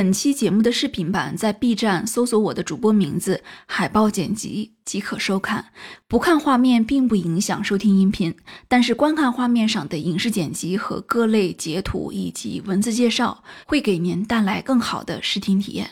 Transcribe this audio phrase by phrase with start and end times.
[0.00, 5.66] 本期节目的视频版在 B 站搜索我的主播名字“海报剪辑”即可收看。
[6.08, 8.34] 不看画面并不影响收听音频，
[8.66, 15.90] 但是观看画面上的影视剪辑和各类截图以及文字介绍，会给您带来更好的视听体验。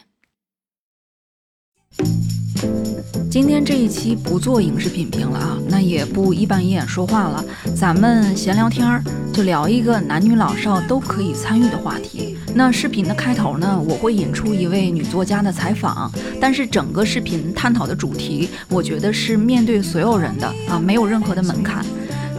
[3.31, 7.45] 今天这一期不做影视品评了啊，那也不一板一眼说话了，
[7.77, 9.05] 咱们闲聊天儿，
[9.35, 12.39] 就聊一个男女老少都可以参与的话题。
[12.55, 16.11] 那视频的开头呢，我会引出一位女作家的采访，
[16.41, 21.85] 但是整个视频探讨的主题，我觉得是面对所有人的啊，没有任何的门槛，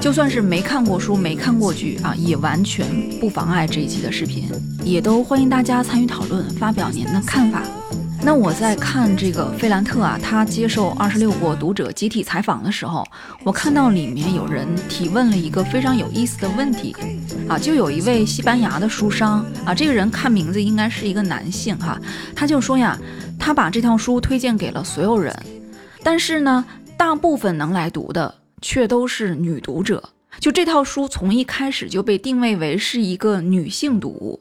[0.01, 2.87] 就算是没看过书、没看过剧啊，也完全
[3.19, 4.49] 不妨碍这一期的视频，
[4.83, 7.61] 也都欢迎大家参与讨论，发表您的看法。
[8.21, 13.03] 那我在看这个费兰特啊，他接受二十六国读者集体采访的时候，
[13.43, 16.95] 我看到里面有人提问了一个非常有意思的问题，
[17.47, 21.99] 啊，就有一位西班牙的书商啊，这个人看名字应该是一个男性哈，
[22.35, 22.99] 他就说呀，
[23.39, 25.33] 他把这套书推荐给了所有人，
[26.03, 26.63] 但是呢，
[26.97, 30.03] 大部分能来读的却都是女读者，
[30.39, 34.39] 就这套书从一开始就被定位为是一个女性读物。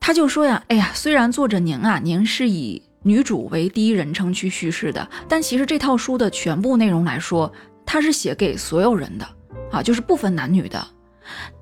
[0.00, 7.52] 他就说呀，哎呀，虽然作者您啊，您是以女主为第一人称去叙事的，但其实这套书的全部内容来说，
[7.86, 9.28] 它是写给所有人的
[9.70, 10.84] 啊，就是不分男女的。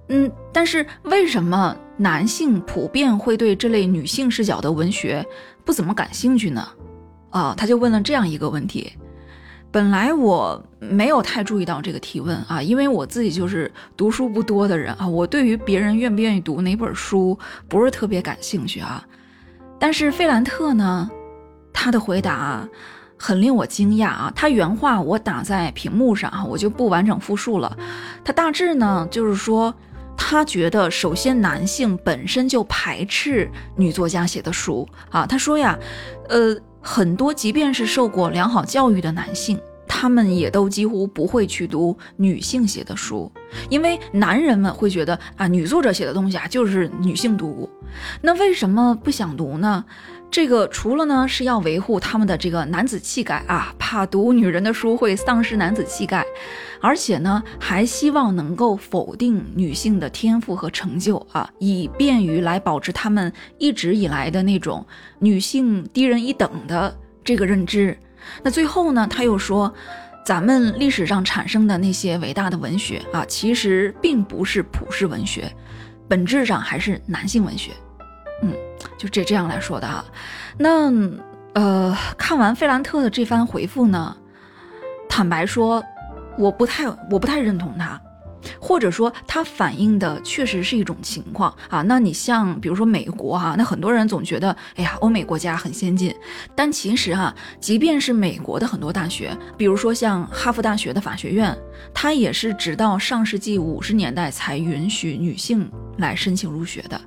[0.09, 5.27] 嗯，但是为什么男性普遍会对这类女性视角的文学
[5.64, 6.66] 不怎么感兴趣呢？
[7.31, 8.91] 啊，他就问了这样一个问题。
[9.70, 17.38] 本来我没有太注意到这个提问啊，因为我自己就是读书不多的人啊，我对于别人愿不愿意读哪本书
[17.69, 19.05] 不是特别感兴趣啊。
[19.78, 21.10] 但是费兰特呢，
[21.72, 22.66] 他的回答
[23.19, 24.33] 很令我惊讶啊。
[24.34, 27.77] 他原话我打在屏幕上啊，我就不完整复述了。
[28.25, 29.72] 他大致呢就是说，
[30.16, 35.27] 他觉得首先男性本身就排斥女作家写的书啊。
[35.27, 35.78] 他说呀，
[36.30, 36.56] 呃。
[36.81, 43.31] 很多即便是受过良好教育的男性，他们也都几乎不会去读女性写的书，
[43.69, 47.69] 因为男人们会觉得啊，女作者写的东西啊就是女性读物。
[48.21, 49.84] 那为什么不想读呢？
[50.31, 56.22] 这个除了呢是要维护他们的这个男子气概啊，怕读女人的书会丧失男子气概，
[56.81, 64.84] 而且呢还希望能够否定女性的天赋和成就啊，以便于来保持他们一直以来的那种
[65.19, 67.97] 女性低人一等的这个认知。
[68.43, 69.72] 那最后呢他又说，
[70.25, 75.50] 咱们历史上产生的那些伟大的文学啊，其实并不是普世文学，
[76.06, 77.72] 本质上还是男性文学。
[78.43, 78.53] 嗯，
[78.97, 80.05] 就这这样来说的哈，
[80.56, 80.93] 那
[81.55, 84.17] 呃，看完费兰特的这番回复呢，
[85.09, 85.83] 坦白说，
[86.38, 88.00] 我不太我不太认同他。
[88.60, 91.82] 或者说，它反映的确实是一种情况啊。
[91.82, 96.14] 那你像比如说美国哈，那很多人总觉得，哎呀，欧美国家很先进。
[96.54, 101.56] 但其实哈，即便是美国的很多大学，比如说像哈佛大学的法学院，
[101.92, 107.00] 它也是直到上世纪五十年代才允许女性来申请入学的。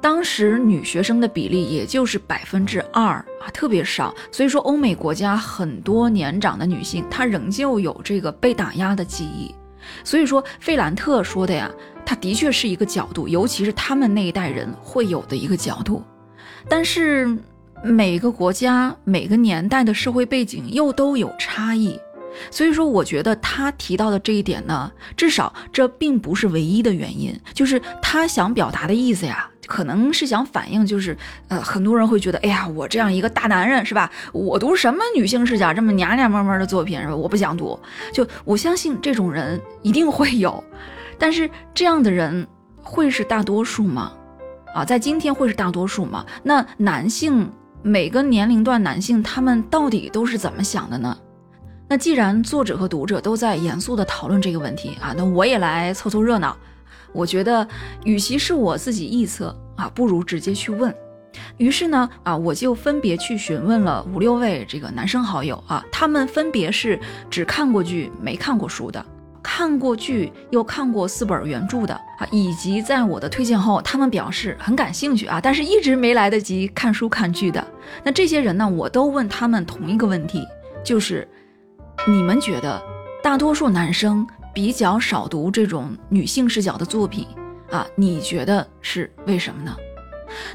[0.00, 4.14] 当时女学生的比例也就是百分之二啊，特别少。
[4.30, 9.54] 所以说，欧美国家很多年长的女性，她仍旧有这个被打压的记忆。
[10.02, 11.70] 所以说，费兰特说的呀，
[12.04, 16.02] 他的确是一个角度，尤其是他们那一代人会有的一个角度。
[16.68, 17.36] 但是
[17.82, 21.98] 每个国家、每个年代的社会背景又都有差异，
[22.50, 29.50] 所以说，我觉得他提到的这一点呢，至少这并不是唯一的原因，就是他想表达的意思呀。
[29.66, 31.16] 可能是想反映，就是
[31.48, 34.10] 呃，很多人会觉得，哎呀，我这样一个大男人是吧？
[34.30, 37.16] 我读什么女性视角这么娘娘们们的作品是吧？
[37.16, 37.80] 我不想读。
[38.12, 40.62] 就我相信这种人一定会有，
[41.18, 42.46] 但是这样的人
[42.82, 44.12] 会是大多数吗？
[44.74, 46.26] 啊，在今天会是大多数吗？
[46.42, 51.16] 那男性每个年龄段男性他们到底都是怎么想的呢？
[51.94, 56.56] 那既然作者和读者都在严肃的讨论这个问题啊，那我也来凑凑热闹。
[57.12, 57.64] 我觉得，
[58.02, 60.92] 与其是我自己臆测啊，不如直接去问。
[61.56, 66.98] 于是呢，啊，我就分别去询问了五六位这个男生好友啊，他们分别是
[67.30, 69.06] 只看过剧没看过书的，
[69.40, 77.64] 看过剧又看过四本原著的啊，以及在我的推荐后，他们表示很感兴趣啊，但是一直没来得及看书看剧的。
[78.02, 80.44] 那这些人呢，我都问他们同一个问题，
[80.82, 81.28] 就是
[82.06, 82.82] 你们觉得
[83.22, 84.26] 大多数男生？
[84.52, 87.26] 比较少读这种女性视角的作品
[87.72, 89.76] 啊，你觉得是为什么呢？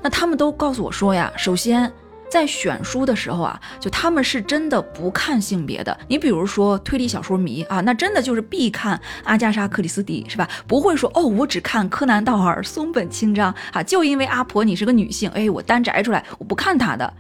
[0.02, 1.92] 那他们都告诉我说呀，首先
[2.30, 6.00] 在选书的时候啊，就他们是真的不看性别的。
[6.08, 10.48] 你比如说推理小说迷啊，那真的就是必看阿加莎·克里斯蒂，是吧？
[10.66, 17.14] 不会说哦，我只看柯南·道尔、松本清张啊，就因为阿婆你是个女性，哎，我单摘出来，我不看她的。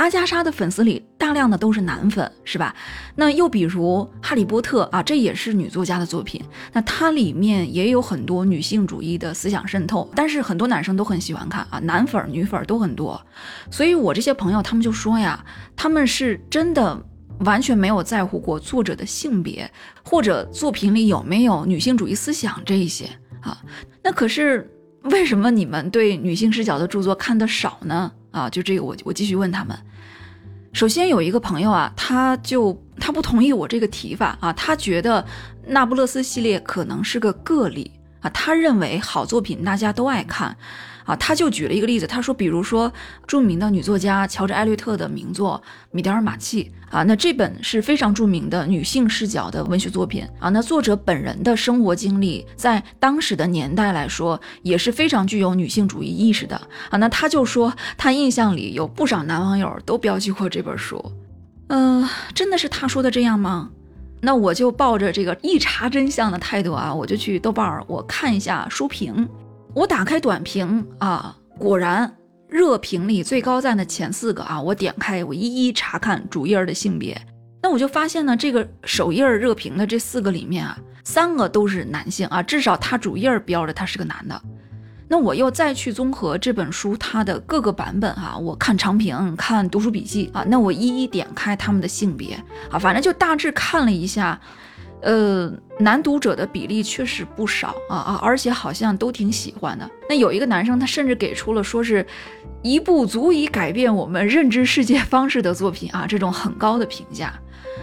[0.00, 2.74] 阿加莎的粉丝里大量的都是男粉，是吧？
[3.16, 6.42] 那又比如《哈利波特》啊，这也是女作家的作品，
[6.72, 13.20] 那它里面也有很多女性主义的思想渗透，但是很多男生都很喜欢看啊，男粉女粉都很多。
[13.70, 15.44] 所以我这些朋友他们就说呀，
[15.76, 16.98] 他们是真的
[17.40, 19.70] 完全没有在乎过作者的性别
[20.02, 23.04] 或者作品里有没有女性主义思想这一些
[23.42, 23.62] 啊。
[24.02, 24.66] 那可是
[25.02, 28.10] 为什么你们对女性视角的著作看的少呢？
[28.30, 29.76] 啊，就这个我我继续问他们。
[30.72, 35.24] 首先有一个朋友啊，他就他不同意我这个提法啊，他觉得
[35.66, 37.90] 那不勒斯系列可能是个个例
[38.20, 40.56] 啊，他认为好作品大家都爱看。
[41.10, 42.92] 啊，他就举了一个例子，他说，比如说
[43.26, 45.60] 著名的女作家乔治·艾略特的名作
[45.90, 50.48] 《米德尔马契》啊，那这本是非常著名的女性视角的文学作品啊。
[50.50, 56.54] 那作者本人的生活经历，在当时的年代来说，也是非常具有女性主义意识的
[56.90, 56.96] 啊。
[56.98, 61.04] 那他就说，他印象里有不少男网友都标记过这本书。
[61.70, 63.70] 嗯，真的是他说的这样吗？
[64.20, 69.28] 那我就抱着这个一查真相的态度啊，我就去豆瓣儿，我看一下书评。
[69.72, 72.12] 我打开短评啊，果然
[72.48, 77.20] 热评里最高赞的前四个啊，我点开我一一查看主页的性别，
[77.62, 84.42] 那我就发现呢，这个首页热评的这四个里面啊，三个都是男性啊，至少他主页标着他是个男的。
[85.06, 92.34] 那我又再去综合这本书它的各个版本哈，我看长评，看读书笔记啊，那我一一点开他们的性别
[92.70, 94.40] 啊，反正就大致看了一下。
[95.02, 99.90] 呃，男读者的比例确实不少啊啊，而且好像都挺喜欢的。
[100.08, 102.06] 那有一个男生，他甚至给出了说是
[102.62, 107.32] 一部足以改变我们认知世界方式的作品啊，这种很高的评价。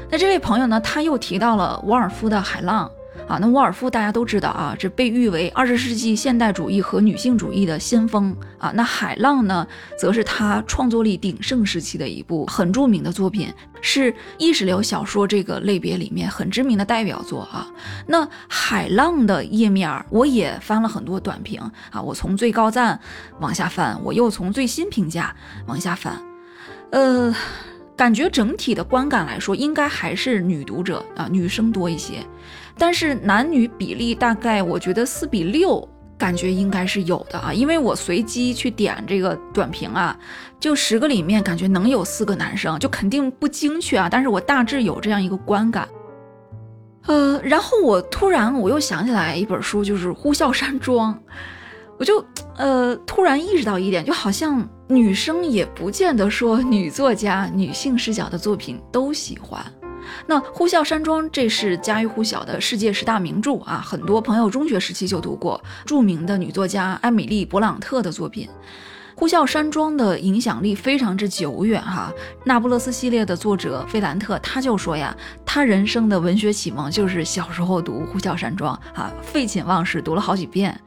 [0.10, 2.88] 那这位朋友呢，他又提到了沃尔夫的《海浪》。
[3.28, 8.72] 啊，那沃尔夫大家都知道啊，这被誉为二十世纪现代主义和女性主义的先锋啊。
[8.74, 9.68] 那《海浪》呢，
[10.00, 17.68] 则是他创作力鼎盛时期的一部很著名的作品，是意识流小说这个类别里面很知名的代表作啊。
[18.06, 21.60] 那《海浪》的页面我也翻了很多短评
[21.92, 22.98] 啊，我从最高赞
[23.42, 25.36] 往下翻，我又从最新评价
[25.66, 26.18] 往下翻，
[26.92, 27.36] 呃，
[27.98, 32.26] 感觉整体的观感来说，应该还是女读者啊，女生多一些。
[32.78, 35.88] 但是男女比例大概，我觉得四比六，
[36.18, 40.18] 感觉应该是有的啊，因为我随机去点这个短评啊，
[40.60, 45.88] 就十个里面感觉能有四个男生，就肯定不精确啊，但是我大致有这样一个观感。
[47.06, 51.14] 呃，然后我突然我又想起来一本书，就是《呼啸山庄》，
[51.98, 52.24] 我就
[52.58, 59.64] 呃突然意识到一点，就好像女生也不见得说女作家、女性视角的作品都喜欢。
[60.26, 65.64] 那《呼啸山庄》这是家喻户晓的世界十大名著啊，很多朋友中学时期就读过。
[65.86, 68.48] 著名的女作家艾米丽·勃朗特的作品，
[69.16, 72.12] 《呼啸山庄》的影响力非常之久远哈。
[72.44, 75.16] 那不勒斯系列的作者费兰特他就说呀，
[75.46, 80.80] 他人生的文学启蒙就是小时候读《呼啸山庄》啊，废寝忘食读了好几遍。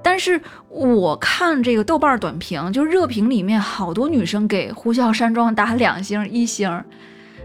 [0.00, 6.82] 但是我看这个豆瓣短评，就热评里面好多女生给《呼啸山庄》打两星一星。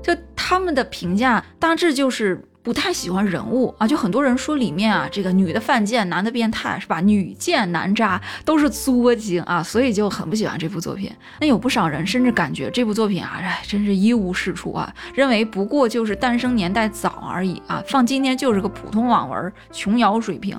[0.04, 7.02] 就他们的评价大致就是不太喜欢人物啊，就很多人说里面啊，这个女的犯贱，男的变态，是吧？
[7.02, 11.12] 女贱男渣都是作精啊，所以就很不喜欢这部作品。
[11.40, 20.58] 那有不少人甚至感觉这部作品啊，哎，真是一无是处啊，认为不过就是诞生年代早而已啊，放今天就是个普通网文琼瑶水平。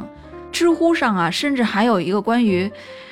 [0.53, 2.71] 知乎上啊，甚至还有一个关于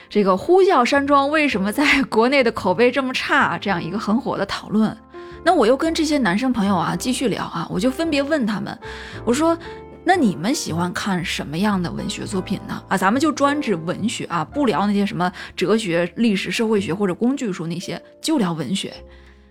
[0.09, 4.97] 这个《呼啸山庄》为什么在国内的口碑这么差这样一个很火的讨论。
[5.44, 8.78] 那我又跟这些男生朋友啊继续聊啊，我就分别问他们，
[9.25, 9.58] 我说，
[10.04, 12.82] 那你们喜欢看什么样的文学作品呢？
[12.88, 18.92] 啊，咱们就专指文学啊，不聊那些什么哲学、历史、社会学或者工具书那些，就聊文学。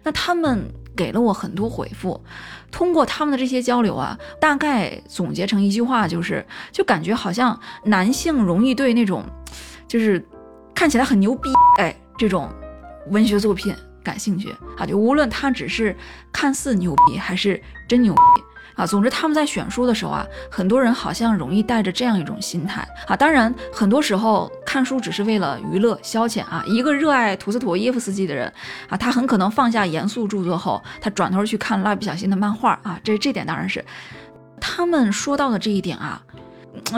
[0.04, 2.20] 那他们给了我很多回复，
[2.72, 9.24] 通过他们的这些交流啊，大概总结成一句话，就是，就感觉好像男性容易对那种，
[9.88, 10.26] 就是
[10.74, 12.50] 看起来很牛逼哎这种
[13.10, 13.76] 文学作品。
[14.04, 15.96] 感兴趣啊，就无论他只是
[16.32, 18.20] 看似牛逼还是真牛逼
[18.76, 23.16] 啊，总之他们在选书的时候啊，很多人好像容易带着这样一种心态啊。
[23.16, 26.64] 当然，很多时候看书只是为了娱乐消遣啊。
[26.66, 28.52] 一个热爱图斯妥耶夫斯基的人
[28.90, 33.00] 啊，他很可能放下严肃著作后，他转头去看蜡笔小新的漫画啊。
[33.04, 33.84] 这这点当然是
[34.60, 36.22] 他们说到的这一点啊，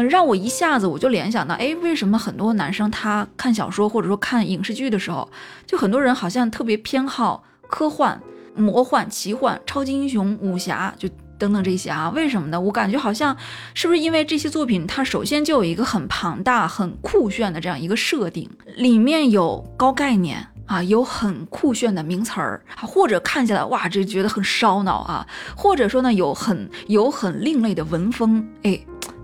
[0.09, 5.27] 让我一下子我就联想到，哎，为什么很多男生他看小说或者说看影视剧的时候，
[5.65, 8.21] 就很多人好像特别偏好科幻、
[8.55, 12.09] 魔幻、奇幻、超级英雄、武侠，就等等这些啊？
[12.15, 12.59] 为什么呢？
[12.59, 13.35] 我感觉好像
[13.73, 20.47] 是不是因为这些作品它首先就有一个很庞大、很酷炫的这样一个设定，里面有高概念。
[20.65, 25.27] 啊，有很酷炫的名词儿，或者看起来哇，这觉得很烧脑啊，
[25.57, 28.79] 或者说呢，有很有很另类的文风，哎，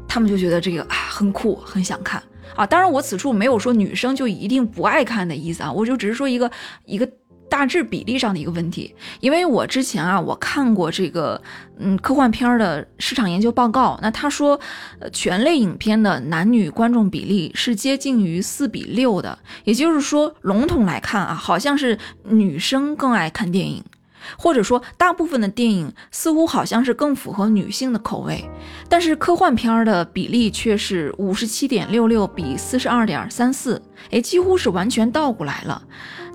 [0.10, 2.22] 他们就觉得这个啊很酷，很想看
[2.56, 2.66] 啊。
[2.66, 6.52] 当然，我此处没有说女生就一定不爱看的意思啊，我就只是说一个
[6.86, 7.10] 一个。
[7.52, 11.42] 大致比例上的一个问题，因为我之前啊，我看过这个
[11.80, 14.60] 嗯科幻片的市场研究报告，那他说，
[15.00, 23.84] 呃，全类影片的男女观众比例是接近于四比六的，也就是说，笼统来看啊，好像是女生更爱看电影，
[24.38, 28.44] 或者说大部分的电影似乎好像是更符合女性的口味，
[28.88, 35.82] 但是科幻片的比例却是五十七点六六比四十二点三四，哎，几乎是完全倒过来了。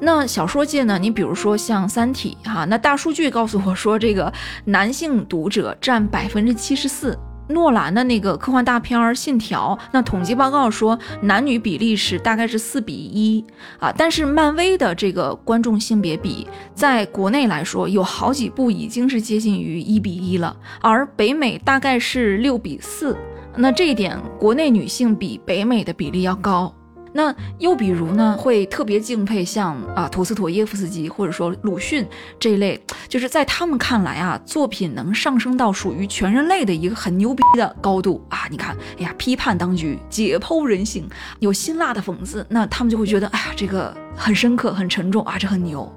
[0.00, 0.98] 那小说界呢？
[0.98, 4.32] 你比如说像《三体》哈，那大数据告诉我说，这个
[4.64, 7.18] 男性读者占百分之七十四。
[7.48, 13.44] 诺兰的那个科幻大片《信条》，那统计报告说男女比例是大概是四比一
[13.78, 13.92] 啊。
[13.96, 23.16] 但是漫威的这个观众性别比，在国内来说，有好几部已经是接近于一比一了，而北美大概是六比四。
[23.56, 26.74] 那这一点，国内女性比北美的比例要高。
[27.16, 32.04] 那又比如呢，会特别敬佩像啊，陀思妥耶夫斯基或者说鲁迅
[32.40, 32.78] 这一类，
[33.08, 38.48] 就是在他们看来啊，作品能上升到属于全人类的一个很牛逼的高度啊。
[38.50, 45.90] 你看，哎呀，批判当局，解剖人性，有辛辣的讽刺，那他们就会觉得，哎呀，这个很深刻，很沉重啊，这很牛。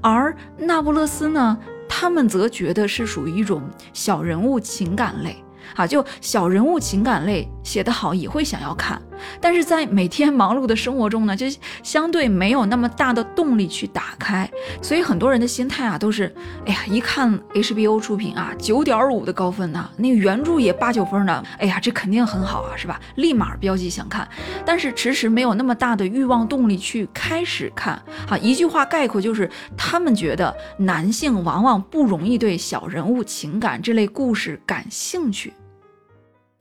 [0.00, 5.43] 而那不勒斯呢，他们则觉得是属于一种小人物情感类。
[5.74, 9.00] 啊，就小人物情感类写得好，也会想要看，
[9.40, 11.46] 但是在每天忙碌的生活中呢，就
[11.82, 14.48] 相对没有那么大的动力去打开，
[14.82, 16.34] 所以很多人的心态啊，都是，
[16.66, 23.00] 哎呀，一看 HBO 出品啊，九点五的高分呐，那原著也八九分呢，哎呀，这肯定很好啊，是吧？
[23.16, 24.28] 立马标记想看，
[24.66, 27.94] 但是迟迟没有那么大的欲望动力去开始看。
[28.28, 35.53] 啊，一句话概括就是，他们觉得男性往往不容易对小人物情感这类故事感兴趣。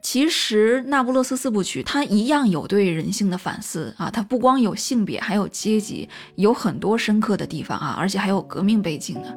[0.03, 9.33] 其实《那不勒斯四部曲》它一样有对人性的反思啊，它不光有性别，还有阶级，有很多深刻的地方啊，而且还有革命背景呢。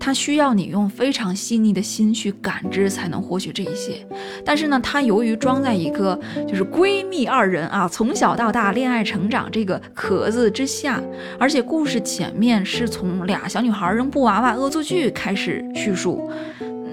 [0.00, 4.04] 它需要你用非常细腻的心去感知，才能获取这一些。
[4.44, 6.18] 但是呢，它由于装在一个
[6.48, 11.00] 就是闺蜜二人啊，从小到大恋爱成长这个壳子之下，
[11.38, 16.28] 而且故事前面是从俩小女孩扔布娃娃恶作剧开始叙述。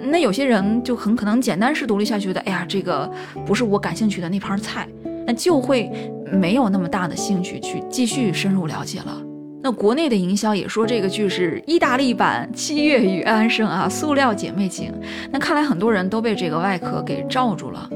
[0.03, 3.09] 那有些人就很可能简单试读了一下，觉得哎呀，这个
[3.45, 4.87] 不是我感兴趣的那盘菜，
[5.27, 5.91] 那就会
[6.31, 9.21] 没有那么大的兴趣去继续深入了解了。
[9.61, 14.93] 那国内的营销也说这个剧是意大利版《七月与安生》啊，塑料姐妹情。
[15.31, 17.89] 那看来很多人都被这个外壳给罩住了。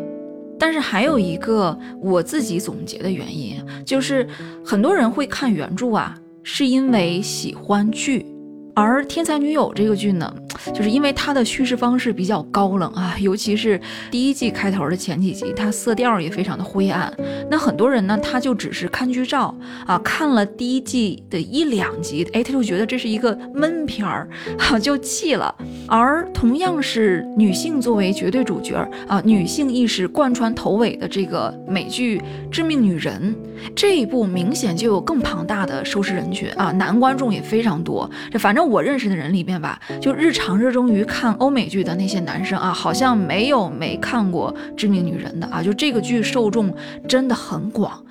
[0.59, 4.27] 但是还有一个我自己总结的原因，就是
[4.63, 8.25] 很多人会看原著啊，是因为喜欢剧。
[8.75, 10.33] 而《天才女友》这个剧呢，
[10.73, 17.13] 就是因为它的叙事方式比较高冷啊，尤其是第一季开头的前几集，它色调也非常的灰暗。
[17.51, 24.27] 那很多人呢，他就只是看剧照啊，看了第一季的一两集，哎，他就觉得这是一个闷片儿，
[24.57, 25.53] 哈，就弃了。
[25.87, 28.75] 而同样是女性作为绝对主角
[29.07, 32.17] 啊，女性意识贯穿头尾的这个美剧
[32.49, 33.35] 《致命女人》
[33.75, 38.09] 这一部，明显就有更庞大的收视人群啊，男观众也非常多。
[38.31, 38.62] 这反正。
[38.63, 45.61] 我认识的人里面吧，就日常热衷于看欧美剧的那些男生啊，好像没有没看过《致命女人》的啊。
[45.61, 46.73] 就这个剧受众
[47.07, 48.03] 真的很广，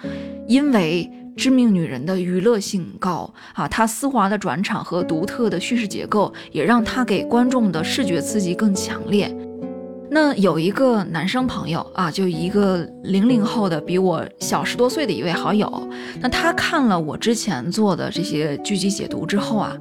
[0.47, 9.35] 因为《致命女人》的娱乐性高啊，它丝滑的转场和独特的叙事结构，也让它给观众的视觉刺激更强烈。
[10.11, 15.89] 那有一个男生朋友啊，就一个零零后的，比我小十多岁的一位好友，
[16.21, 19.75] 那他看了我之前做的这些剧集解读之后啊。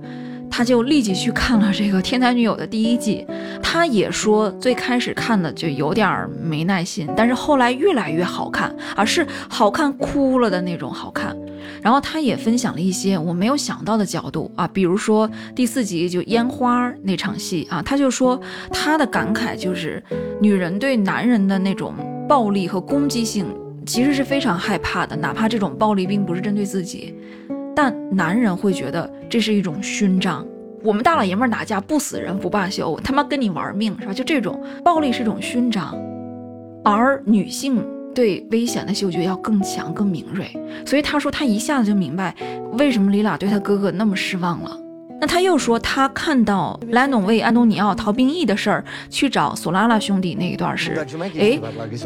[0.51, 3.25] 他就立即去看了这个《天才女友》的第一季，
[3.63, 11.35] 他也说最开始看的就有点没耐心，但是后来越来越好看啊，是好看哭了的那种好看。
[11.81, 18.39] 然后他也分享了一些我没有想到的角度啊，比如说第四集就烟花那场戏啊，他就说
[18.71, 20.03] 他的感慨就是
[20.41, 21.95] 女人对男人的那种
[22.27, 23.45] 暴力和攻击性
[23.85, 27.15] 其实是非常害怕的，哪怕这种暴力并不是针对自己。
[27.75, 30.45] 但男人会觉得这是一种勋章，
[30.83, 34.13] 我们大老爷们儿打架不死人不罢休，他妈跟你玩命是吧？
[34.13, 35.95] 就这种暴力是一种勋章，
[36.83, 40.51] 而女性对危险的嗅觉要更强、更敏锐。
[40.85, 42.35] 所以他说他一下子就明白
[42.73, 44.77] 为什么李老对他哥哥那么失望了。
[45.21, 50.95] 那他又说，他看到莱农为安东尼奥逃兵役的事儿去找索拉拉兄弟那一段时，
[51.39, 51.59] 哎，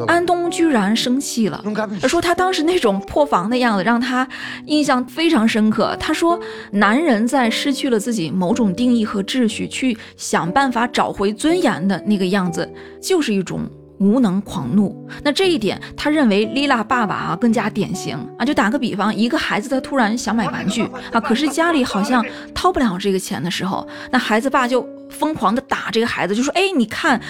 [0.06, 1.64] 安东居然生气了，
[2.10, 4.28] 说他当时那种破防的样子让他
[4.66, 5.96] 印象非常深刻。
[5.98, 6.38] 他说，
[6.72, 12.70] 男人在失去了自己某种定义和秩序，去想办法找回尊严的那个样子，
[13.02, 13.62] 就是一种。
[14.00, 18.46] 无能狂怒，那这一点，他认为丽拉爸爸啊更加典型啊。
[18.46, 27.22] 就打个比方，一个孩子他突然想买玩具啊，可是家里好像掏不了这个钱的时候，那孩子爸就疯狂的打这个孩子，就说：“哎，你看，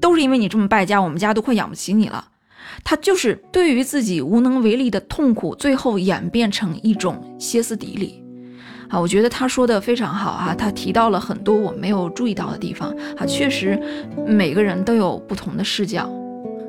[0.00, 2.28] 都是因为你这么败家，我们家都快养不起你了。”
[2.84, 8.21] 他就是对于自己无能为力的痛苦，最后演变成一种歇斯底里
[8.92, 9.00] 啊。
[9.00, 13.26] 我觉得他说的非常好啊，他提到了很多我没有注意到的地方啊。
[13.26, 13.76] 确实，
[14.26, 16.08] 每个人都有不同的视角。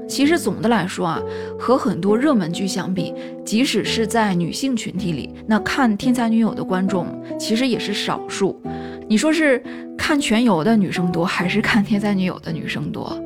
[0.05, 1.21] 其实总的来说啊，
[1.57, 3.13] 和很多热门剧相比，
[3.45, 7.07] 即使是在女性群体里，那看《天才女友》的观众
[7.39, 8.61] 其实也是少数。
[9.07, 9.63] 你说是
[9.97, 13.17] 看《全游》的女生多，还是看《天才女友》的女生多？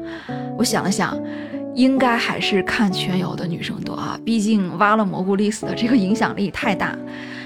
[0.55, 1.19] 我想了想，
[1.73, 6.97] 应该还是看《全游》的女生多啊，毕竟挖了蘑菇历史的这个影响力太大。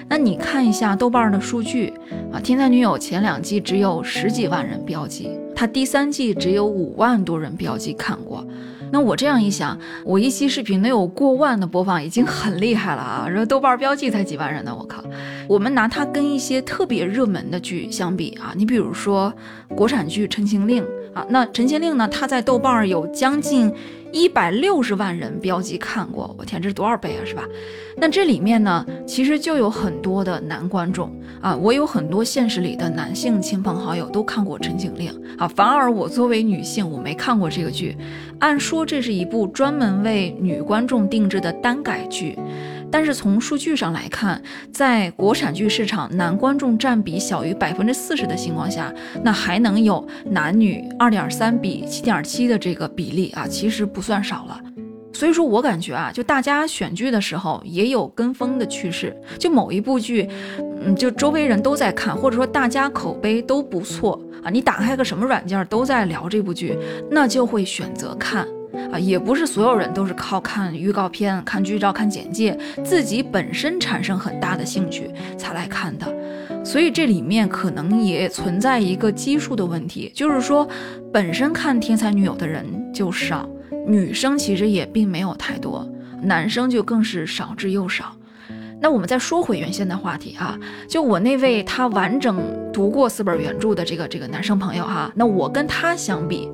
[0.08, 1.93] 那你看一下豆瓣的数据
[2.31, 8.46] 啊，《天才女友》前两季只有十几万人标记，它第三季只有五万多人标记看过。
[8.93, 13.25] 那我这样一想，我一期视频能有过万的播放已经很厉害了啊！
[13.34, 15.01] 这豆瓣标记才几万人呢，我靠！
[15.48, 19.34] 我们拿它跟一些特别热门的剧相比啊，你比如说
[19.70, 23.73] 国产剧《陈情令》啊，那《陈情令》呢，它在豆瓣有将近。
[24.13, 27.47] 一百六十万人标记看过，我天，这是多少倍啊，是吧？
[27.95, 37.95] 那这里面呢，其实就有很多的男观众啊，我有很多现实里的男性亲朋好友都看过《陈情令》啊，反而我作为女性，我没看过这个剧。
[38.39, 42.37] 按说这是一部专门为女观众定制的单改剧。
[42.91, 44.41] 但是从数据上来看，
[44.74, 48.93] 在国产剧市场男观众占比小于百分之四十的情况下，
[49.24, 54.60] 那还能有男女二点三比七点七的这个比例啊，其实不算少了。
[55.13, 60.27] 所以说我感觉啊，就大家选剧的时候也有跟风的趋势，就某一部剧，
[60.83, 66.77] 嗯，就周围人都在看，或者说大家口碑都不错啊，你打开个什么软件都在聊这部剧，
[67.09, 68.48] 那就会选择看。
[68.92, 76.07] 啊，也不是所有人都是靠看预告片、看剧照、看简介，自己本身产生很大的兴趣才来看的，
[76.64, 80.68] 所以这里面可能也存在一个基数的问题，就是说，
[81.12, 83.48] 本身看《天才女友》的人就少，
[83.86, 85.88] 女生其实也并没有太多，
[86.22, 88.16] 男生就更是少之又少。
[88.81, 90.57] 那我们再说回原先的话题啊，
[90.88, 92.42] 就我那位他完整
[92.74, 96.50] 读过四本原著的这个这个男生朋友哈，那我跟他相比，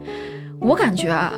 [0.60, 1.34] 我感觉啊。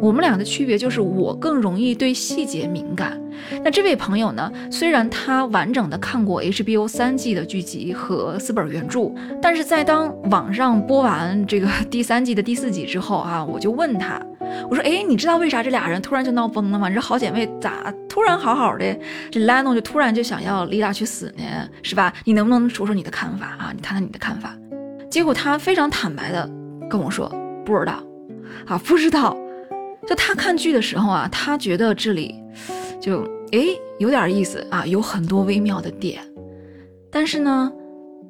[0.00, 3.20] 我们俩的区别就是我更容易对细节敏感。
[3.64, 4.52] 那这位朋友呢？
[4.70, 9.10] 虽然他完整的看过 HBO 三季的剧集和四本原著，
[9.40, 14.20] 但是在当网上播完这个第三季的第四集之后啊，我就问他，
[14.68, 16.90] 我说：“哎，你知道为啥这俩人突然就闹崩了吗？
[16.90, 18.96] 这好姐妹咋突然好好的，
[19.30, 21.44] 这 Lano 就突然就想要丽拉去死呢？
[21.82, 22.12] 是吧？
[22.24, 23.72] 你能不能说说你的看法啊？
[23.74, 24.54] 你谈谈你的看法。”
[25.10, 26.48] 结果他非常坦白的
[26.88, 27.28] 跟我说
[27.64, 28.02] ：“不知道，
[28.66, 29.36] 啊，不知道。”
[30.08, 32.34] 就他看剧的时候啊，他觉得这里
[33.00, 36.22] 就诶有点意思啊，有很多微妙的点，
[37.10, 37.72] 但是呢，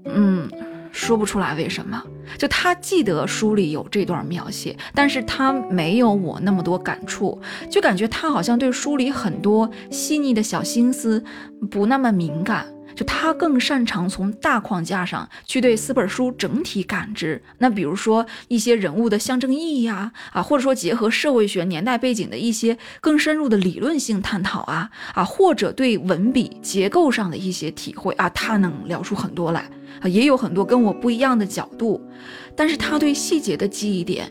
[0.07, 0.49] 嗯，
[0.93, 2.03] 说不出来为什么。
[2.39, 11.23] 就他记得书里有这段描写，但是他没有我那么多感触，就感觉他好像对书里很多细腻的小心思
[11.71, 12.67] 不那么敏感。
[13.01, 29.71] 就他更擅长从大框架上去对四本书整体感知，那比如说一些人物的象征意义呀，啊，或者说结合社会学年代背景的一些更深入的理论性探讨啊，啊，或者对文笔结构上的一些体会啊，他能聊出很多来
[30.03, 32.07] 啊，也有很多跟我不一样的角度，
[32.55, 34.31] 但是他对细节的记忆点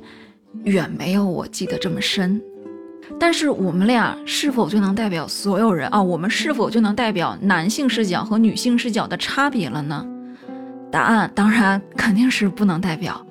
[0.66, 2.40] 远没有我记得这么深。
[3.18, 6.02] 但是我们俩是否就能代表所有人啊？
[6.02, 10.06] 我们是否就能代表男性视角和女性视角的差别了呢？
[10.92, 13.26] 答案当然肯定是不能代表。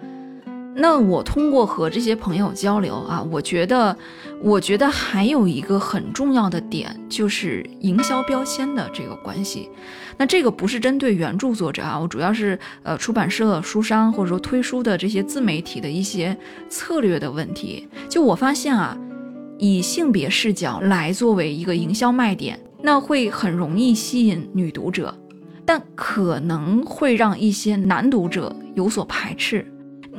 [0.75, 3.97] 那我通过和这些朋友交流啊，我觉得，
[4.41, 9.69] 我觉得还有一个很重要的点，就是营销标签的这个关系。
[10.17, 16.37] 那这个不是针对原著作者啊，我主要是呃出版社、书商或者说推书的这些自媒体的一些
[16.69, 17.89] 策略的问题。
[18.09, 18.97] 就我发现啊。
[19.59, 25.13] 以性别视角来作为一个营销卖点，那会很容易吸引女读者，
[25.65, 29.67] 但可能会让一些男读者有所排斥。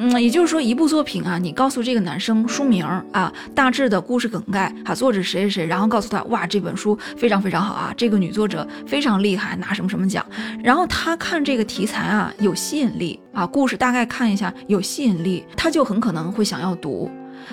[0.02, 10.26] 嗯，也就是说，一部作品啊，你告诉这个男生书名啊，大致的故事梗概啊，作者谁谁谁，然后告诉他，哇，这本书非常非常好啊，这个女作者非常厉害，拿什么什么奖，
[10.64, 17.12] 然后他看这个题材啊有吸引力啊，故事大概看一下有吸引力，他就很可能会想要读。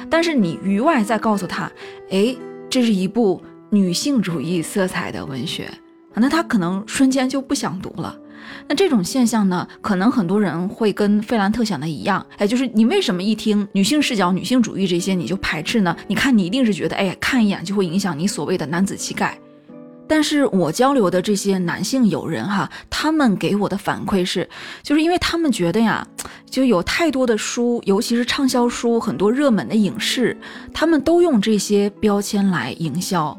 [0.09, 1.71] 但是你于外再告诉他，
[2.11, 2.35] 哎，
[2.69, 5.71] 这是一部女性主义色彩的文学，
[6.15, 8.17] 那他可能瞬间就不想读了。
[8.69, 15.97] 那这种现象呢，可能很多人会跟费兰特想的一样，哎，就是你为什么一听女性视角、女性主义这些你就排斥呢？
[16.07, 19.37] 你看，你一定是觉得，哎，看一眼就会影响你所谓的男子气概。
[20.09, 24.49] 但是我交流的这些男性友人哈，他们给我的反馈是，
[24.83, 26.07] 就是因为他们觉得呀，
[26.49, 30.37] 就有太多的书，尤其是畅销书，很多热门的影视，
[30.73, 33.38] 他们都用这些标签来营销。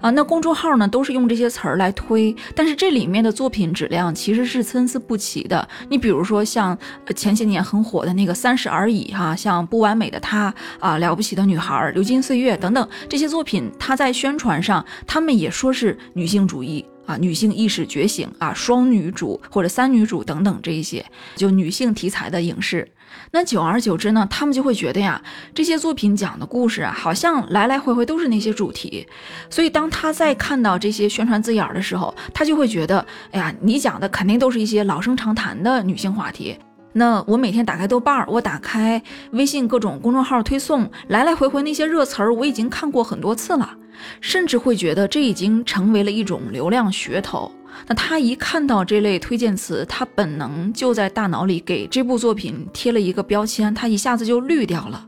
[0.00, 5.66] 啊，那公众号呢都是用这些词儿来推，但是这里面的作品质量其实是参差不齐的。
[5.88, 6.76] 你比如说像
[7.14, 10.50] 前些年很火的那个《三十而已》哈，像《不完美的她》
[10.84, 16.84] 啊，《了不起的女孩》《流金岁月》等等这些作品，它在宣传上，他们也说是女性主义。
[17.06, 21.04] 啊，女性意识觉醒啊，双女主或者三女主等等这一些，
[21.36, 22.86] 就女性题材的影视，
[23.30, 25.22] 那久而久之呢，他们就会觉得呀，
[25.54, 29.06] 这些作品讲的故事啊，好像来来回回都是那些主题，
[29.48, 36.58] 所以当他在看到这些宣传字眼的时候，他就会觉得，哎呀，你讲的肯定都是一些老生常谈的女性话题。
[36.92, 43.70] 那我每天打开豆瓣儿，我打开微信各种公众号推送，来来回回那些热词儿，我已经看过很多次了。
[44.20, 47.50] 甚至会觉得这已经成为了一种流量噱头。
[47.86, 55.06] 那他一看到这类推荐词，他本能就在大脑里给这部作品贴了一个标签，他一下子就滤掉了。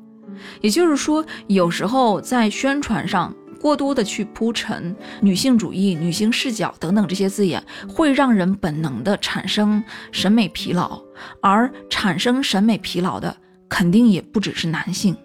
[0.60, 11.00] 也就是说，有时候在宣传上过多的去铺陈女性主义、女性视角等等这些字眼，会让人本能的产生审美疲劳。
[11.40, 13.34] 而产生审美疲劳的，
[13.68, 15.16] 肯定也不只是男性。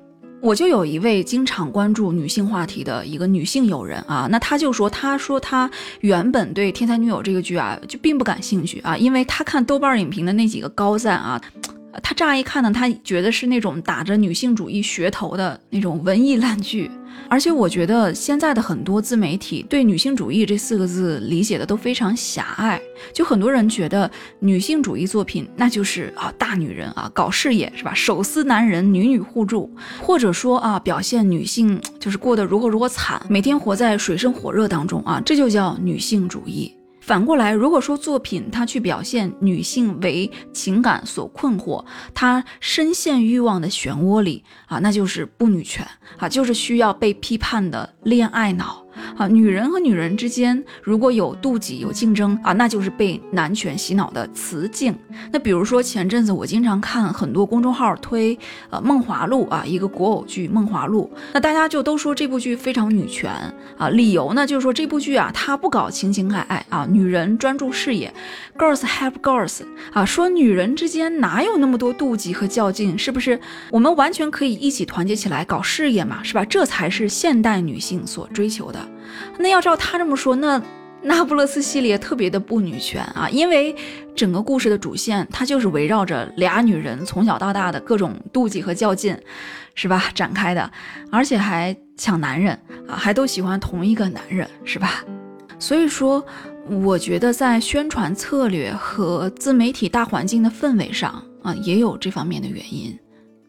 [0.44, 11.42] 我就有一位经常关注女性话题的一个女性友人啊，那她就说，她说她原本对《天才女友》这个剧啊就并不感兴趣啊，因为她看豆瓣影评的那几个高赞啊。
[12.02, 16.90] 他乍一看呢，他觉得是那种打着女性主义噱头的那种文艺烂剧，
[17.34, 22.80] 而且我觉得现在的很多自媒体对女性主义这四个字理解的都非常狭隘，
[23.12, 29.67] 就很多人觉得女性主义作品那就是啊大女人啊搞事业是吧，手撕男人，女女互助，
[30.00, 36.72] 或者说啊表现女性就是过得如何如何惨，每天活在水深火热当中啊，这就叫女性主义。
[37.04, 45.86] 反过来，如果说作品它去表现女性为情感所困惑，她深陷欲望的漩涡里啊，那就是不女权
[46.18, 48.83] 啊，就是需要被批判的恋爱脑。
[49.18, 54.96] 啊，女人和女人之间如果有妒忌、有竞争啊，那就是被男权洗脑的雌竞。
[55.32, 58.38] 那比如说前阵子我经常看很多公众号推
[58.70, 63.32] 呃《梦华录》啊，一个国偶剧《梦华录》，那大家就都说这部剧非常女权
[63.78, 68.13] 啊，理由呢就是说这部剧啊它不搞情情爱爱啊，女人专注事业
[68.58, 69.62] ，girls help girls
[69.92, 73.39] 啊，说女人之间哪有那么多妒忌和较劲，是不是？
[73.72, 76.44] 我们完全可以一起团结起来搞事业嘛，是吧？
[76.46, 78.80] 这才是现代女性所追求的。
[79.38, 80.62] 那要照他这么说，那
[81.02, 83.76] 那不勒斯系列特别的不女权啊，因为
[84.16, 89.18] 整个故事的主线它就是围绕着俩女人从小到大的各种妒忌和较劲，
[89.76, 90.06] 是吧？
[90.13, 90.72] 展开的，
[91.12, 95.04] 而且还抢男人啊，还都喜欢同一个男人，是吧？
[95.60, 96.26] 所以说，
[96.70, 102.98] 我觉得在宣传策略和自媒体大环境的氛围上啊，也有这方面的原因。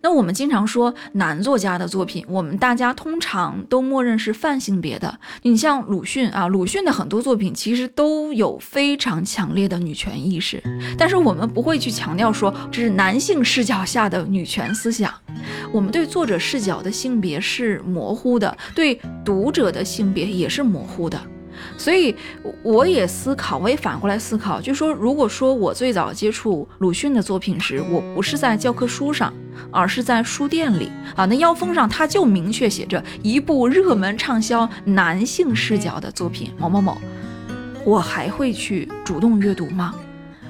[0.05, 5.19] 那我们经常说男作家的作品，我们大家通常都默认是泛性别的。
[5.41, 10.63] 你像鲁迅啊，鲁迅的很多作品其实都有非常强烈的女权意识，
[10.99, 15.11] 但是我们不会去强调说这是男性视角下的女权思想。
[15.73, 21.19] 我们对作者视角的性别是模糊的，对读者的性别也是模糊的。
[21.77, 22.15] 所以
[22.63, 29.33] 我也思考，我也反过来思考，就说如果说我最早接触鲁迅的作品时，我不是在教科书上，
[29.71, 36.97] 而是在书店里啊，那腰封上他就明确写着一部热门畅销男性视角的作品某某某，
[37.85, 39.95] 我还会去主动阅读吗？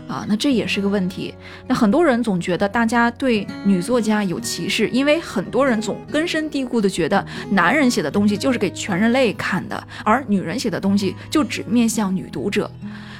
[0.08, 1.34] 啊，那这也是个问题。
[1.66, 12.70] 那很多人总觉得大家对女作家有歧视，因为很多人总根深蒂固的觉得男人写的东西就是给全人类看的，而女人写的东西就只面向女读者。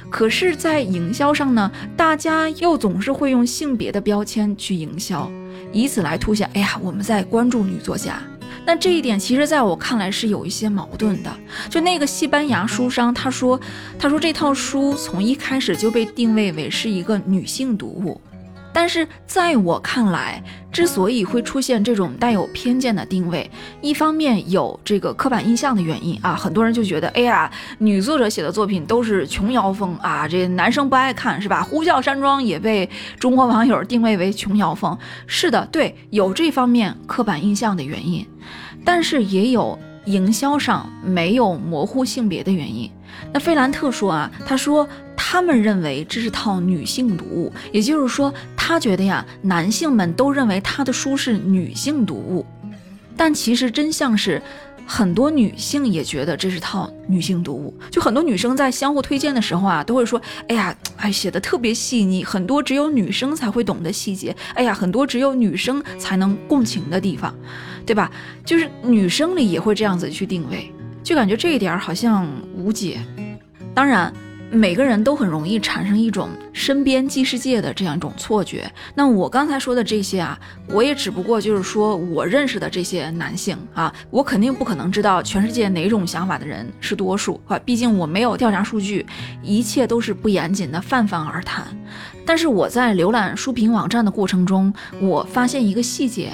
[0.09, 5.29] 可是，在营销上呢，大家又总是会用性别的标签去营销，
[5.73, 8.21] 以此来凸显，哎呀，我们在关注女作家。
[8.65, 11.31] 那这一点其实在我看来是有一些矛盾的。
[11.69, 13.59] 就那个西班牙书商，他说，
[13.99, 18.19] 他说这套书从一开始就被定位为是一个女性读物。
[18.75, 23.49] 但是在我看来，之所以会出现这种带有偏见的定位，
[23.81, 31.63] 一方面有这个刻板印象的原因啊，很多人就觉得，哎呀，女作者写的作品都是琼瑶风啊，这男生不爱看是吧？
[31.63, 38.27] 呼啸山庄也被中国网友定位为琼瑶风，是的，对，有这方面刻板印象的原因，
[38.83, 42.89] 但是也有营销上没有模糊性别的原因。
[43.33, 52.45] 那费兰特说啊，他说他们认为这是套女性读物，也就是说，他觉得呀，男性们都认为他的书是女性读物，
[53.15, 54.41] 但其实真相是，
[54.85, 57.73] 很多女性也觉得这是套女性读物。
[57.89, 67.33] 就很多女生在相互推荐的时候啊，都会说，哎呀，哎，写的特别细腻，很多只有女生才会懂的细节，哎呀，很多只有女生才能共情的地方，
[67.85, 68.11] 对吧？
[68.45, 70.71] 就是女生里也会这样子去定位。
[71.03, 72.99] 就感觉这一点好像无解。
[73.73, 74.11] 当然，
[74.55, 78.71] 每个人都很容易产生一种身边即世界的这样一种错觉。
[78.95, 80.39] 那我刚才说的这些啊，
[80.69, 87.59] 我也只不过就是说我认识的这些男性啊，我肯定不可能知道全世界哪种想法的人是多数啊。
[87.65, 89.05] 毕竟我没有调查数据，
[89.43, 91.65] 一切都是不严谨的泛泛而谈。
[92.25, 96.31] 但是我在浏览书评网站的过程中，我发现一个细节，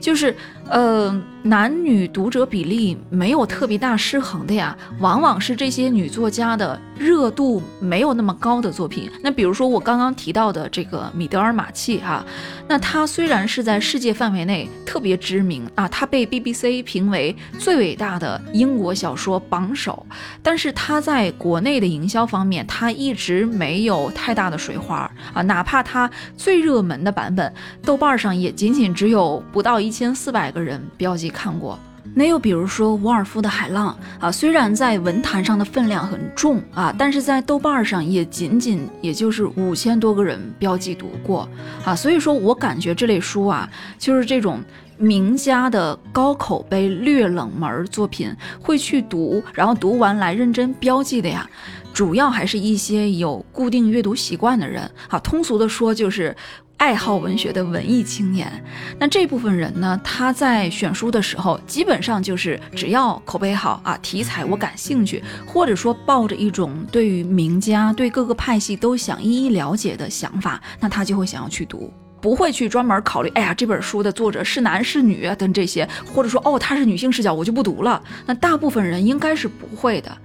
[0.00, 0.34] 就是。
[0.68, 9.08] 呃，男女读者比例没有特别大失衡的呀，往往是这些女作家的热度没有那么高的作品。
[9.22, 12.24] 那比如说我刚刚提到的这个米德尔马契哈，
[12.66, 20.04] 那他虽然是在世界范围内特别知名啊，他被 BBC 评为最伟大的英国小说榜首，
[20.42, 30.52] 但是他在国内的营销方面，他一直没有太大的水花啊，哪怕他最热门的版本，豆瓣上也仅仅只有不到一千四百。
[30.56, 31.78] 个人标记看过，
[32.14, 41.46] 那又比如说伍尔夫的《海浪》啊，虽然在文坛上的分量很重啊，但是在豆瓣上也仅仅也就是五千多个人标记读过
[41.84, 44.58] 啊，所以说我感觉这类书啊，就是这种
[44.96, 51.46] 名家的高口碑、略冷门作品会去读，然后读完来认真标记的呀，
[51.92, 56.34] 主要还是一些有固定阅读习惯的人啊，通俗的说就是。
[56.76, 58.50] 爱好文学的文艺青年，
[58.98, 59.98] 那这部分人呢？
[60.04, 78.00] 他在选书的时候，基本上就是只要口碑好啊，题材我感兴趣，或者说抱着一种对于名家、对各个派系都想一一了解的想法，那他就会想要去读，不会去专门考虑，哎呀，这本书的作者是男是女啊等这些，或者说哦，他是女性视角，我就不读了。
[78.26, 80.16] 那大部分人应该是不会的。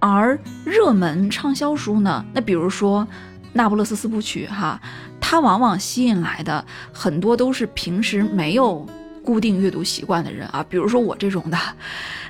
[0.00, 2.24] 而热门畅销书呢？
[2.32, 3.06] 那比如说。
[3.52, 4.80] 那不勒斯四部曲，哈，
[5.20, 8.86] 它往往吸引来的很多都是平时没有
[9.24, 11.58] 固定阅读习惯的人啊，比如说我这种的。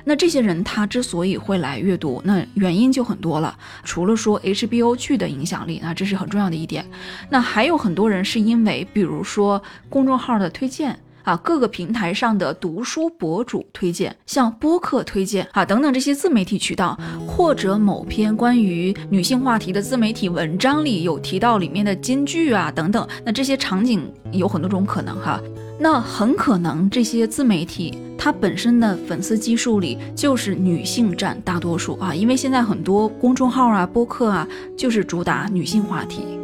[0.05, 3.57] 那这些人他之所以会来阅读，那原因就很多了。
[3.83, 6.85] 除了说 HBO 剧的影响力，那这是很重要的一点。
[7.29, 10.99] 那还有很多人是因为，比如说公众号的推荐。
[11.23, 25.39] 啊，各个平台上的读书博主推荐，像播客推荐啊等等这些自媒体渠道，或者某篇关于女性话题的自媒体文章里有提到里面的金句啊等等，那这些场景有很多种可能哈。
[25.81, 36.38] 那很可能这些自媒体它本身的粉丝基数里就是女性占大多数啊，因为现在很多公众号啊、播客啊就是主打女性话题。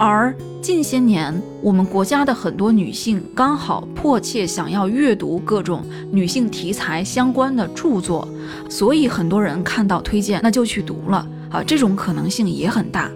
[0.00, 8.26] 而近些年，我们国家的很多女性刚好迫切想要阅读各种女性题材相关的著作，
[8.66, 13.10] 所以很多人看到推荐那就去读了啊，这种可能性也很大。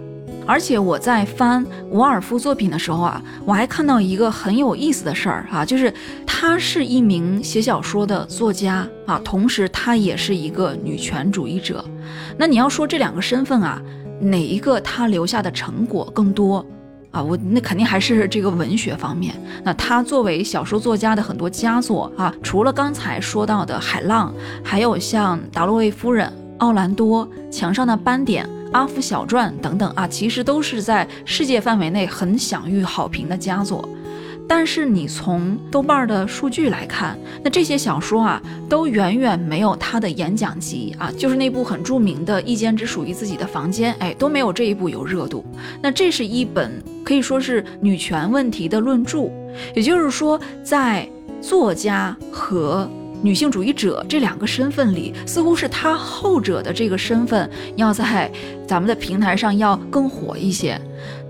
[0.44, 5.90] 而且我在翻伍尔夫作品的时候啊，我还看到一个很有意思的事儿啊，就是
[6.27, 11.83] 他是一名写小说的作家啊，同时他也是一个女权主义者。
[12.37, 13.81] 那你要说这两个身份啊，
[14.20, 16.62] 哪一个他留下的成果更多？
[17.14, 19.33] 啊，我那肯定还是这个文学方面。
[19.62, 24.35] 那他作为小说作家的很多佳作啊，除了刚才说到的《海浪》，
[24.66, 33.88] 还有像《达洛维夫人》《奥兰多》《墙上的斑点》《阿福小传》等等啊，其实都是在世界范围内很享誉好评的佳作。
[34.46, 45.44] 但是你从豆瓣的数据来看，那这些小说啊，都远远没有他的演讲集啊，就是那部很著名的《一间只属于自己的房间》，哎，都没有这一部有热度。
[45.80, 49.30] 那这是一本可以说是女权问题的论著，
[49.74, 51.09] 也就是说，在
[51.40, 52.88] 作家和
[53.22, 58.30] 女性主义者这两个身份里，似乎是他后者的这个身份要在
[58.66, 60.78] 咱们的平台上要更火一些。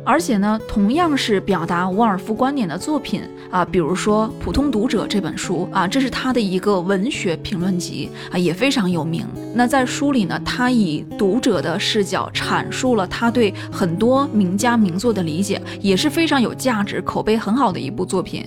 [0.05, 9.27] 而且呢，同样是表达沃尔夫观点的作品啊，比如说《普通读者》这本书啊，这是他的一个文学评论集啊，也非常有名。
[9.55, 18.45] 那在书里呢，他以读者的视角阐述了他对很多名家名作的理解，也是非常有价值、口碑很好的一部作品。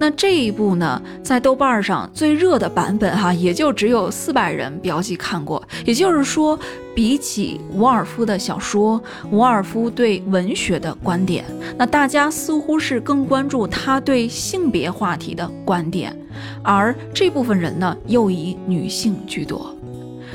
[0.00, 5.60] 那这一部呢，在豆瓣上最热的版本哈，也就只有四百人标记看过。
[5.84, 6.56] 也就是说，
[6.94, 11.44] 比起伍尔夫的小说，伍尔夫对文学的观点，
[11.76, 16.16] 那大家似乎是更关注他对性别话题的观点，
[16.62, 19.74] 而这部分人呢，又以女性居多。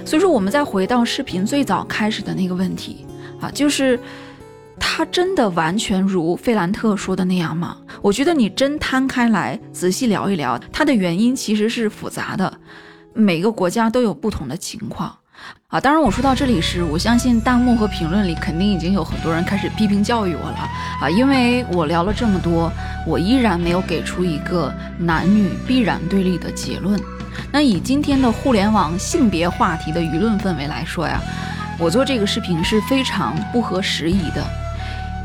[0.04, 3.06] 所以说，我们再回到视频最早开始的那个问题
[3.40, 3.98] 啊，就是。
[4.86, 7.78] 他真的完全如费兰特说的那样吗？
[8.02, 12.54] 我觉得你真摊开来仔细聊一聊，它的原因其实是复杂的，
[13.14, 15.16] 每个国家都有不同的情况
[15.68, 15.80] 啊。
[15.80, 20.70] 当然，我说到这里时，我相信弹幕和评论里肯定已经有很多人开始批评教育我了
[21.02, 22.70] 啊，因为我聊了这么多，
[23.08, 27.00] 我依然没有给出一个男女必然对立的结论。
[27.52, 31.20] 那以今天的互联网性别话题的舆论氛围来说呀，
[31.80, 34.63] 我做这个视频是非常不合时宜的。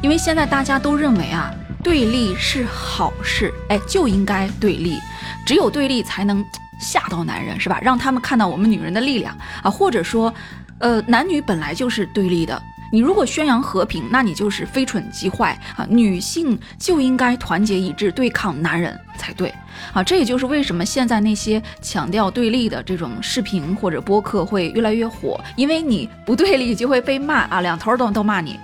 [0.00, 4.98] 因为现在大家都认为啊，对立是好事，哎，就应该对立，
[5.44, 6.44] 只有对立才能
[6.80, 7.80] 吓到男人，是吧？
[7.82, 10.32] 让他们看到我们女人的力量啊，或者说，
[10.78, 15.84] 呃，男女本来就是对立的，你如果宣扬和平，那你就是非蠢即坏啊。
[15.90, 19.52] 女性就应该团结一致对抗男人才对
[19.92, 20.00] 啊。
[20.00, 28.58] 这也就是为什么现在那些强调对立的这种视频或者播客会越来越火，因为你不对立就会被骂啊，两头都都骂你。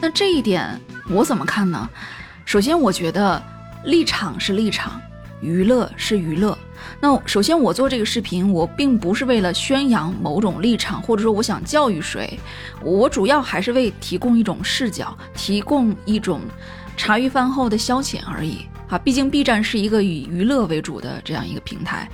[0.00, 1.88] 那这一点我怎么看呢？
[2.46, 3.40] 首先，我觉得
[3.84, 5.00] 立场是立场，
[5.42, 6.56] 娱乐是娱乐。
[7.00, 12.40] 那首先，我做这个视频，我并不是为了宣扬某种立场，或者说我想教育谁，
[12.82, 16.40] 我主要还是为提供一种视角，提供一种
[16.96, 18.98] 茶余饭后的消遣而已啊。
[18.98, 22.08] 毕竟 B 站是一个以娱乐为主的这样一个平台。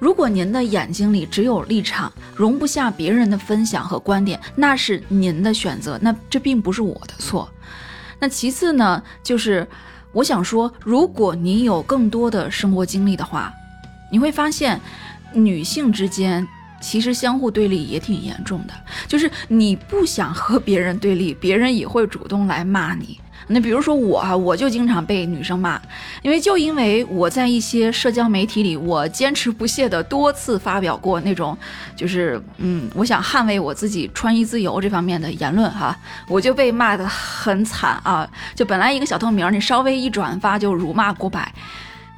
[0.00, 7.48] 如果您的眼睛里只有立场，容不下别人的分享和观点，那是您的选择，那这并不是我的错。
[8.18, 9.66] 那其次呢，就是
[10.12, 13.52] 我想说，如果你有更多的生活经历的话，
[14.10, 14.80] 你会发现，
[15.34, 16.48] 女性之间
[16.80, 18.72] 其实相互对立也挺严重的，
[19.06, 23.20] 就是你不想和别人对立，别人也会主动来骂你。
[23.52, 25.80] 那比如说我哈，我就经常被女生骂，
[26.22, 31.58] 因为就因为我在一些社交媒体里，我坚持不懈的多次发表过那种，
[31.96, 38.30] 就是嗯，我想捍卫我自己穿衣自由这方面的言论哈，我就被骂得很惨啊！
[38.54, 41.52] 就本来一个小透明，你稍微一转发就辱骂过百，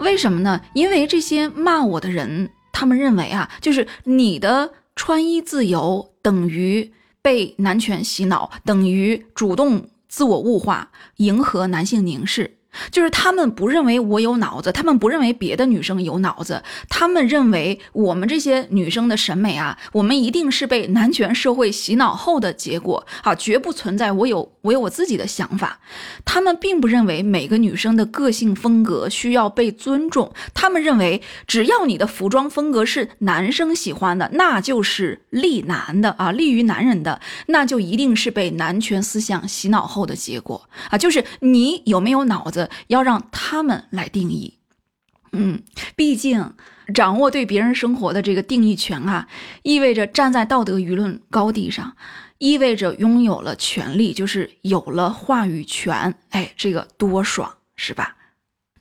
[0.01, 0.61] 为什么呢？
[0.75, 6.93] 因为这些骂我的人，他们认为啊，就是你的穿衣自由等于
[7.23, 9.87] 被男权洗脑，等于主动。
[10.13, 12.59] 自我物化，迎合男性凝视。
[12.91, 25.81] 就是他们不认为我有脑子，他们不认为别的女生有脑子，他们认为我们这些女生的审美啊，我们一定是被男权社会洗脑后的结果啊，绝不存在我有我有我自己的想法。
[26.25, 42.62] 他们并不认为每个女生的个性风格需要被尊重，他们认为只要你的服装风格是男生喜欢的，那就是利男的啊，利于男人的，那就一定是被男权思想洗脑后的结果啊，就是你有没有脑子？
[42.89, 44.59] 要让他们来定义，
[45.33, 45.63] 嗯，
[45.97, 46.55] 毕竟
[46.95, 49.29] 掌握对别人生活的这个定义权啊，
[49.63, 51.97] 意味着站在道德舆论高地上，
[52.39, 56.15] 意味着拥有了权利，就是有了话语权。
[56.31, 58.17] 哎，这个多爽，是吧？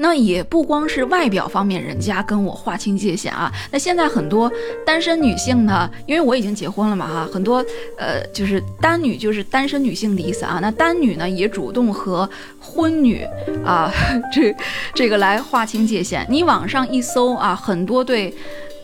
[0.01, 3.51] 那也不光是外表方面，人家跟我划清界限啊。
[3.71, 4.51] 那现在很多
[4.83, 7.63] 单身女性呢，因为我已经结婚了嘛哈，很多
[7.99, 10.57] 呃就是单女，就是单身女性的意思啊。
[10.59, 12.27] 那单女呢也主动和
[12.59, 13.23] 婚女
[13.63, 13.93] 啊
[14.33, 14.55] 这
[14.95, 16.25] 这个来划清界限。
[16.27, 18.33] 你网上一搜啊，很多对，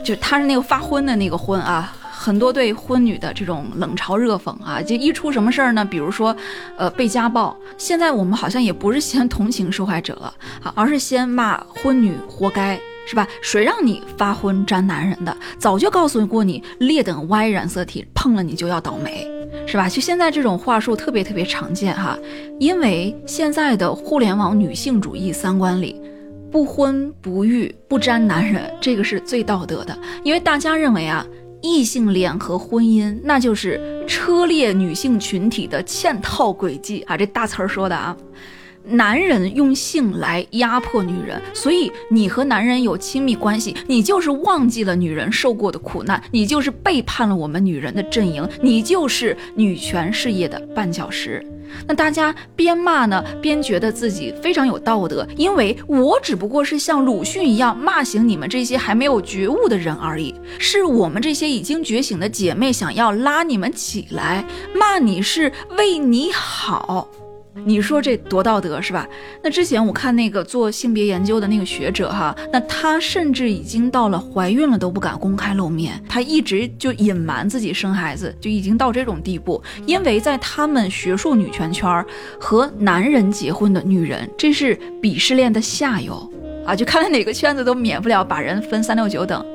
[0.03, 1.96] 就他是那个发婚的那个婚啊。
[2.27, 5.85] 很多对婚女的这种冷嘲热讽啊，就一出什么事儿呢？
[5.85, 6.35] 比如说，
[6.75, 7.55] 呃，被家暴。
[7.77, 13.25] 现在我们好像也不是先同情受害者了，好，而是先骂婚女活该，是吧？
[13.41, 15.37] 谁让你发婚沾男人的？
[15.57, 19.25] 早就告诉过你，劣等 Y 染色体碰了你就要倒霉，
[19.65, 19.87] 是吧？
[19.87, 22.19] 就现在这种话术特别特别常见哈，
[22.59, 25.95] 因为现在的互联网女性主义三观里，
[26.51, 31.25] 不婚不育不沾男人，这个是最道德的，因为大家认为啊。
[31.61, 37.17] 异性恋和婚姻，那就是车裂女性群体的嵌套轨迹啊！
[37.17, 38.15] 这大词儿说的啊。
[38.89, 51.45] 男人用性来压迫女人，所以你和男人有亲密关系，你就是忘记了女人受过的苦难，你就是背叛了我们女人的阵营，你就是女权事业的绊脚石。
[51.87, 67.07] 那大家边骂呢，边觉得自己非常有道德，因为我只不过是像鲁迅一样骂醒你们这些还没有觉悟的人而已，是我们这些已经觉醒的姐妹想要拉你们起来，骂你是为你好。
[67.65, 69.07] 你说这多道德是吧？
[69.43, 79.61] 那之前我看那个做性别研究的那个学者哈，那他甚至已经到了怀孕了都不敢公开露面，他一直就隐瞒自己生孩子，就已经到这种地步。
[79.85, 82.05] 因为在他们学术女权圈儿
[82.39, 86.31] 和男人结婚的女人，这是鄙视链的下游
[86.65, 86.75] 啊！
[86.75, 89.45] 就看来哪个圈子都免不了把人分三六九等。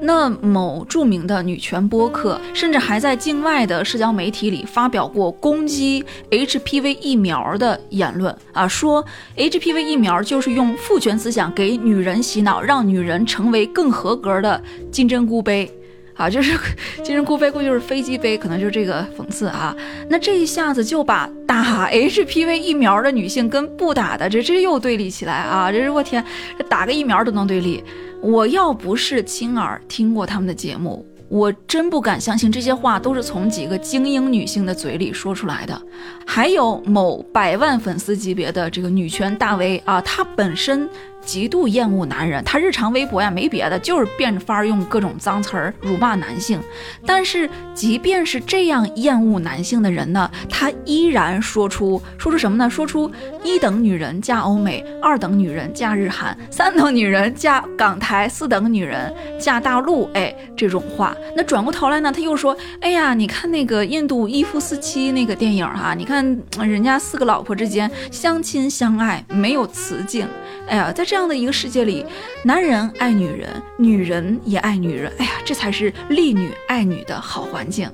[0.00, 9.02] 那某著名的女权播客，甚至还在境外的社交媒体里发表过攻击 HPV 疫苗的言论啊，说
[9.36, 15.70] HPV 疫苗就是用父权思想给女人洗脑，让女人成为更合格的金针菇杯
[16.16, 16.56] 啊，就是
[17.02, 19.74] 金针菇杯估计就是飞机杯，可能就是这个讽刺啊。
[20.10, 26.22] 那这一下子就把打 HPV 疫苗的女性跟不打的这这又对立起来啊，这是我天，
[26.58, 27.82] 这打个疫苗都能对立。
[28.24, 35.78] 我要不是亲耳听过他们的节目，我真不敢相信这些话都是从几个精英女性的嘴里说出来的。
[36.26, 40.88] 还有某百万粉丝级别的这个女权大 V 啊，她本身。
[41.24, 46.60] 极度厌恶男人，他日常微博呀没别的，就是变着法儿用各种脏词儿辱骂男性。
[47.06, 52.68] 但是即便是这样厌恶男性的人呢，他依然说出说出什么呢？
[52.68, 53.10] 说出
[53.42, 60.10] 一等女人嫁欧美，二等女人嫁日韩，三等女人嫁港台，四等女人嫁大陆。
[60.12, 61.16] 哎，这种话。
[61.34, 70.28] 那转过头来呢，他又说：哎呀，你看那个印度一夫四妻那个电影哈，你看人家四个老婆之间相亲相爱，没有雌竞。
[70.68, 71.13] 哎呀，在这。
[71.14, 72.04] 这样的一个世界里，
[72.42, 75.12] 男人爱女人，女人也爱女人。
[75.18, 77.86] 哎呀，这才是利女爱女的好环境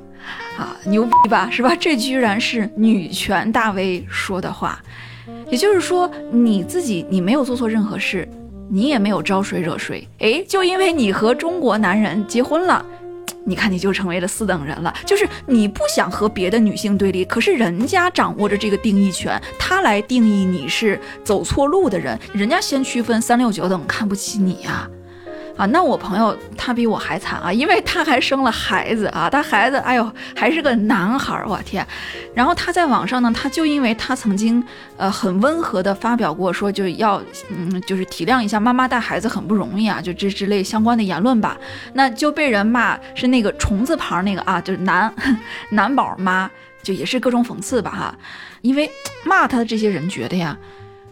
[0.56, 0.74] 啊！
[0.86, 1.76] 牛逼吧，是吧？
[1.78, 4.82] 这居然是女权大 V 说的话。
[5.50, 8.26] 也就是说，你自己你没有做错任何事，
[8.70, 10.08] 你也没有招谁惹谁。
[10.20, 12.82] 哎，就因为你和中国男人结婚了。
[13.45, 14.95] 你看，你就成为了四等人了。
[15.07, 24.70] 就是你不想和别的女性对立，可是人家掌握着这个定义权，他来定义你是走错路的人，人家先区分三六九等，看不起你呀。
[24.70, 24.99] 啊，
[25.61, 31.86] 啊那我朋友他比我还惨啊，因为他还生了孩子啊，他孩子哎呦还是个男孩儿，我天！
[32.34, 34.64] 然后他在网上呢，他就因为他曾经
[34.96, 41.58] 呃很温和的发表过说就要嗯就是体谅一下妈妈带孩子很不容易啊，就这之类相关的言论吧，
[41.92, 45.12] 那就被人骂是那个虫字旁那个啊，就是男
[45.68, 46.50] 男宝妈，
[46.82, 48.14] 就也是各种讽刺吧哈，
[48.62, 48.90] 因为
[49.24, 50.56] 骂他的这些人觉得呀。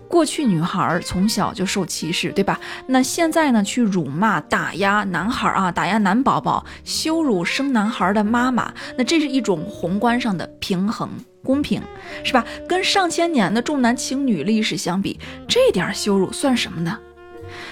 [0.09, 2.59] 过去女孩从小就受歧视，对吧？
[2.87, 3.63] 那现在呢？
[3.63, 11.11] 去辱骂、打压男孩啊，打压男宝宝，羞辱生男孩的妈妈，那这是一种宏观上的平衡、
[11.45, 11.83] 公平，
[12.25, 12.45] 是吧？
[12.67, 16.99] 跟上千年的重男轻女历史相比，这点羞辱算什么呢？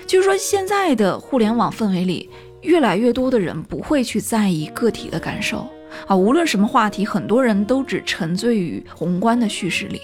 [0.07, 2.29] 就是说，现在的互联网氛围里，
[2.61, 5.67] 越来越多的人不会去在意个体的感受
[6.07, 10.01] 啊，无论什么话题，很多人都只沉醉于宏观的叙事里。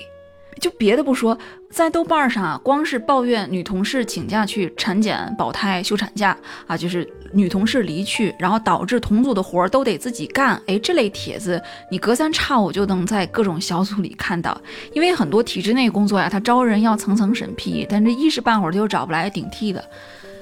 [0.62, 1.36] 就别的不说，
[1.70, 6.38] 在豆瓣上啊，光是抱怨女同事请假去产检、保胎、休产假
[6.68, 10.54] 啊，就是女同事离去，然后导致同组的活儿都得自己干。
[10.68, 11.60] 哎，这类帖子
[11.90, 14.56] 你隔三差五就能在各种小组里看到。
[14.92, 19.84] 因为很多体制内工作呀，他招人要层层审批，但这一时半会儿就找不来顶替的。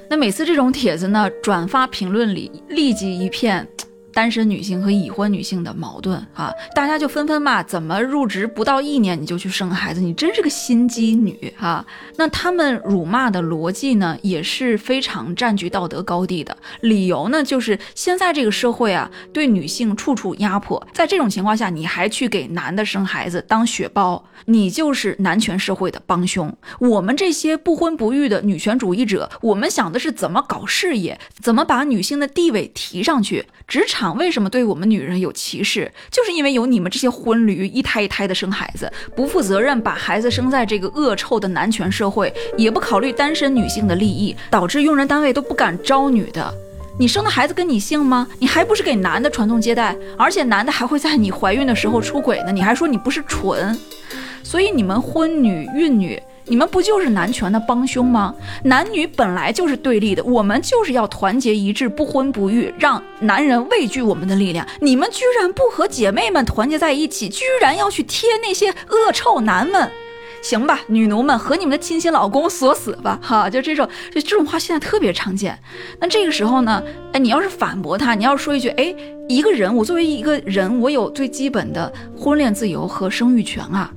[0.07, 3.67] 那每次这种帖子呢，转发评论里立即一片。
[4.13, 10.01] 单身女性和已婚女性的矛盾啊，大家就纷纷骂：怎么入职不到一年你就去生孩子？
[10.01, 11.85] 你真是个心机女啊！
[12.17, 16.55] 那他们辱骂的逻辑呢，也是非常占据道德高地的。
[16.81, 26.53] 理由呢，就是现在这个社会啊，对女性处处压迫，在这种情况下，你还去给男的生孩子当血包，你就是男权社会的帮凶。
[26.79, 34.00] 我们这些不婚不育的女权主义者，我们想的是怎么搞事业，怎么把女性的地位提上去，职场。
[34.09, 35.91] 为什么对我们女人有歧视？
[36.09, 46.53] 就是因为有你们这些婚驴一胎一胎的生孩子，不负责任把孩子生在这个恶臭的男权社会，也不考虑单身女性的利益，导致用人单位都不敢招女的。
[46.99, 48.27] 你生的孩子跟你姓吗？
[48.39, 49.95] 你还不是给男的传宗接代？
[50.17, 53.77] 而且男的还会在你怀孕的时候出轨呢，你还说你不是蠢？
[54.43, 56.21] 所以你们婚女孕女。
[56.45, 58.33] 你们不就是男权的帮凶吗？
[58.63, 64.65] 男女本来就是对立的，我们就是要团结一致，不婚不育，让男人畏惧我们的力量。
[64.79, 69.89] 你们居然不和姐妹们团结在一起，居然要去贴那些恶臭男们！
[70.41, 75.57] 行吧，女奴们和你们的亲亲老公锁死吧，哈，就这种，就这种话现在特别常见。
[75.99, 76.83] 那这个时候呢，
[77.13, 78.95] 哎，你要是反驳他，你要说一句，哎，
[79.29, 83.91] 一个人，我作为一个人，我有最基本的婚恋自由和生育权啊。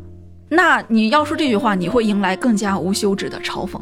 [0.49, 3.81] 那你要说这句话，你会迎来更加无休止的嘲讽。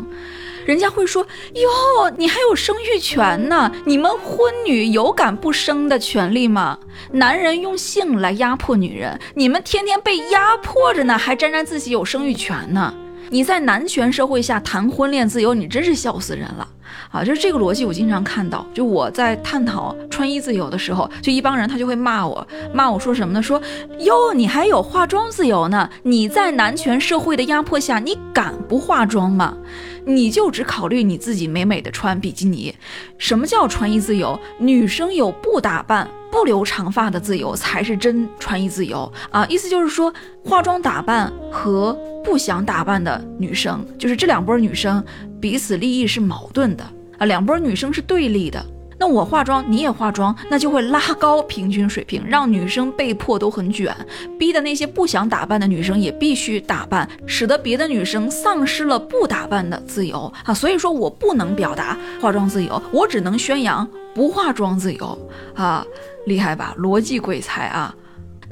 [0.65, 3.71] 人家会说：“哟，你还有生育权呢？
[3.85, 6.79] 你们婚女有敢不生的权利吗？
[7.11, 12.95] 男人用性来压迫女人，你们天天被压迫着呢，还沾沾自喜有生育权呢？
[13.31, 16.69] 你在男权社会下谈婚恋自由，你真是笑死人了。”
[17.11, 18.67] 啊，就是这个逻辑，我经常看到。
[18.75, 23.43] 就我在探讨穿衣自由的时候，就一帮人他就会骂我，骂我说什么呢？
[23.43, 23.61] 说
[23.99, 25.89] 哟，你还有化妆自由呢？
[26.03, 29.57] 你在男权社会的压迫下，你敢不化妆吗？
[30.05, 32.75] 你就只考虑你自己美美的穿比基尼？
[33.19, 34.39] 什么叫穿衣自由？
[34.59, 39.47] 女生有不打扮、不留长发的自由，才是真穿衣自由啊！
[39.47, 40.13] 意思就是说，
[40.43, 41.93] 化妆打扮和
[42.25, 45.05] 不想打扮的女生，就是这两波女生
[45.39, 46.83] 彼此利益是矛盾的。
[47.19, 48.65] 啊，两波女生是对立的。
[49.03, 53.93] 那我化妆，你也化妆，那就会拉高平均水平，让女生被迫都很卷，
[54.39, 60.55] 逼的那些不想打扮的女生也必须打扮，使得别的女生丧失了不打扮的自由啊。
[60.55, 63.85] 所以说我不能表达化妆自由，我只能宣扬
[64.15, 65.85] 不化妆自由啊，
[66.27, 66.73] 厉害吧？
[66.79, 67.93] 逻辑鬼才啊！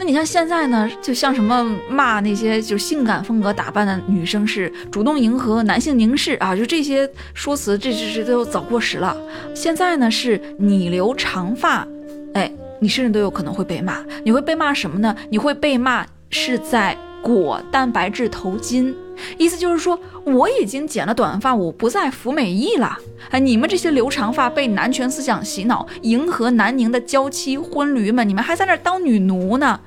[0.01, 9.14] 那你像现在呢，就像什么骂那些就性感风格打扮的女生是主动迎合男性凝视啊，就这些说辞，这这这都早过时了。
[9.55, 11.86] 现在呢，是你留长发，
[12.32, 14.03] 哎，你甚至都有可能会被骂。
[14.24, 15.14] 你会被骂什么呢？
[15.28, 18.94] 你会被骂是在裹蛋白质头巾。
[19.39, 22.97] 意思就是说，我已经剪了短发，我不再服美役了。
[23.31, 29.81] 哎，你们这些留长发被男权思想洗脑、迎合南宁的娇妻婚驴们，你们还在那儿当女奴呢？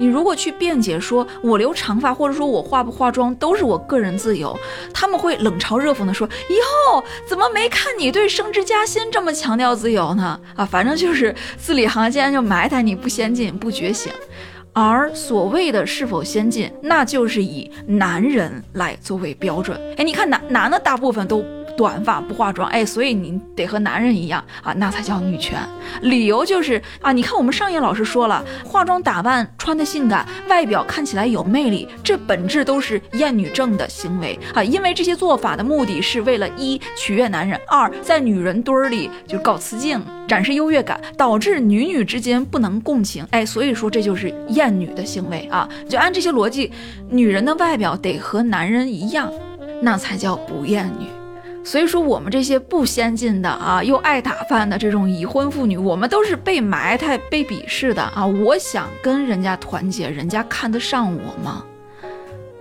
[0.00, 4.56] 你如果去辩解说，我留长发或者说我化不化妆都是我个人自由，
[4.94, 14.12] 他们会冷嘲热讽的说：“哟，怎么没看你对升职加薪这么强调自由呢？”啊，反正就是字里行间就埋汰你不先进、不觉醒。
[14.80, 19.76] 而所谓的是否先进，那就是以男人来作为标准。
[19.96, 21.44] 哎，你看男男的大部分都。
[21.78, 25.56] 短发不化妆，哎，所以你得和男人一样啊，那才叫女权。
[26.02, 34.62] 理由就是啊，你看我们上野老师说了，化妆打扮穿的性感，外表看起来有魅力，这本质都是厌女症的行为啊。
[34.62, 43.24] 因为这些做法的目的是为了一取悦男人，二在女人堆儿里就搞雌竞，展示优越感，导致女女之间不能共情。
[43.30, 45.68] 哎，所以说这就是厌女的行为啊。
[45.88, 46.72] 就按这些逻辑，
[47.08, 49.32] 女人的外表得和男人一样，
[49.80, 51.06] 那才叫不厌女。
[51.68, 58.24] 所以说，我们这些不先进的啊，又爱打扮的这种已婚妇女，我们都是被埋汰、被鄙视的啊！
[58.24, 61.62] 我想跟人家团结，人家看得上我吗？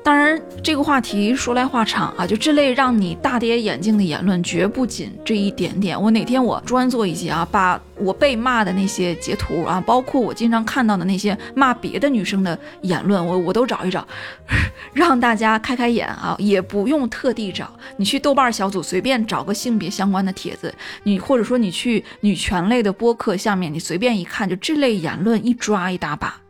[0.08, 6.02] 当然，这个话题说来话长啊，就这类让你大跌眼镜的言论，绝不仅这一点点。
[6.02, 14.08] 我哪天我专做一集啊，把我被骂的那些截图啊，包括我经常看到的那些骂别的女生的言论，我我都找一找，
[14.96, 26.47] 让大家开开眼啊，也不用特地找，你去豆瓣小组随便找个性别相关的帖子，你或者说你去女权类的播客下面，你随便一看，就这类言论一抓一大把。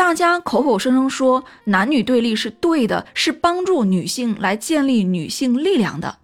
[0.00, 6.16] 大家口口声声说男女对立是对的，是帮助女性来建立女性力量的，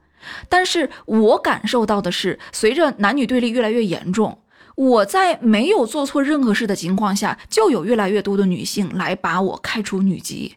[0.49, 4.39] 但是我感受到的是，随着男女对立越来越严重，
[4.77, 10.57] 我在没有做错任何事的情况下，就有越来越多的女性来把我开除女籍。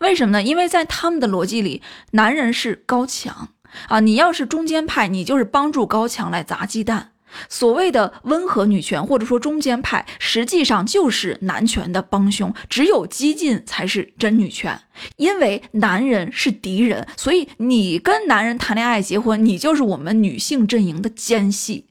[0.00, 0.42] 为什么呢？
[0.42, 1.80] 因为在他们的逻辑里，
[2.10, 3.48] 男人是高墙
[3.88, 7.11] 啊，你要是中间派，你就是帮助高墙来砸鸡蛋。
[7.48, 12.52] 所谓的温和女权，或者说中间派，实际上就是男权的帮凶。
[12.68, 14.80] 只有激进才是真女权，
[15.16, 21.86] 因为男人是敌人，所以你跟男人谈恋爱、结婚，你就是我们女性阵营的奸细。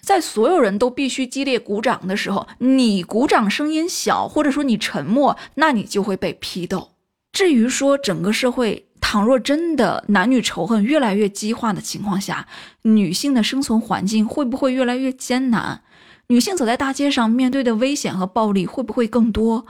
[0.00, 6.92] 在所有人都必须激烈鼓掌的时候，你鼓掌声音小，或者说你沉默，那你就会被批斗。
[7.36, 12.48] 至于说整个社会，倘若真的男女仇恨越来越激化的情况下，
[12.80, 15.82] 女性的生存环境会不会越来越艰难？
[16.28, 19.66] 女性走在大街上面对的危险和暴力会不会更多？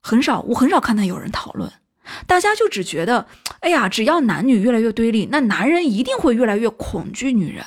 [0.00, 1.70] 很少，我很少看到有人讨论。
[2.26, 3.26] 大家就只觉得，
[3.60, 7.62] 哎呀，只要男女越来越对立，那男人一定会越来越恐惧女人。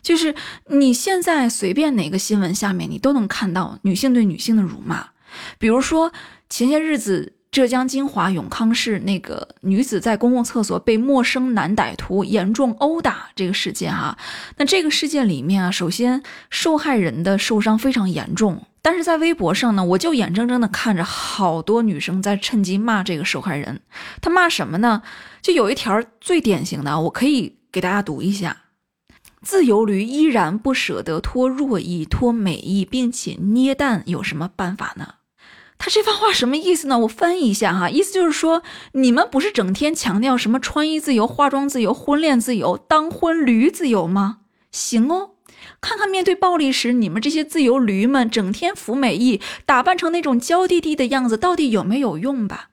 [0.00, 0.34] 就是
[0.68, 5.08] 你现在随便哪个新闻下面，你都能看到女性对女性的辱骂。
[5.58, 6.10] 比如说
[6.48, 7.34] 前些日子。
[7.52, 14.16] 浙江金华永康市那个女子在公共厕所被陌生男歹徒严重殴打这个事件哈，
[14.56, 23.82] 那这个事件里面啊，首先受害人的受伤非常严重，但是在微博上呢，我就眼睁睁的看着好多女生在趁机骂这个受害人，
[24.22, 25.02] 她骂什么呢？
[25.42, 28.62] 就有一条最典型的，我可以给大家读一下：
[29.42, 35.16] 自由驴依然不舍得脱弱衣、脱美衣，并且捏蛋，有什么办法呢？
[35.84, 36.96] 他这番话什么意思呢？
[37.00, 38.62] 我翻译一下哈，意思就是说，
[38.92, 44.38] 你们不是整天强调什么穿衣自由、化妆自由、婚恋自由、当婚驴自由吗？
[44.70, 45.30] 行哦，
[45.80, 52.68] 看看面对暴力时，你们这些自由驴们整天服美役，打扮成那种娇滴滴的样子，到底有没有用吧？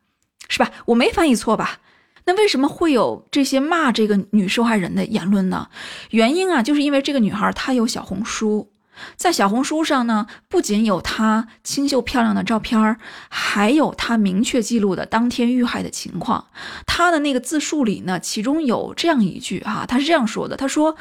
[0.47, 0.69] 是吧？
[0.85, 1.79] 我没翻译错吧？
[2.25, 5.69] 那为什么会有这些骂这个女受害人的言论呢？
[6.11, 8.71] 原因啊，就是因为这个女孩她有小红书。
[9.15, 12.97] 在小红书上呢，不仅有她清秀漂亮的照片儿，
[13.29, 16.47] 还有她明确记录的当天遇害的情况。
[16.85, 20.95] 她的那个自述里呢，其中有这样一句哈，她是这样说的：“她说。”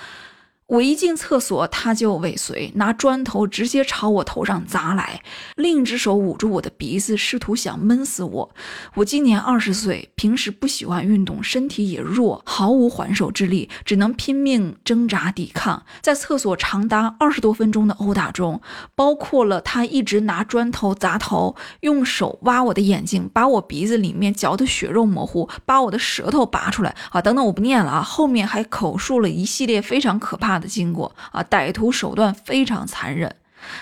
[0.68, 5.22] 我一进厕所，他就尾随，拿砖头直接朝我头上砸来，
[5.56, 8.50] 另一只手捂住我的鼻子，试图想闷死我。
[8.96, 15.82] 我今年二十岁，平时不喜欢运动，身体也弱，毫无还手之力，只能拼命挣扎抵抗。
[16.02, 18.60] 在厕所长达二十多分钟的殴打中，
[18.94, 30.57] 包括了他一直拿砖头砸头，用手挖我的眼睛，把我鼻子里面嚼得血肉模糊，把我的舌头拔出来啊，等等，我不念了啊，后面还口述了一系列非常可怕。
[30.58, 33.36] 的经过啊，歹徒手段非常残忍。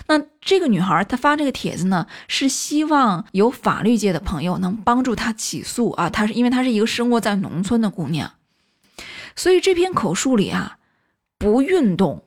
[0.06, 6.08] 那这个女孩她发这个帖子呢，是希望有法律界的朋友能帮助她起诉啊。
[6.08, 8.32] 她是因为她是一个生活在农村的姑娘，
[9.36, 10.78] 所以这篇口述里啊，
[11.38, 12.24] 不运动、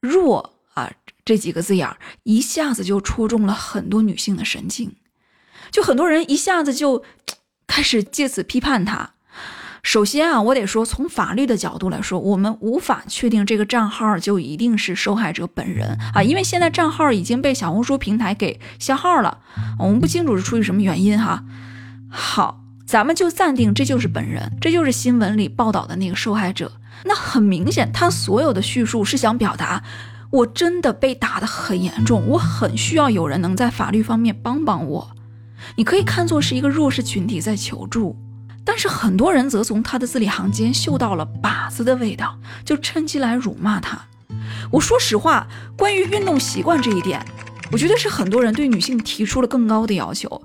[0.00, 0.90] 弱啊
[1.24, 4.96] 这几个字眼儿一下子就戳中了很多女性的神经，
[5.70, 7.04] 就很多人一下子就
[7.68, 9.14] 开始借此批判她。
[9.82, 19.38] 首先啊，我得说，从法律的角度来说，我们无法确定这个账号就一定是受害者本人啊，因为现在账号已经被小红书平台给消号了，
[19.78, 21.44] 我们不清楚是出于什么原因哈。
[22.08, 26.72] 好，咱们就暂定这就是本人，这就是新闻里报道的那个受害者。
[27.04, 29.82] 那很明显，他所有的叙述是想表达，
[30.30, 35.10] 我真的被打得很严重，我很需要有人能在法律方面帮帮我。
[35.76, 38.16] 你可以看作是一个弱势群体在求助。
[38.72, 44.00] 但是很多人则从他的字里行间嗅到了靶子的味道，就趁机来辱骂他。
[44.70, 47.20] 我说实话，关于运动习惯这一点，
[47.72, 50.42] 我觉得是很多人对女性提出了更高的要求。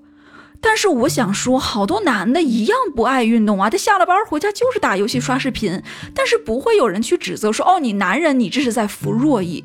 [0.59, 5.83] 但是我想说，好多男的一样不爱运动啊，他下了班回家就是打游戏刷视频，
[6.15, 9.63] 但是不会有人去指责说，哦，你男人你这是在服弱役。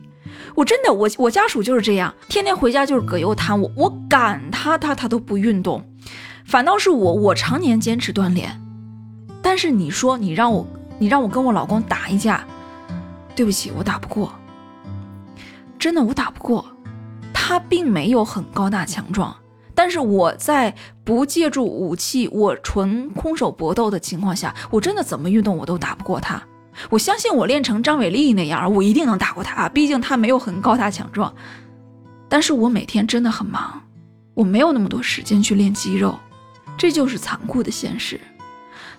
[0.54, 5.82] 我真的，我我家属就是这样，天天回家就是葛优瘫，我我赶他，他他都不运动。
[6.50, 8.60] 反倒是我，我常年坚持锻炼，
[9.40, 10.66] 但是你说你让我，
[10.98, 12.44] 你让我跟我老公打一架，
[13.36, 14.32] 对不起，我打不过，
[15.78, 16.66] 真的我打不过，
[17.32, 19.32] 他并没有很高大强壮，
[19.76, 20.74] 但是我在
[21.04, 26.42] 不借助武器，我纯空手搏斗的情况下，我真的怎么运动我都打不过他。
[26.88, 31.32] 我相信我练成张伟丽那样，我一定能打过他，毕竟他没有很高大强壮，
[32.28, 33.80] 但是我每天真的很忙，
[34.34, 36.18] 我没有那么多时间去练肌肉。
[36.80, 38.18] 这就是残酷的现实，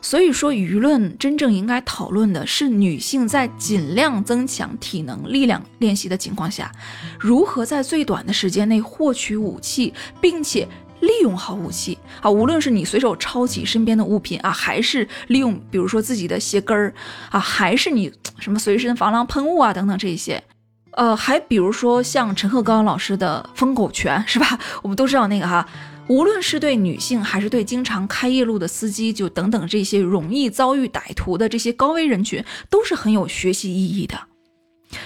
[0.03, 6.71] 所以说舆论真正应该讨论的是女性在尽量增强体能力量练习的情况下，
[7.19, 10.67] 如何在最短的时间内获取武器，并且
[10.99, 16.93] 利用好武器啊，无论是你随手抄起身边的物品啊，还是利用比如说自己的鞋跟儿
[17.31, 20.43] 啊，还是你什么随身防狼喷雾啊等等这些，
[20.91, 24.59] 呃，还比如说像陈鹤刚老师的疯狗拳是吧？
[24.83, 25.67] 我们都知道那个哈。
[26.07, 34.19] 无论是对女性，还是对经常开夜路的司机，就等等这些容易遭遇歹徒的这些高危人群，都是很有学习意义的。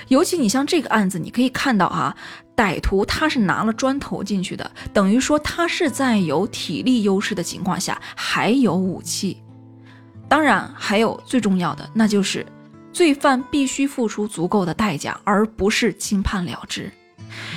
[0.07, 2.15] 尤其你像这个案子，你可以看到啊，
[2.55, 9.37] 歹徒他是拿了砖头进去的，等于说他是在有体力优势的情况下还有武器。
[10.27, 12.43] 当然，还有最重要的，那就是
[12.91, 16.91] 罪犯必须付出足够的代价，而不是轻判了之。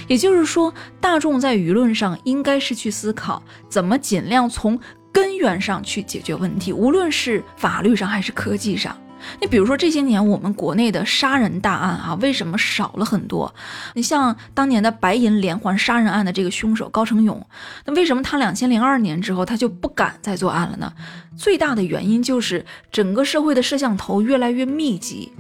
[0.07, 4.79] 也就是说，大众在舆论上应该是去思考怎么尽量从
[5.13, 8.97] 根源上去解决问题，无论是法律上还是科技上。
[9.41, 13.53] 你比如说这些年我们国内的杀人大案啊，为什么少了很多？
[13.95, 17.45] 你像当年的白银连环杀人案的这个凶手高成勇，
[17.85, 20.93] 那为什么他两千零二年之后他就不敢再作案了呢？
[21.37, 25.33] 最大的原因就是整个社会的摄像头越来越密集，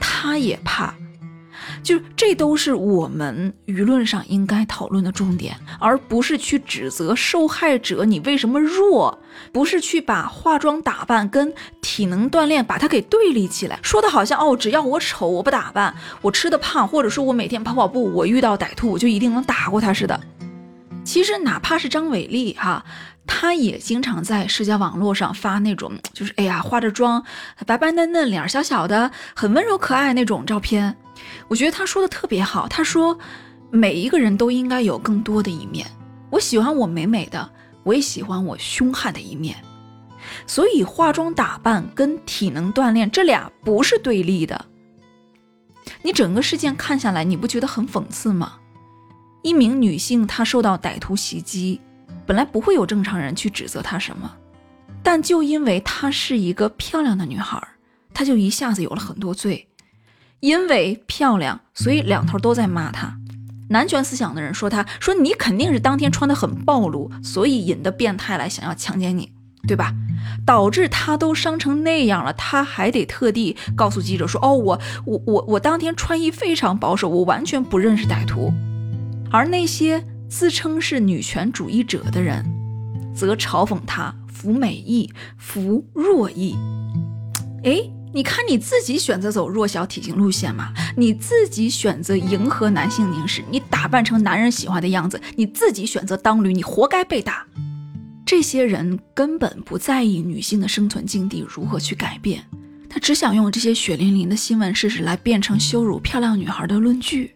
[0.00, 0.92] 他也怕。
[1.86, 9.16] 就这都是我们舆论上应该讨论的重点，而不是去指责受害者你为什么弱，
[9.52, 20.20] 不是去把化妆打扮跟体能锻炼把它给对立起来，说的好像哦，只要我丑我不打扮，我吃的胖，或者说我每天跑跑步，我遇到歹徒我就一定能打过他似的。
[21.04, 22.84] 其实哪怕是张伟丽哈，
[23.28, 27.24] 她也经常在社交网络上发那种就是哎呀化着妆，
[27.64, 30.96] 白白嫩嫩脸小小的，很温柔可爱那种照片。
[31.48, 32.66] 我觉得他说的特别好。
[32.68, 33.18] 他说，
[33.70, 35.86] 每一个人都应该有更多的一面。
[36.30, 37.50] 我喜欢我美美的，
[37.84, 39.56] 我也喜欢我凶悍的一面。
[40.46, 44.66] 所以化妆打扮跟体能锻炼这俩不是对立的。
[46.02, 48.54] 你整个事件看下来，你不觉得很讽刺吗？
[49.42, 51.80] 一名女性她受到歹徒袭击，
[52.26, 54.36] 本来不会有正常人去指责她什么，
[55.02, 57.62] 但就因为她是一个漂亮的女孩，
[58.12, 59.68] 她就一下子有了很多罪。
[60.40, 63.16] 因为漂亮，所以两头都在骂她。
[63.68, 69.32] 男权思想的人说她说你肯定是当天穿的很暴露，所以引得变态来想要强奸你，
[69.66, 69.92] 对吧？
[70.44, 78.52] 导致她都伤成那样了，她还得特地告诉记者说：“哦，我我我我当天穿衣非常保守，我完全不认识歹徒。”
[79.32, 82.44] 而那些自称是女权主义者的人，
[83.14, 86.54] 则嘲讽她服美役、服弱役。
[87.64, 87.90] 哎。
[88.12, 90.72] 你看你自己选择走弱小体型路线嘛？
[90.96, 97.46] 你自己选择迎合男性凝视，你打扮成男人喜欢的样子，你自己选择当驴，你活该被打。
[98.24, 102.42] 这些人根本不在意女性的生存境地如何去改变，
[102.88, 107.34] 他只想用这些血淋淋的新闻事实来变成羞辱漂亮女孩的论据。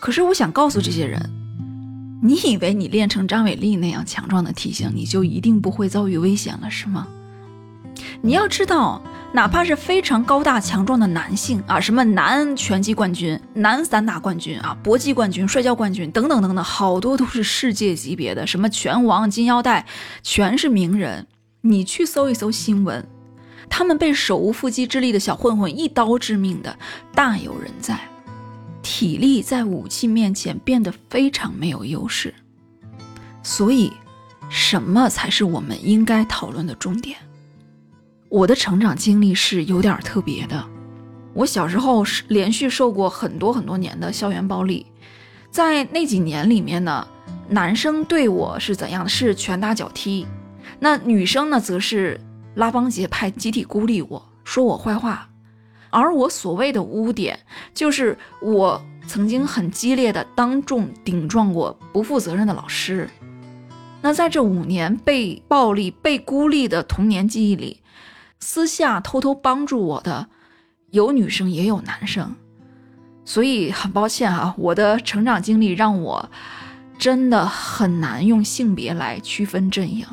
[0.00, 1.30] 可是我想告诉这些人，
[2.22, 7.06] 你以为你练成张伟丽那样强壮的体型，你就一定不会遭遇危险了是吗？
[8.22, 9.02] 你要知道。
[9.32, 19.84] 哪怕是非常高大强壮的男性啊，什么男拳击冠军、男散打冠军啊、搏击冠军、摔跤冠军等等等等，好多都是世界级别的，什么拳王、金腰带，
[20.22, 21.26] 全是名人。
[21.60, 23.06] 你去搜一搜新闻，
[23.68, 26.78] 他们被手无缚鸡之力的小混混一刀致命的
[27.12, 27.98] 大有人在，
[28.82, 32.32] 体力在武器面前变得非常没有优势。
[33.42, 33.92] 所以，
[34.48, 37.18] 什么才是我们应该讨论的重点？
[38.28, 40.64] 我的成长经历是有点特别的。
[41.32, 44.86] 我小时候是连续受过很多很多年的校园暴力，
[45.50, 47.06] 在那几年里面呢，
[47.48, 49.08] 男生对我是怎样的？
[49.08, 50.26] 是拳打脚踢，
[50.80, 52.20] 那女生呢，则是
[52.54, 55.28] 拉帮结派，集体孤立我，说我坏话。
[55.90, 57.38] 而我所谓的污点，
[57.72, 63.08] 就是我曾经很激烈的当众顶撞过不负责任的老师。
[64.02, 67.80] 那在这五年被暴力、被孤立的童年记忆里。
[68.48, 70.28] 私下偷偷帮助我的，
[70.92, 72.32] 有女生也有男生，
[73.24, 76.30] 所以很抱歉啊，我的成长经历让我
[76.96, 80.06] 真的很难用性别来区分阵营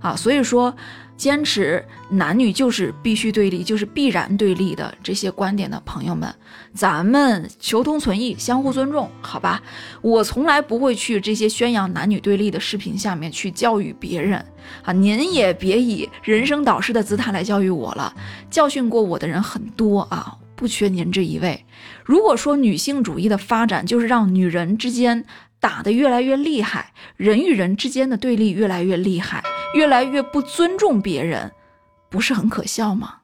[0.00, 0.76] 啊，所以说。
[1.20, 6.34] 坚持男女就是必须对立，就是必然对立的这些观点的朋友们，
[6.72, 9.62] 咱们求同存异，相互尊重，好吧？
[10.00, 14.42] 我从来不会去这些宣扬男女对立的视频下面去教育别人
[14.82, 14.94] 啊！
[14.94, 18.14] 您也别以人生导师的姿态来教育我了，
[18.50, 21.66] 教训过我的人很多啊，不缺您这一位。
[22.02, 25.26] 如果说女性主义的发展就是让女人之间
[25.60, 29.44] 打得越来越厉害，人与人之间的对立越来越厉害。
[29.74, 31.52] 越来越不尊重别人，
[32.08, 33.16] 不是很可笑吗？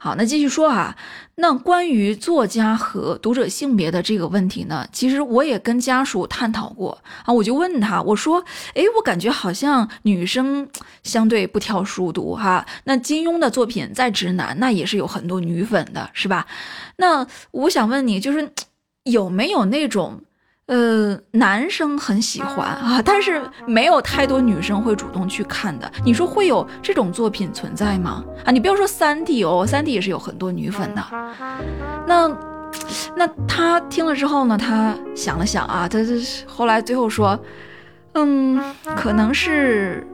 [0.00, 0.96] 好，那继续说啊，
[1.34, 10.68] 那关于作家和读者性别的这个问题呢，其实我也跟家属探讨过啊，我就问他，我说，哎，我感觉好像女生
[11.02, 16.46] 相对不挑书读哈，那金庸的作品再直男，那也是有很多女粉的，是吧？
[16.96, 18.52] 那我想问你，就是
[19.02, 20.22] 有没有那种？
[20.68, 25.90] 呃，男生很喜欢啊，但是没有太多女生会主动去看的。
[26.04, 28.22] 你说会有这种作品存在吗？
[28.44, 31.02] 啊，你不要说三 D 哦，三 D 也是有很多女粉的。
[32.06, 32.30] 那，
[33.16, 34.58] 那他听了之后呢？
[34.58, 35.98] 他想了想啊，他
[36.46, 37.38] 后来最后说，
[38.12, 38.62] 嗯，
[38.94, 40.06] 可能是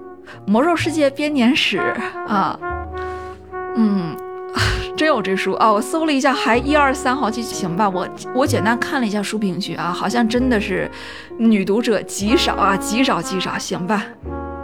[0.51, 1.79] 《魔兽世界编年史》
[2.29, 2.59] 啊，
[3.75, 4.17] 嗯。
[4.97, 5.73] 真有这书啊！
[5.73, 7.89] 我搜了一下，还一二三好几行吧。
[7.89, 10.89] 我我简单看了一下书评区啊，好像真的是
[11.37, 13.59] 女读者极少啊，极少极少。
[13.59, 14.05] 行吧，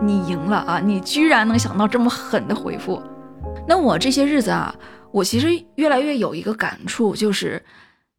[0.01, 0.78] 你赢了啊！
[0.78, 3.03] 你居然能想到这么狠的回复。
[3.66, 4.72] 那我这些日子啊，
[5.11, 7.64] 我其实越来越有一个感触，就是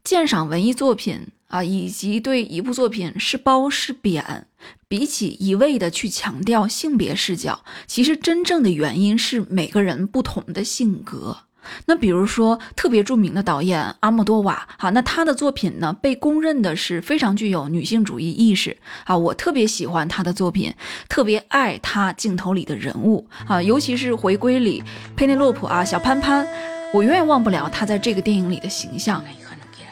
[0.03, 4.47] 鉴赏文艺作品啊，以及对一部作品是褒是贬，
[4.89, 11.37] 比起一味的去强调性别视角，其实真正的原因是每个人不同的性格。
[11.85, 20.73] 那比如说特别著名的导演阿莫多瓦，好，那他的作品呢被公认的是非常具有女性主义意识啊，我特别喜欢他的作品，
[21.07, 24.83] 特别爱他镜头里的人物啊，尤其是回归里
[25.15, 26.47] 佩内洛普啊，小潘潘，
[26.93, 29.23] 我永远忘不了他在这个电影里的形象，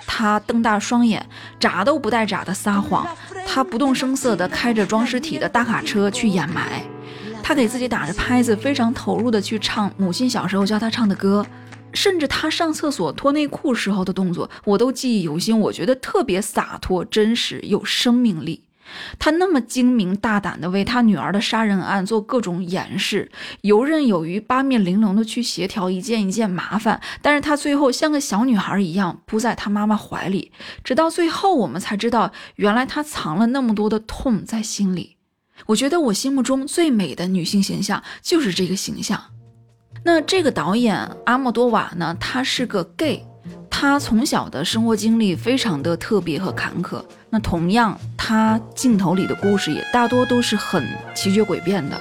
[0.05, 1.25] 他瞪大双眼，
[1.59, 3.07] 眨都不带眨的撒谎，
[3.45, 6.83] 他不动声色的开着装尸体的大卡车去掩埋。
[7.49, 11.43] 他给自己打着拍子，非常投入的去唱母亲小时候教他唱的歌，
[11.91, 15.59] 甚至他上厕所脱内裤时候的动作，我都记忆犹新。
[15.59, 18.65] 我觉得特别洒脱、真实、有生命力。
[19.17, 23.31] 他那么精明大胆的为他女儿的杀人案做各种掩饰，
[23.61, 27.01] 游刃有余、八面玲珑的去协调一件一件麻烦。
[27.23, 30.51] 但是他最后像个小女孩一样扑在他妈妈怀里，
[30.83, 35.15] 直到最后我们才知道，原来他藏了那么多的痛在心里。
[35.65, 39.21] 我觉得我心目中最美的女性形象就是这个形象。
[40.03, 42.15] 那这个导演阿莫多瓦呢？
[42.19, 43.25] 他是个 gay，
[43.69, 47.03] 他从小的生活经历非常的特别和坎坷。
[47.29, 50.83] 那同样，他镜头里的故事也大多都是很
[51.13, 51.99] 奇绝诡变的，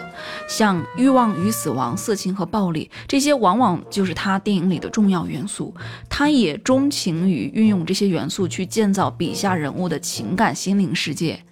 [0.48, 5.74] 像欲望与死亡、色情和暴力，这些往往就是他电影里的重要元素。
[6.08, 11.42] 他也钟情于运用这些元素去建造笔下人物的情感心灵世界。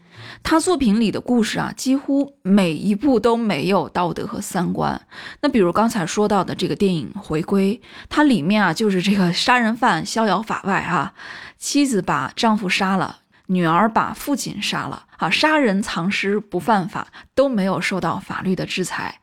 [0.49, 5.03] 他作品里的故事啊，几乎每一部都没有道德和三观。
[5.41, 7.75] 那比如刚才说到的这个电影《回归》，
[8.09, 11.13] 它里面啊，就是这个杀人犯逍遥法外啊，
[11.59, 19.19] 妻子把丈夫杀了，女儿把父亲杀了啊，杀人藏尸不犯法，都没有受到法律的制裁。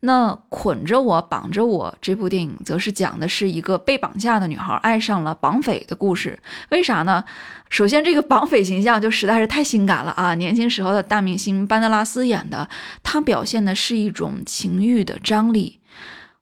[0.00, 6.38] 那捆着我，绑着我，这部电影则是讲的是一个被绑架的女孩爱上了绑匪的故事。
[6.70, 7.24] 为啥呢？
[7.68, 10.34] 首先，这个绑匪形象就实在是太性感了啊！
[10.36, 12.68] 年轻时候的大明星班德拉斯演的，
[13.02, 15.80] 他表现的是一种情欲的张力。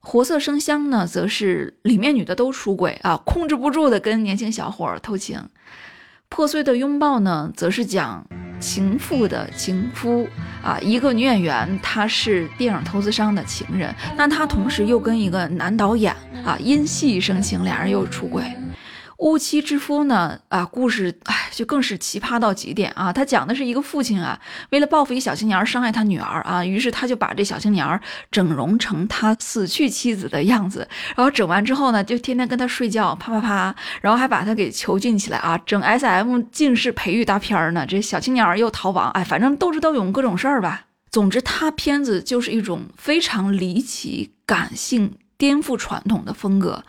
[0.00, 5.48] 活色生香呢，则是里面女的都出轨啊，控制不住的跟年轻小伙偷情。
[6.28, 8.26] 破碎的拥抱呢，则是讲。
[8.64, 10.26] 情妇的情夫
[10.62, 18.42] 啊，一个女演员，她是电影投资商的情人，那她同时又跟一个男导演啊因戏生情，俩人又出轨。
[19.18, 20.38] 乌妻之夫呢？
[20.48, 23.12] 啊，故事哎，就更是奇葩到极点啊！
[23.12, 24.38] 他讲的是一个父亲啊，
[24.70, 28.00] 为了报复一小青年伤害他女儿啊，于是他就把这小青年
[28.30, 30.86] 整容成他死去妻子的样子，
[31.16, 37.86] 然后整完之后呢，就天天跟他睡觉，啪啪啪，然后还把他给囚禁起来啊，整 S M 近视培育大片呢。
[37.86, 40.86] 这小青年又逃亡，哎，反正斗智斗勇各种事儿吧。
[41.10, 46.82] 总之，他片子就是一种非常离奇、感性、颠覆传统的风格。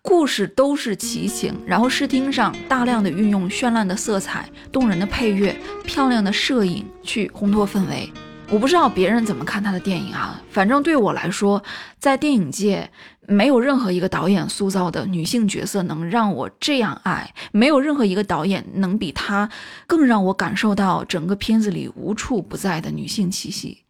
[0.00, 8.10] 故事都是奇情，然后视听上大量的运用绚烂的色彩、动人的配乐、漂亮的摄影去烘托氛围。
[8.50, 11.62] 我不知道别人怎么看他的电影啊，反正对我来说，
[11.98, 12.90] 在电影界
[13.26, 19.50] 没有任何一个导演塑造的女性角色能让我这样爱，没有任何一个导演能比他
[19.86, 23.84] 更让我感受到整个片子里无处不在的女性气息。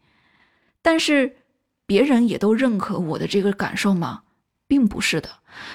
[0.83, 1.37] 但是，
[1.87, 4.23] 别人也都认可我的这个感受吗？
[4.67, 5.29] 并不是的，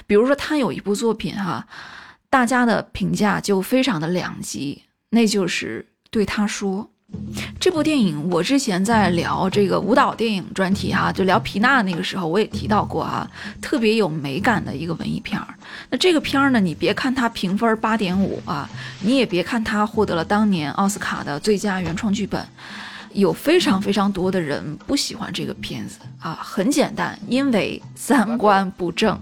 [0.05, 1.65] 比如说他有一部作品哈，
[2.29, 6.89] 大家的评价就非常的两极，那就是对他说，
[7.59, 13.29] 这部电影我之前在聊这个舞蹈电影专题哈，就聊皮娜那个时候我也提到过哈，
[13.61, 15.47] 特别有美感的一个文艺片儿。
[15.89, 18.69] 那这个片儿呢，你别看它评分八点五啊，
[19.01, 22.43] 你也别看它获得了当年奥斯卡的最佳原创剧本。
[23.13, 29.15] 有非常非常多的人不喜欢这个片子啊，很简单，因为三观不正。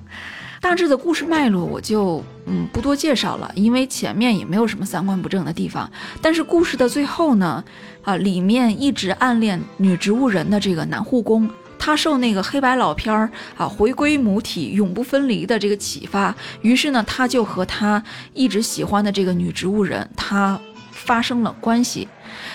[0.62, 5.92] 大致的故事脉络我就嗯不多介绍了，因为前面也没有什么三观不正的地方。
[6.22, 7.62] 但是故事的最后呢，
[8.04, 11.50] 啊，里面一直暗恋女植物人的这个男护工，
[11.80, 18.02] 他受那个黑白老片儿啊回归母体永不分离的这个启发，于是呢，他就和他
[18.34, 20.58] 一直喜欢的这个女植物人他
[20.92, 22.08] 发生了关系。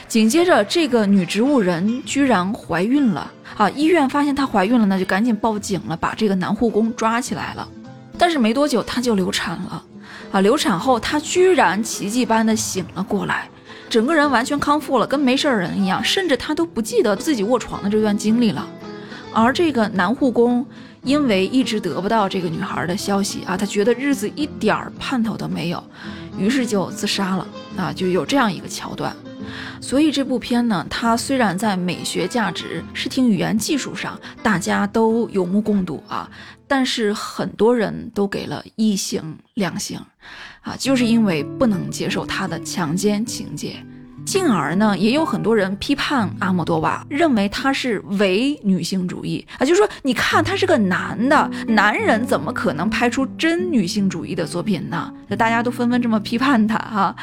[0.06, 3.68] 紧接着，这个女植物人居然怀孕了啊！
[3.70, 7.68] 医院发现她怀孕了，那就赶紧报警了，把这个男护工抓起来了。
[8.18, 9.82] 但是没多久，她就流产了
[10.32, 10.40] 啊！
[10.40, 13.48] 流产后，她居然奇迹般的醒了过来，
[13.88, 18.66] 整个人完全康复了，跟没事人一样，甚至她都不记得自己卧床的这段经历了。
[19.32, 20.66] 而这个男护工
[21.02, 25.84] 因为一直得不到这个女孩的消息啊，他觉得日子一点盼头都没有，
[26.38, 27.46] 于是就自杀了
[27.76, 27.92] 啊！
[27.92, 29.14] 就有这样一个桥段。
[29.80, 36.28] 所以这部片呢，它虽然在美学价值、视听语言技术上大家都有目共睹啊，
[36.66, 40.00] 但是很多人都给了一星两星，
[40.62, 43.76] 啊，就是因为不能接受它的强奸情节。
[44.24, 55.14] 进而呢，也有很多人批判阿莫多瓦，认为他是伪女性主义啊，就是说，你看他是个男的，男人怎么可能拍出真女性主义的作品呢？
[55.28, 57.14] 那大家都纷纷这么批判他哈。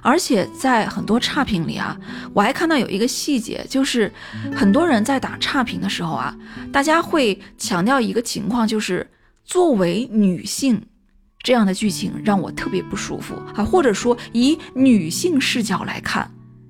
[0.00, 1.96] 而且在很多差评里啊，
[2.32, 4.12] 我还看到有一个细节，就是
[4.54, 6.36] 很多人在打差评的时候啊，
[6.72, 9.08] 大家会强调一个情况，就是
[9.44, 10.82] 作为女性。
[11.40, 16.28] 这样的剧情让我特别不舒服啊，或者说以女性视角来看，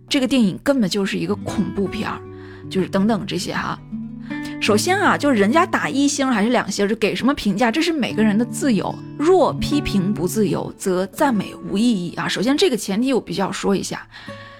[0.08, 2.20] 这个电影根本就是一个恐怖片儿，
[2.68, 3.80] 就是等等这些哈。
[4.60, 8.94] 首先啊，就是人家打一星还是两星，就给什么评价，这是每个人的自由。
[9.16, 12.28] 若批评不自由，则赞美无意义啊。
[12.28, 14.06] 首先这个前提我必须要说一下，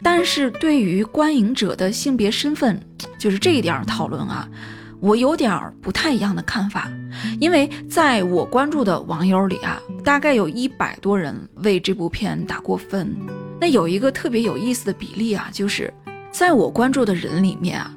[0.03, 2.81] 但是对于观影者的性别身份，
[3.19, 4.49] 就是这一点讨论啊。
[5.01, 6.91] 我有点不太一样的看法，
[7.39, 13.15] 因为在我关注的网友里啊，大概有一百多人为这部片打过分。
[13.61, 15.93] 那有一个特别有意思的比例啊，就是
[16.33, 17.95] 在我关注的人里面啊，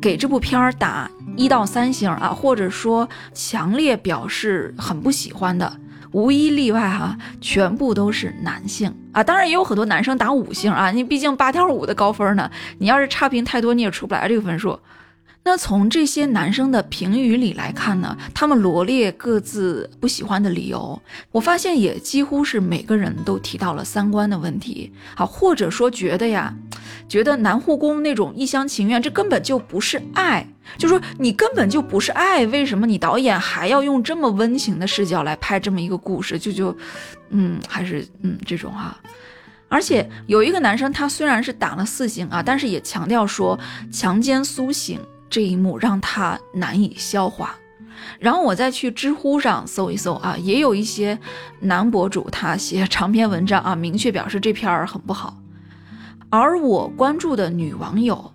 [0.00, 5.78] 给这部片儿打一到三星啊，或者说强烈表示很不喜欢的，
[6.12, 9.24] 无一例外哈，全部都是男性啊。
[9.24, 14.78] 当然也有很多男生打五星啊，你毕竟八点五的高分呢，你要是差评太多，你也出不来这个分数。
[15.42, 21.00] 那从这些男生的评语里来看呢，他们罗列各自不喜欢的理由，
[21.32, 26.54] 我发现也几乎是每个人都提到了三观的问题，好，或者说觉得呀，
[27.08, 30.46] 觉得男护工那种一厢情愿，这根本就不是爱，
[30.78, 36.38] 就说你根本就不是爱，为什么你导演还要用这么温情的视角来拍这么一个故事？
[36.38, 36.76] 就就，
[37.30, 38.96] 嗯，还是嗯这种哈，
[39.68, 43.58] 而且有一个男生，他虽然是打了四星啊，但是也强调说
[43.90, 44.98] 强奸苏醒。
[45.32, 47.54] 这一幕让他难以消化，
[48.18, 51.16] 然后我再去知乎上搜一搜啊，也有一些
[51.60, 55.40] 男博主他写长篇文章啊，明确表示这片儿很不好，
[56.30, 58.32] 而我关注的女网友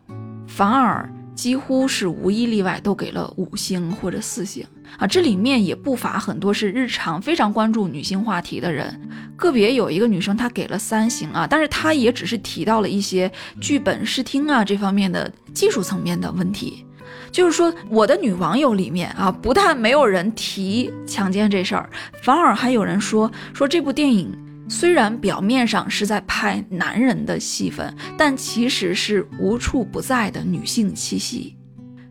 [0.48, 4.66] 反而几乎是无一例外都给了五星或者四星
[4.98, 9.00] 啊，这里面也不乏很多是日常非常关注女性话题的人，
[9.36, 13.30] 个别有一个女生她给了三星啊，但是她也只是提到了一些
[13.60, 16.86] 剧本视听啊这方面的技术层面的问题。
[17.32, 21.90] 就是说，我的女网友里面啊，不但没有人提强奸这事儿，
[22.22, 24.32] 反而还有人说说这部电影
[24.68, 31.56] 虽然表面上是在拍男人的戏份，但其实是无处不在的女性气息。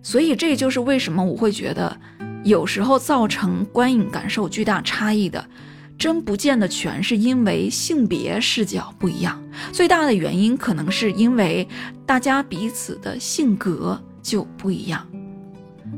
[0.02, 1.98] 所以这就是为什么我会觉得，
[2.44, 5.44] 有时候造成观影感受巨大差异的，
[5.98, 9.42] 真不见得全是因为性别视角不一样，
[9.72, 11.66] 最大的原因可能是因为
[12.04, 15.06] 大家彼此的性格就不一样。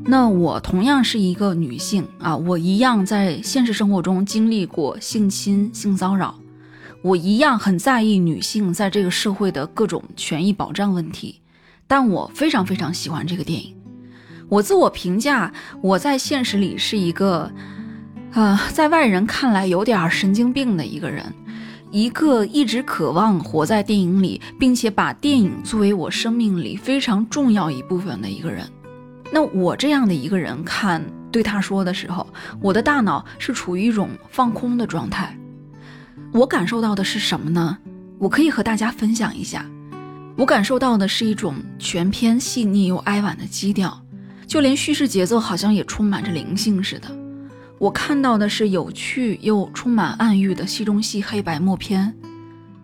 [0.05, 6.39] 那我同样是一个女性啊，我一样在现实生活中经历过性侵、性骚扰，
[7.03, 11.41] 我一样很在意女性在这个社会的各种权益保障问题。
[11.87, 13.77] 但我非常非常喜欢这个电影。
[14.49, 17.51] 我自我评价，我在现实里是一个，
[18.33, 21.33] 呃，在外人看来有点神经病的一个人，
[21.93, 28.69] 一个一直渴望活在电影里，并且把电影作为我生命里非常重要一部分的一个人。
[29.33, 32.27] 那我这样的一个人看对他说的时候，
[32.61, 35.37] 我的大脑是处于一种放空的状态。
[36.37, 37.79] 我感受到的是什么呢？
[38.19, 39.65] 我可以和大家分享一下。
[40.37, 43.99] 我感受到的是一种全篇细腻又哀婉的基调，
[44.47, 47.09] 就连叙事节奏好像也充满着灵性似的。
[47.79, 52.15] 我看到的是有趣又充满暗喻的戏中戏黑白默片。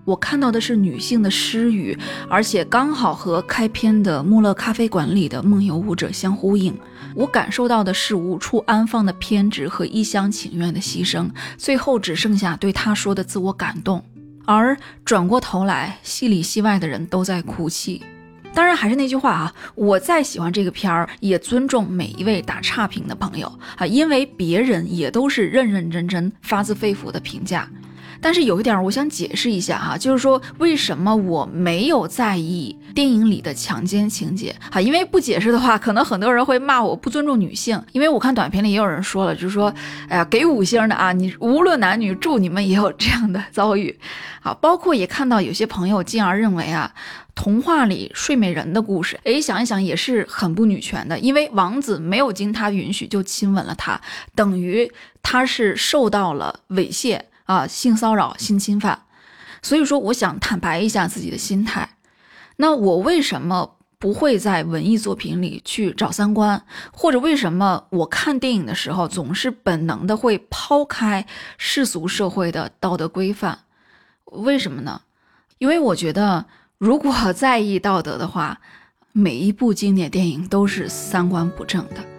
[0.04, 1.96] 我看到的是女性的失语，
[2.28, 6.76] 而且刚好和开篇的穆勒咖啡馆里的梦游舞者相呼应。
[7.14, 14.02] 我感受到的是无处安放的偏执和一厢情愿的牺牲，最后只剩下对他说的自我感动。
[14.44, 18.02] 而转过头来，戏里戏外的人都在哭泣。
[18.54, 23.46] 当然，还是那句话啊，我再喜欢这个片儿，也尊重每一位打差评的朋友
[23.76, 27.70] 啊，因为别人也都是认认真真、发自肺腑的评价。
[28.22, 37.82] 但是有一点，我想解释一下哈，就是说为什么我没有在意电影里的强奸情节哈，因为不解释的话，可能很多人会骂我不尊重女性。
[37.90, 39.74] 因为我看短片里也有人说了，就是说，
[40.08, 43.98] 哎呀，给五星的啊，你无论男女，祝你们也有这样的遭遇。
[44.40, 46.94] 好，包括也看到有些朋友进而认为啊，
[47.34, 54.00] 童话里睡美人的故事，哎，想一想也是很不女权的，因为王子没有经她允许就亲吻了她，
[54.36, 54.88] 等于
[55.24, 57.20] 她是受到了猥亵。
[57.44, 59.02] 啊，性骚扰、性侵犯，
[59.62, 61.96] 所以说我想坦白一下自己的心态。
[62.56, 71.26] 那我为什么不会在文艺作品里去找三观，或者为什么我看电影的时候总是本能的会抛开
[71.56, 73.58] 世俗社会的道德规范？
[74.24, 75.02] 为什么呢？
[75.58, 76.46] 因为我觉得，
[76.78, 78.60] 如果 在意道德的话，
[79.12, 82.11] 每一部经典电影都是三观不正的。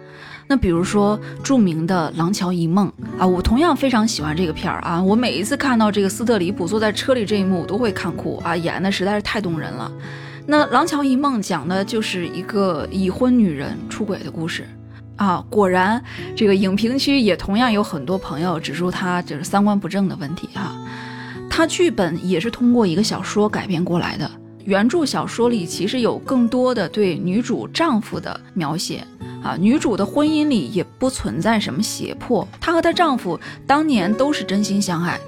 [0.46, 5.02] 那比如说著名的《廊桥遗梦》啊，我同样非常喜欢这个片儿啊。
[5.02, 9.90] 我每一次看到这个斯特里普坐在车里这一幕，我都会看哭啊，演的实在是太动人了。
[10.46, 14.68] 那《廊桥遗梦》讲的就是一个已婚女人出轨的故事
[15.16, 15.42] 啊。
[15.48, 16.02] 果然，
[16.36, 20.72] 这个影评区也同样有很多朋友指出他就是三观不正的问题哈。
[21.48, 24.30] 他剧本也是通过一个小说改编过来的，
[24.64, 29.06] 原著小说里其实有更多的对女主丈夫的描写。
[29.42, 35.20] 啊，女主的婚姻里也不存在什么胁迫，她和她丈夫当年都是真心相爱，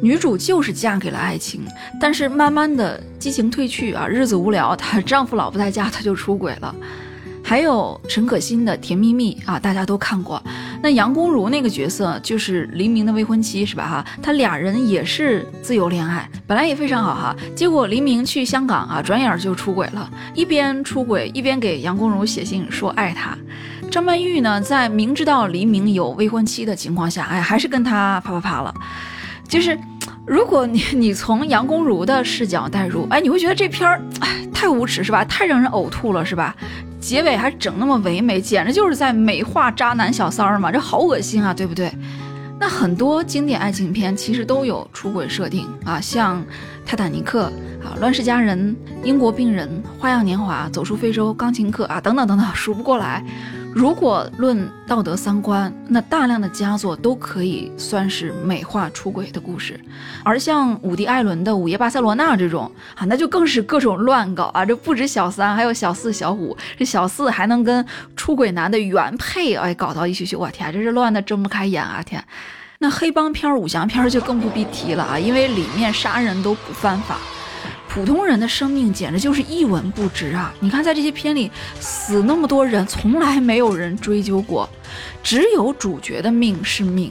[0.00, 1.62] 女主就是嫁给了爱情，
[2.00, 6.72] 但是慢慢的激情褪去啊，日子无聊，她丈夫老不在家，她就出轨了。
[7.48, 10.42] 还有陈可辛的《甜蜜蜜》啊，大家都看过。
[10.82, 13.86] 那杨恭如那个角色就是黎明的未婚妻，是吧？
[13.86, 17.36] 哈，他俩人也是自由恋爱，本来也非常好哈。
[17.54, 23.38] 结果黎明去香港啊，转眼就出轨了，一边出轨一边给杨恭如写信说爱他。
[23.92, 28.74] 张曼玉呢，在明知道黎明有未婚妻的情况下，哎，还是跟他啪啪啪了。
[29.46, 29.78] 就是
[30.26, 35.24] 如果你你从杨恭如的视角代入，哎，你会觉得这片儿哎太无耻是吧？
[35.26, 36.56] 太让人呕吐了是吧？
[37.06, 40.72] 结尾还整那么唯美，简直就是在美化渣男小三儿嘛！
[40.72, 41.88] 这好恶心啊，对不对？
[42.58, 46.42] 那很多经典爱情片其实都有出轨设定啊，像
[46.84, 47.44] 《泰坦尼克》
[47.86, 48.76] 啊，《乱世佳人》、
[49.06, 49.68] 《英国病人》、
[50.00, 53.24] 《花样年华》、《走出非洲》、《钢琴课》啊，等等等等，数不过来。
[53.76, 59.78] 如果论道德三观，那大量的佳作都可以算是美化出轨的故事，
[60.24, 64.64] 而像伍迪·艾伦的《午夜巴塞罗那》这种啊，那就更是各种乱搞啊！
[64.64, 67.84] 这不止小三，还有小四、小五，这小四还能跟
[68.16, 72.02] 出轨男的原配哎搞到一起去，我天，这是乱的睁不开眼啊！
[72.02, 72.24] 天，
[72.78, 77.18] 那黑帮片、武侠片就更不必提了啊，因为里面杀人都不犯法。
[77.96, 80.52] 普通人的生命简直就是一文不值啊！
[80.60, 84.68] 你看，在这些片里死那么多人，从来没有人追究过，
[85.22, 87.10] 只有主角的命是命，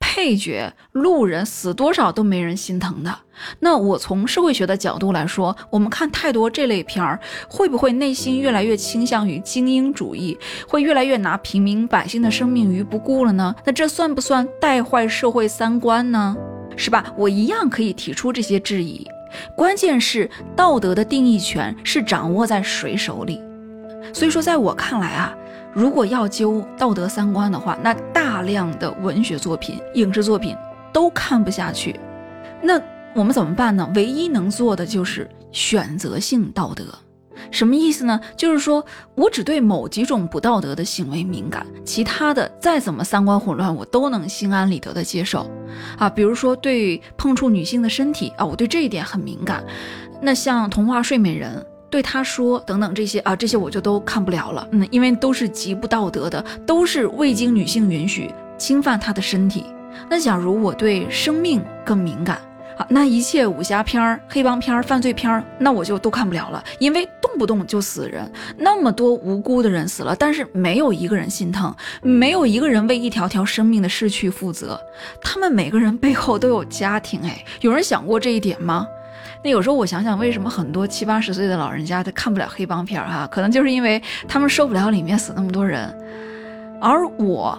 [0.00, 3.14] 配角、路人死多少都没人心疼的。
[3.60, 13.54] 那我从社会学的角度来说，我们看太多这类片儿，会不会内心越来越倾向于精英主义，会越来越拿平民百姓的生命于不顾了呢？
[13.66, 16.34] 那这算不算带坏社会三观呢？
[16.78, 17.12] 是吧？
[17.14, 19.06] 我一样可以提出这些质疑。
[19.56, 23.40] 关键是道德的定义权是掌握在谁手里？
[24.12, 25.34] 所以说，在我看来啊，
[25.72, 30.56] 如果要揪道德三观的话，那大量的文学作品、影视作品
[30.92, 31.98] 都看不下去。
[32.62, 32.80] 那
[33.14, 33.90] 我们怎么办呢？
[33.94, 36.84] 唯一能做的就是选择性道德。
[37.50, 38.20] 什么意思呢？
[38.36, 38.84] 就是说
[39.14, 45.50] 我只对某几种不道德的行为敏感，其他的再怎么三观混乱，我都能心安理得的接受。
[45.98, 49.64] 啊，比如说对碰触女性的身体啊，我对这一点很敏感。
[50.20, 54.66] 那像童话睡美人对他说等等这些啊，这些我就都看不了了。
[54.72, 59.64] 嗯，因为都是极不道德的，都是未经女性允许侵犯她的身体。
[60.08, 62.40] 那假如我对生命更敏感。
[62.76, 71.72] 好，那一切武侠片、黑帮片、犯罪片，那我就都看不了了，因为动不动就死人，那么多无辜的人死了，但是没有一个人心疼，
[72.02, 74.80] 没有一个人为一条条生命的逝去负责，
[75.22, 78.86] 他们每个人背后都有家庭，哎，有人想过这一点吗？
[79.44, 83.28] 那有时候我想想，为什么很多七八十岁的老人家他看不了黑帮片儿哈？
[83.30, 85.96] 可能就是因为他们受不了里面死那么多人，
[86.80, 87.56] 而我，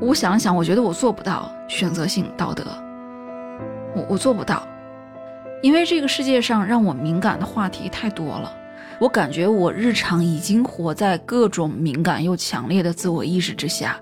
[0.00, 2.64] 我想想，我觉得我做不到选择性道德。
[3.96, 4.68] 我我做不到，
[5.62, 8.54] 因为这个世界上让我敏感的话题太多了。
[8.98, 13.98] 我感觉我日常已经活在各种敏感又强烈的自我意识之下，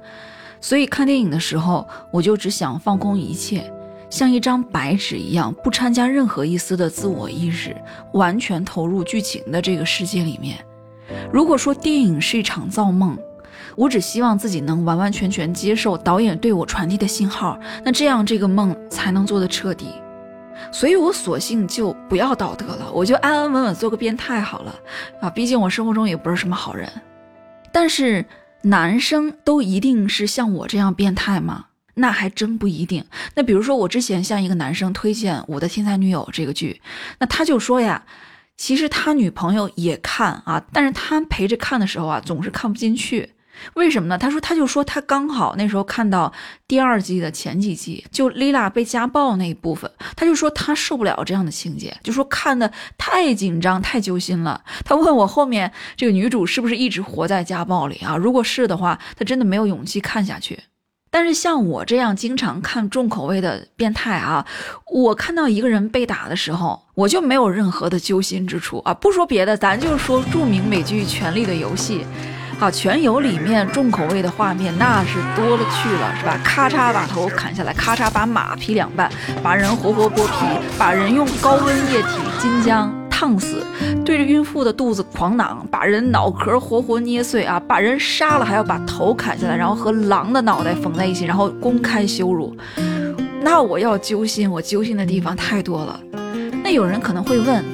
[0.60, 3.72] 所以看电影的时候，我就只想放空一切，
[4.10, 7.76] 像一张白纸一样，不掺加任何一丝的自我意识，
[8.12, 10.58] 完全投入剧情的这个世界里面。
[11.32, 13.16] 如果说电影是一场造梦，
[13.76, 19.88] 我只希望自己能完完全全接受导演对我传递的信号，那这样这个梦才能做得彻底。
[20.70, 24.74] 所以我索性就不要道德了，我就安安稳稳做个变态好了
[25.20, 25.28] 啊！
[25.28, 26.88] 毕竟我生活中也不是什么好人。
[27.72, 28.24] 但是
[28.62, 31.66] 男生都一定是像我这样变态吗？
[31.94, 33.04] 那还真不一定。
[33.34, 36.80] 那比如说我之前向一个男生推荐《我的天才女友》这个剧，
[37.18, 38.04] 那他就说呀，
[38.56, 43.30] 其实他女朋友也看啊，但是他陪着看的时候啊，总是看不进去。
[43.72, 44.18] 为什么呢？
[44.18, 46.32] 他说，他就说他刚好那时候看到
[46.68, 54.62] 第二季的前几集，就丽娜被家暴那一部分，他就说他受不了这样的情节，就说看的太紧张、太揪心了。
[54.84, 58.16] 他问我后面这个女主是不是一直活在家暴里啊？
[58.16, 60.58] 如果是的话，他真的没有勇气看下去。
[61.10, 64.44] 但是像我这样经常看重口味的变态啊，
[64.92, 68.92] 我看到一个人被打的时候，我就没有任何的揪心之处啊。
[68.92, 72.00] 不说别的，咱就说著名美剧《权力的游戏》，
[72.60, 76.38] 啊，《全游》里面重口味的画面那是多了去了，是吧？
[76.42, 79.10] 咔嚓把头砍下来，咔嚓把马劈两半，
[79.42, 80.46] 把人活活剥皮，
[80.78, 82.08] 把人用高温液体
[82.38, 82.90] 金浆。
[83.16, 83.64] 烫死，
[84.04, 87.62] 对着孕妇的肚子狂攮，把人脑壳活活捏碎啊！
[87.66, 92.54] 把人杀了还要把头砍下来，然后和狼的脑袋缝在一起，然后公开羞辱。
[93.40, 96.00] 那我要揪心，我揪心的地方太多了。
[96.64, 97.64] 那有人可能会问，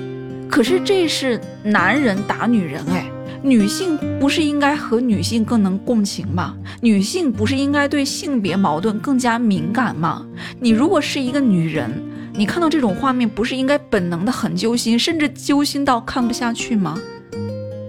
[0.50, 3.06] 可是这是男人打女人哎，
[3.42, 6.54] 女性不是应该和女性更能共情吗？
[6.80, 10.26] 女性不是应该对性别矛盾更加敏感吗？
[10.58, 11.90] 你如果是一个女人。
[12.32, 16.96] 你看到这种画面，不是应该本能的很揪心，甚至揪心到看不下去吗？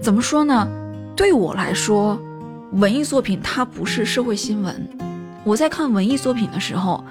[0.02, 0.68] 怎么说呢？
[1.14, 2.20] 对我来说，
[2.72, 4.88] 文艺作品它不是社会新闻。
[5.44, 7.02] 我在看文艺作品的时候，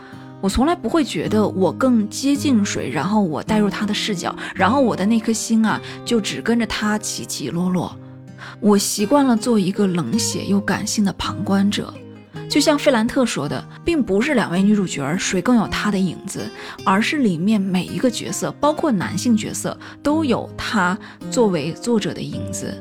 [0.41, 7.95] 我从来不会觉得我更接近谁，然后我带入他的视角，然后我的那颗心啊就只跟着他起起落落。
[8.59, 11.93] 我习惯了做一个冷血又感性的旁观者。
[12.49, 16.49] 就像费兰特说的，并不是两位女主角谁更有她的影子，
[16.83, 20.97] 而是里面每一个角色，包括男性角色，都有他
[21.29, 22.73] 作为作者的影子。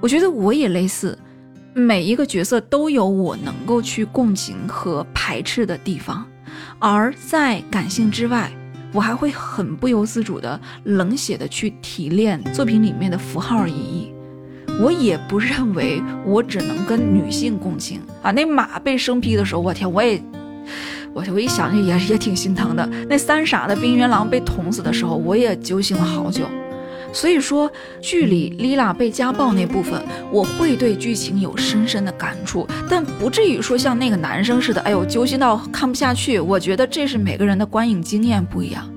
[0.00, 1.16] 我觉得我也类似，
[1.72, 6.26] 每一个角色都有我能够去共情和排斥的地方，
[6.80, 8.50] 而在感性之外，
[8.92, 14.13] 我还会很不由自主的冷血的去提炼作品里面的符号意义。
[14.80, 18.30] 我也不认为我只能跟女性共情啊！
[18.32, 20.20] 那马被生劈的时候，我天，我也，
[21.12, 22.84] 我我一想也也挺心疼的。
[23.08, 26.44] 那三傻的冰原狼被捅死的时候，我也揪心了好久。
[27.12, 27.70] 所以说，
[28.00, 30.02] 剧里莉拉被家暴那部分，
[30.32, 36.40] 我会对剧情有深深的感触，但不至于说像那个男生似的，哎呦，揪心到看不下去。
[36.40, 38.90] 我觉得这是每个人的观影经验不一样。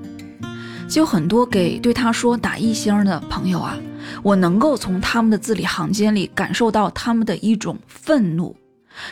[0.88, 3.78] 就很多给对他说打一星的朋友啊。
[4.22, 8.56] 我能够从他们的字里行间里感受到他们的一种愤怒，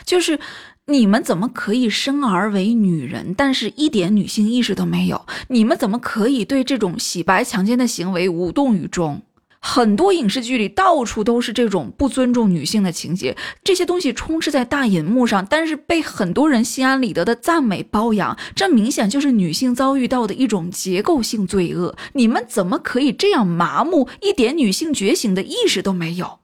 [0.05, 0.39] 就是
[0.85, 5.25] 你们怎么可以生而为女人，但是一点女性意识都没有？
[5.49, 9.21] 你们怎么可以对这种洗白强奸的行为无动于衷？
[9.69, 13.35] 很多影视剧里到处都是这种不尊重女性的情节，
[13.65, 21.97] 这些东西充斥在大银幕上，但是被很多人心安理得的赞美褒扬，这明显就是女性遭遇到的一种结构性罪恶。
[22.13, 26.39] 你们怎么可以这样麻木，一点女性觉醒的意识都没有？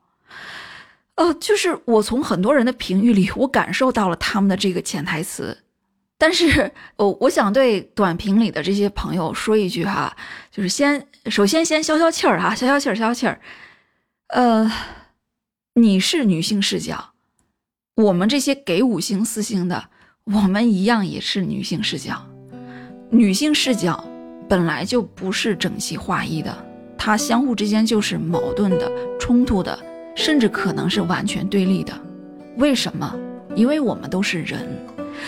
[1.15, 5.59] 呃，就是我从很多人的评语里，我感受到了他们的这个潜台词。
[6.23, 10.15] 但是，我我想对短评里的这些朋友说一句哈，
[10.49, 13.41] 就是先首先先消消气儿哈，消消气儿，消消气儿。
[14.27, 14.71] 呃，
[15.73, 17.09] 你是女性视角，
[17.97, 19.89] 我们这些给五星四星的，
[20.23, 22.25] 我们一样也是女性视角。
[23.09, 24.01] 女性视角
[24.47, 26.65] 本来就不是整齐划一的，
[26.97, 28.89] 它相互之间就是矛盾的、
[29.19, 29.77] 冲突的，
[30.15, 31.93] 甚至可能是完全对立的。
[32.55, 33.13] 为什么？
[33.57, 34.65] 因为我们都是人。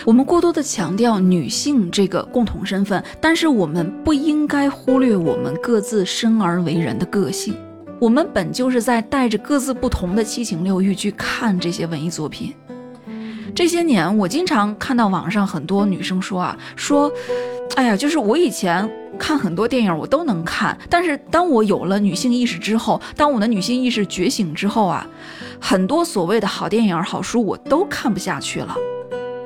[0.03, 7.55] 我们过多的强调女性这个共同身份，但是我们不应该忽略我们各自生而为人的个性。
[7.99, 12.53] 我们本就是在带着各自不同的七情六欲去看这些文艺作品。
[13.55, 17.09] 这些年，我经常看到网上很多女生说啊，说，
[17.76, 25.07] 哎呀，就是我以前看很多电影我都能看，但是当我有了女性意识之后，当我的女性意识觉醒之后啊，
[25.57, 28.76] 很多所谓的好电影、好书我都看不下去了。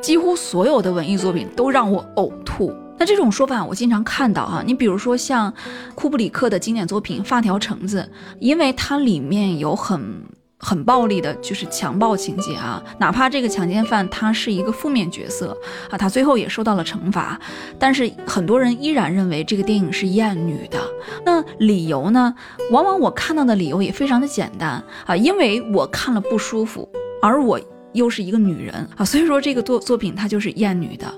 [0.01, 2.73] 几乎所有的文艺作品都让我呕吐。
[2.97, 5.53] 那这种说法我经常看到哈，你比如说像
[5.95, 8.01] 库布里克的经典作品《发条橙子》，
[8.39, 10.21] 因为它里面有很
[10.57, 12.83] 很暴力的，就是强暴情节啊。
[12.97, 15.57] 哪怕这个强奸犯他是一个负面角色
[15.89, 17.39] 啊，他最后也受到了惩罚，
[17.79, 20.77] 但是很多人依然认为这个电影是厌女的。
[21.25, 22.35] 那理由呢？
[22.71, 26.89] 往往我看到的理由也非常的简单啊，因为我看了不舒服，
[27.21, 27.57] 而我。
[27.93, 31.13] 又是一个女人啊，所以说这个作作品它就是厌女的。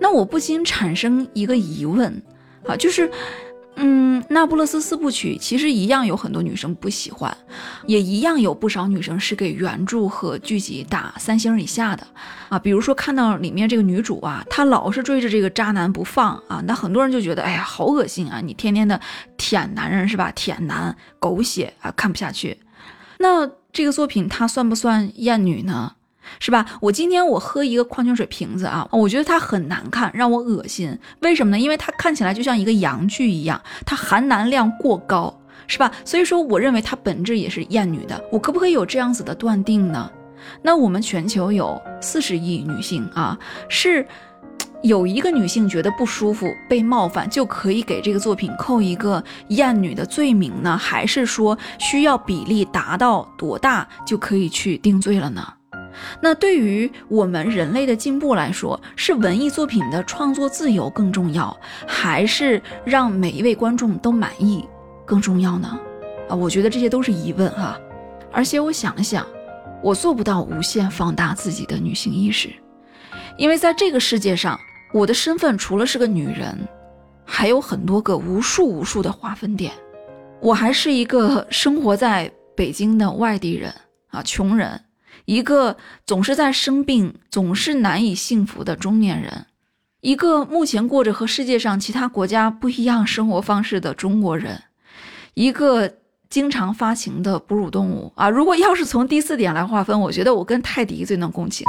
[0.00, 2.22] 那我不禁产生一个疑问
[2.66, 3.10] 啊，就是，
[3.76, 7.34] 嗯，那不勒斯四部曲其实一样有很多女生不喜欢，
[7.86, 12.06] 也一样有不少女生是给原著和剧集打三星以下的
[12.50, 12.58] 啊。
[12.58, 18.40] 比如说看到里面这个女主啊，她老是追着这个渣男不放啊，那很多人就觉得，哎呀，好恶心啊！
[18.42, 19.00] 你天天的
[19.38, 20.30] 舔男人是吧？
[20.32, 22.58] 舔男狗血啊，看不下去。
[23.18, 23.50] 那。
[23.76, 25.92] 这个作品它算不算艳女呢？
[26.38, 26.64] 是吧？
[26.80, 30.98] 我今天我喝一个矿泉水瓶子啊，我觉得它很难看，让我恶心。
[31.20, 31.58] 为什么呢？
[31.62, 35.92] 因为它看起来就像一个阳具一样，它含男量过高，是吧？
[36.06, 38.18] 所以说，我认为它本质也是艳女的。
[38.32, 40.10] 我可不可以有这样子的断定呢？
[40.62, 43.38] 那我们全球有四十亿女性啊，
[43.68, 44.06] 是
[44.86, 50.78] 有一个女性觉得不舒服、被冒犯，就可以给这个作品扣一个厌女的罪名呢？
[50.78, 55.52] 还是说需要比例达到多大就可以去定罪了呢？
[56.20, 61.56] 那对于我们人类的进步来说，是文艺作品的创作自由更重要，
[61.86, 64.64] 还是让每一位观众都满意
[65.04, 65.78] 更重要呢？
[66.28, 67.76] 啊，我觉得这些都是疑问哈。
[68.30, 69.26] 而且我想了想，
[69.82, 72.52] 我做不到无限放大自己的女性意识，
[73.36, 74.60] 因为在这个世界上，
[74.96, 76.56] 我的身份除了是个女人，
[77.22, 79.70] 还有很多个无数无数的划分点。
[80.40, 83.70] 我还是一个生活在北京的外地人
[84.08, 84.80] 啊，穷人。
[85.26, 89.44] 一个总是在生病、总是难以幸福的中年人，
[90.00, 94.62] 一个目前过着和世界上其他国家不一样生活方式的中国人，
[95.34, 95.92] 一个
[96.30, 98.30] 经常发情的哺乳动物啊！
[98.30, 101.66] 如果要是从第四点来划分，我觉得我跟泰迪最能共情。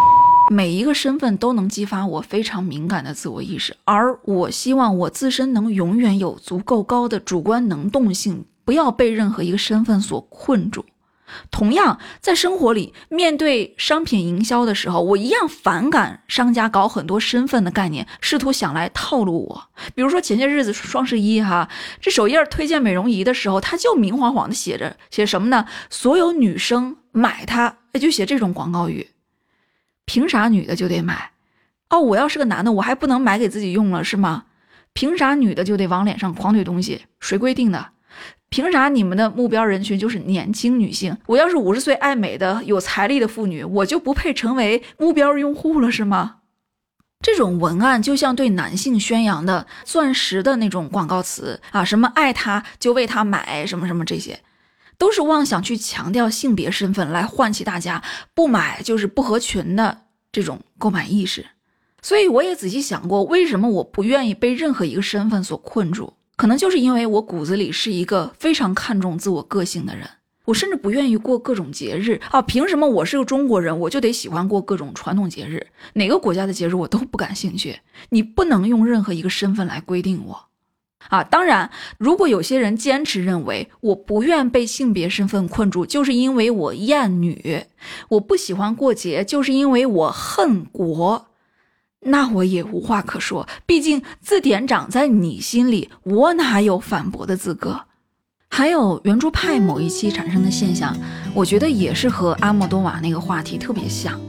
[0.50, 10.86] 每一个身份都能激发我非常敏感的自我意识，而我希望我自身能永远有足够高的主观能动性，不要被任何一个身份所困住。
[11.52, 19.64] 同样，在生活里，面对商品营销的时候，我一样反感商家搞很多身份的概念，试图想来套路我。
[19.94, 21.68] 比如说前些日子双十一哈，
[22.00, 25.66] 这首页推荐美容仪的时候，他就明晃晃的写着写什么呢？
[25.90, 29.10] 所有女生买它，就写这种广告语。
[30.08, 31.32] 凭啥女的就得买？
[31.90, 34.46] 哦，我要是个男的，我还不能买给自己用了是吗？
[34.94, 37.02] 凭啥女的就得往脸上狂怼东西？
[37.20, 37.90] 谁规定的？
[38.50, 41.16] 凭啥你们的目标人群就是年轻女性？
[41.28, 46.38] 我要是五十岁爱美的有财力的妇女，我就不配成为目标用户了，是吗？
[47.22, 54.40] 这种文案就像对男性宣扬的钻石的那种广告词啊，什么爱他就为他买什么什么，这些
[54.98, 58.04] 都是妄想去强调性别身份，来唤起大家
[58.34, 61.46] 不买就是不合群的这种购买意识。
[62.02, 66.14] 所以我也仔细想过，为什么我不愿意被任何一个身份所困住？
[66.36, 70.08] 可能就是因为我骨子里是一个非常看重自我个性的人，
[70.46, 72.42] 我甚至不愿意过各种节日啊！
[72.44, 75.66] 凭什么我是个中国人，我就得喜欢过各种传统节日？
[75.94, 77.80] 哪个国家的节日我都不感兴趣。
[78.10, 80.47] 你不能用任何一个身份来规定我
[81.10, 81.24] 啊！
[81.24, 87.66] 当然，如果有些人坚持认为我不愿被性别身份困住，就是因为我厌女，
[88.10, 91.28] 我不喜欢过节，就是因为我恨国。
[92.02, 97.82] 那我也无话可说，毕竟字典长在你心里，我哪有反驳的资格？
[98.50, 100.96] 还有圆桌派某一期产生的现象，
[101.34, 104.20] 我觉得也是和阿莫多瓦那个话题特别像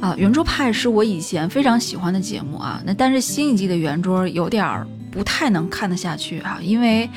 [0.00, 0.14] 啊。
[0.18, 7.08] 圆桌派是我以前非常喜欢的节目啊，那但是新一季的圆桌有点儿不太能看得下去啊，因为。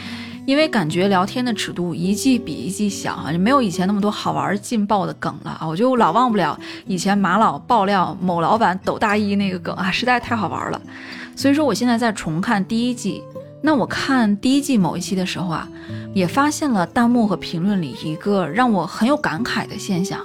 [0.47, 5.67] 因为感觉聊天的尺度一季比一季小啊，就没有以前那么多好玩劲爆的梗了啊！
[5.67, 6.55] 我就老忘不了
[6.85, 10.79] 以前马老爆料某老板抖大衣那个梗啊， 实在太好玩了。
[11.35, 13.23] 所以说我现在在重看第一季，
[13.63, 15.67] 那我看第一季某一期的时候啊，
[16.13, 20.23] 也发现了弹幕和评论里一个让我很有感慨的现象。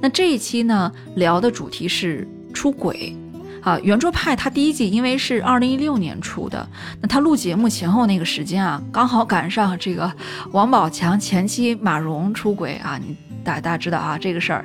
[0.00, 3.14] 那这一期呢，聊的主题是出轨。
[3.62, 6.68] 啊，圆桌派它第一季因为是二零一六年出的，
[7.00, 10.10] 那它录节目前后那个时间啊，刚好赶上这个
[10.52, 14.64] 王宝强前妻马蓉出轨啊，你大大家知道啊这个事儿，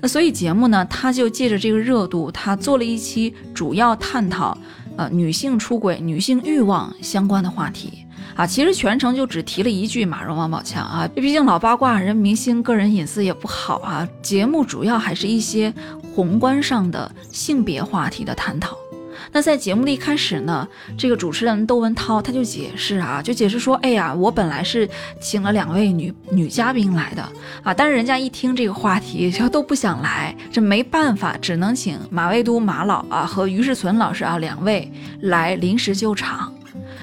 [0.00, 4.56] 那所以节目呢，他就借着这个热度，他做了一期主要探讨
[4.96, 8.06] 呃女性出轨、女性欲望相关的话题。
[8.34, 14.08] 啊，其实全程就只提了一句马蓉、王宝强啊，毕竟老八卦，人明星个人隐私也不好啊。
[14.22, 15.72] 节目主要还是一些
[16.14, 18.76] 宏观上的性别话题的探讨。
[19.34, 20.66] 那在节目的一开始呢，
[20.98, 24.88] 这个主持人窦文涛他就解释啊，就解释说，哎呀，我本来是
[25.20, 27.22] 请了两位女女嘉宾来的
[27.62, 34.90] 啊，但是人家一听这个话题就都不想来，这没办法，只能请马未都马老啊和于世存老师啊两位
[35.20, 36.52] 来临时救场。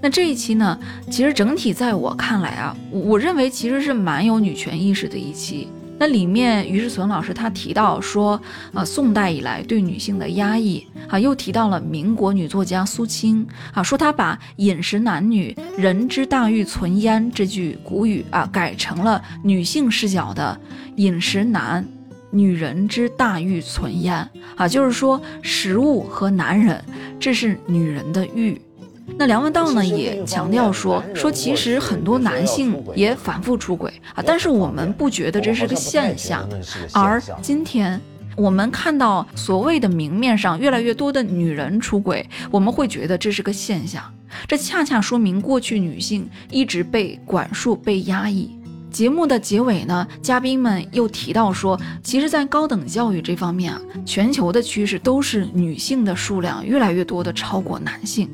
[0.01, 5.67] 那这一期呢，其实整体在我看来啊，我我认为其实是蛮有女权意识的一期。
[6.01, 8.41] 那里面于世存老师他提到说，
[8.73, 20.57] 呃，宋代以来对女性的压抑啊，又提到了民国女作家苏青啊，说她把“饮食男女，人之大欲存焉”这句古语啊，改成了女性视角的
[20.95, 21.85] “饮食男，
[22.31, 26.81] 女人之大欲存焉”啊，就是说食物和男人，
[27.19, 28.61] 这是女人的欲。
[29.17, 36.47] 那梁文道呢也强调说说，其实很多男性也反复出轨啊，但是我们不觉得这是个现象。
[36.93, 37.99] 而今天
[38.37, 44.03] 我们看到所谓的明面上越来越多的女人出轨，我们会觉得这是个现象。
[44.47, 48.55] 这恰恰说明过去女性一直被管束、被压抑。
[48.91, 58.29] 节目的结尾呢，嘉宾们又提到说，其实，在高等教育这方面啊，全球的趋势都是女性的数量越来越多的超过男性，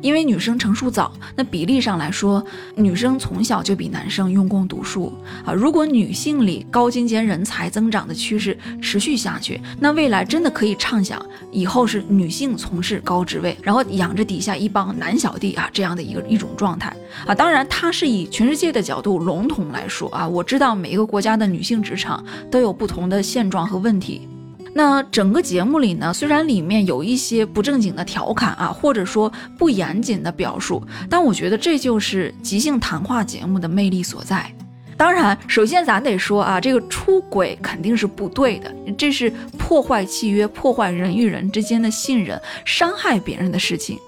[0.00, 5.12] 因为女生成熟早，那比例上来说，女生从小就比男生用功读书
[5.44, 5.52] 啊。
[5.52, 17.34] 如果女性里高精尖人才增长的趋势持续下去，那未来真的可以畅想，以后是女性从事高职位，然后养着底下一帮男小弟啊，这样的一个一种状态啊。
[17.34, 19.99] 当然，它是以全世界的角度笼统来说。
[20.08, 24.26] 啊，我知道每一个国家的女性职场都有不同的现状和问题。
[24.72, 34.54] 那整个节目里呢，虽然里面有一些不正经的调侃啊，或者说不严谨的表述，但我觉得这就是即兴谈话节目的魅力所在。
[35.00, 43.98] 当然，首先咱得说啊，这个出轨肯定是不对的，这是破坏契约、破坏人与人之间的信任、伤害别人的事情。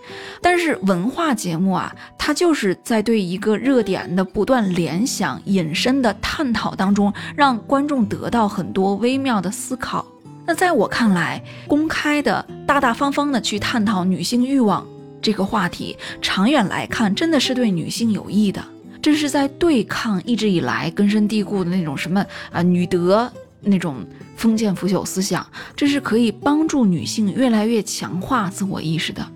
[0.43, 10.05] 但是文化节目啊，它就是在对一个热点的不断联想、引申的探讨当中，让观众得到很多微妙的思考。
[10.45, 14.87] 那在我看来，公开的、大大方方的去探讨女性欲望
[15.23, 18.63] 这个话题，长远来看，真的是对女性有益的。
[19.03, 23.31] 这是在对抗一直以来根深蒂固的那种什么啊女德
[23.61, 24.07] 那种
[24.37, 25.45] 封建腐朽思想，
[25.77, 29.27] 这是可以帮助女性越来越强化自我意识的。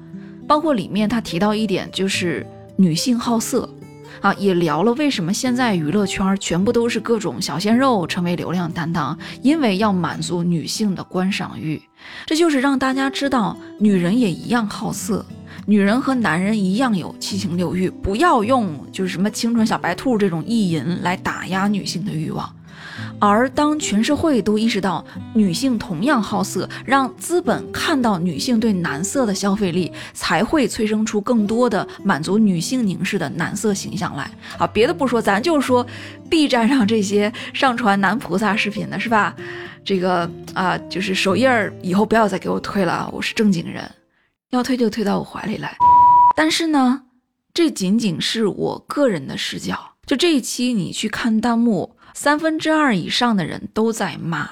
[0.47, 3.69] 包括里面他提到一点，就是女性好色
[4.21, 11.83] 啊，也聊了为什么现在娱乐圈全部都是各种小鲜肉成为流量担当，因为要满足女性的观赏欲，
[12.25, 15.27] 这就是让大家知道女人也一样好色。
[15.69, 22.55] 女人和男人一样有七情六欲，不要用就是什么清纯小白兔这种意淫来打压女性的欲望。
[23.19, 34.31] 而当全社会都意识到女性同样好色，让资本看到女性对男色的消费力，才会催生出更多的满足女性凝视的男色形象来。
[34.59, 35.85] 啊，别的不说，咱就说
[36.31, 39.35] B 站上这些上传男菩萨视频的是吧？
[39.85, 43.91] 这个啊，就是首页儿以后不要再给我推了，我是正经人。
[44.57, 45.77] 要推就推到我怀里来，
[46.35, 47.03] 但是呢，
[47.53, 49.93] 这仅仅是我个人的视角。
[50.07, 54.49] 就这一期，你去看弹幕，三分之二以上的人都在骂。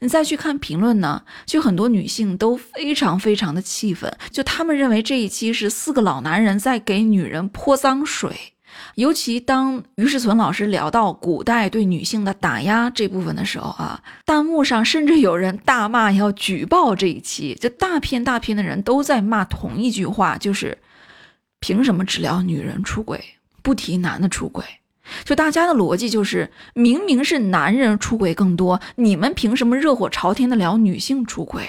[0.00, 8.53] 你再去看评论呢，就很多女性都非常非常的气愤，就他们认为这一期是四个老男人在给女人泼脏水。
[8.96, 20.78] 尤其当于世存老师聊到古代对女性的打压这部分的时候啊，弹幕上甚至有人大骂要举报这一期，就大片大片的人都在骂同一句话，就是
[21.60, 23.22] 凭什么只聊女人出轨，
[23.62, 24.64] 不提男的出轨？
[25.24, 31.68] 就大家的逻辑就是，明明是男人出轨更多，你们凭什么热火朝天的聊女性出轨？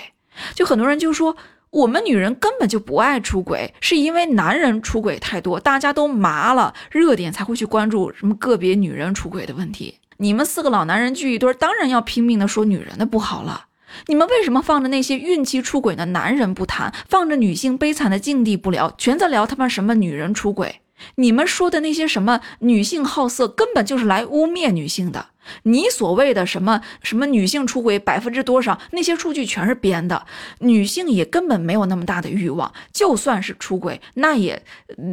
[0.53, 1.35] 就很多人就说。
[1.75, 9.99] 我们女人根本就不爱出轨，是因为男人出轨太多，大家都麻了，热点才会去关注什么个别女人出轨的问题。
[10.15, 13.65] 你们四个老男人聚一堆，当然要拼命的说女人的不好了。
[14.07, 20.79] 你们为什么放着那些孕期出轨的男人不谈，放着女性悲惨的境地不聊，全在聊他妈什么女人出轨？
[21.15, 25.27] 你们说的那些什么女性好色，根本就是来污蔑女性的。
[25.63, 30.25] 你所谓的什么什么女性出轨百分之多少，那些数据全是编的。
[30.59, 34.63] 女性也根本没有那么大的欲望，就算是出轨，那也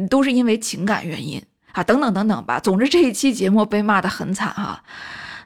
[0.09, 1.41] 都是因为情感原因
[1.73, 2.59] 啊，等等等等吧。
[2.59, 4.83] 总之这一期节目被骂得很惨哈。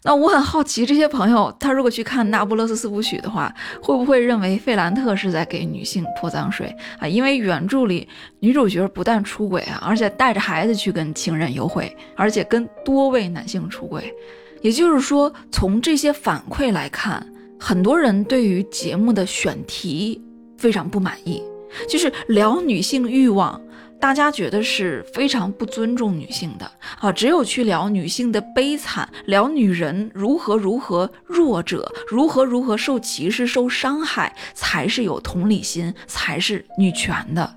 [0.03, 7.07] 那我很好奇，这些朋友他如果去看《那不勒斯四部曲》的话，会不会认为费兰特是在给女性泼脏水啊？
[7.07, 8.07] 因为原著里
[8.39, 14.13] 女主角不但出轨啊，而且带着孩子去跟情人幽会，而且跟多位男性出轨。
[14.61, 17.25] 也就是说，从这些反馈来看，
[17.59, 20.21] 很多人对于节目的选题
[20.57, 21.41] 非常不满意，
[21.87, 23.61] 就是聊女性欲望。
[23.99, 27.11] 大家觉得是非常不尊重女性的啊！
[27.11, 37.55] 只有去聊女性的悲惨，聊女人如何如何弱者，如何如何受歧视、受伤害，才是有同理心，才是女权的。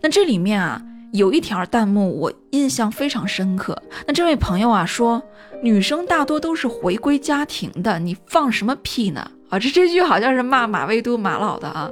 [0.00, 0.80] 那这里面啊，
[1.12, 3.76] 有一条弹幕我印象非常深刻。
[4.06, 5.20] 那这位朋友啊说，
[5.62, 9.28] 女生大多都是回归家庭的，你放什么屁呢？
[9.48, 11.90] 啊，这这句好像是骂马未都马老的啊。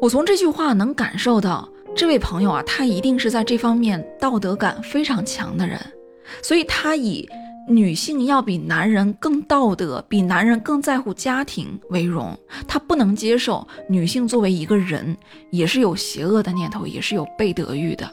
[0.00, 1.68] 我从这句话能感受到。
[1.94, 5.78] 这位朋友啊，他一定是在这方面道德感非常强的人，
[6.42, 7.28] 所以他以
[7.68, 12.36] 女性要比男人更道德，比男人更在乎家庭为荣。
[12.66, 15.16] 他不能接受女性作为一个人
[15.50, 18.10] 也是有邪恶的念头，也是有被德欲的。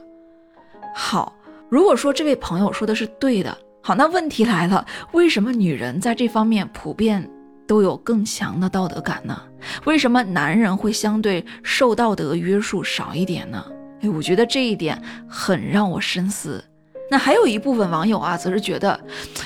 [0.94, 1.34] 好，
[1.70, 7.28] 如果说这位朋友说的是对的，好，那问题来了，为什么女人在这方面普遍
[7.70, 9.40] 都有更强的道德感呢？
[9.86, 13.64] 为什么男人会相对受道德约束少一点呢？
[14.02, 16.64] 哎，我觉得这一点很让我深思。
[17.12, 19.00] 那还有一部分网友啊，则是觉得，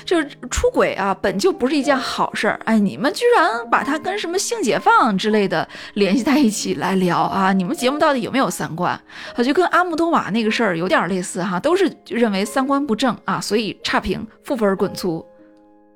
[0.06, 2.60] 就是出轨啊，本就不是一件好事儿。
[2.64, 7.52] 哎，你们居然把它跟什么性解放之类的联系在一起来聊啊？
[7.52, 8.94] 你们节目到底有没有三观？
[9.36, 15.26] 啊，就跟阿木多瓦那个事儿有点类似哈，都是认为三观不正啊，所以差评，负分滚粗。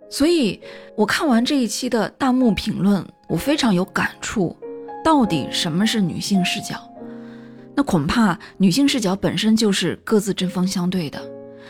[0.10, 0.60] 所以
[0.96, 4.56] 我看完这一期的弹幕评论，我非常有感触。
[5.04, 6.76] 到底什么是女性视角？
[7.76, 11.22] 那恐怕女性视角本身就是各自针锋相对的。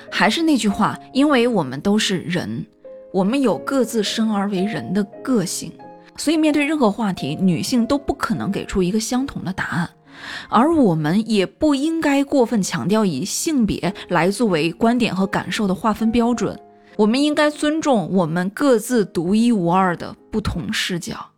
[0.09, 2.65] 还是那句话，因为我们都是人，
[3.11, 5.71] 我们有各自生而为人的个性，
[6.15, 9.89] 所以面对任何话题，女性都不可能给出一个相同的答案，
[10.49, 16.57] 而我们也不应该过分强调以性别来作为观点和感受的划分标准。
[16.97, 21.31] 我们应该尊重我们各自独一无二的不同视角。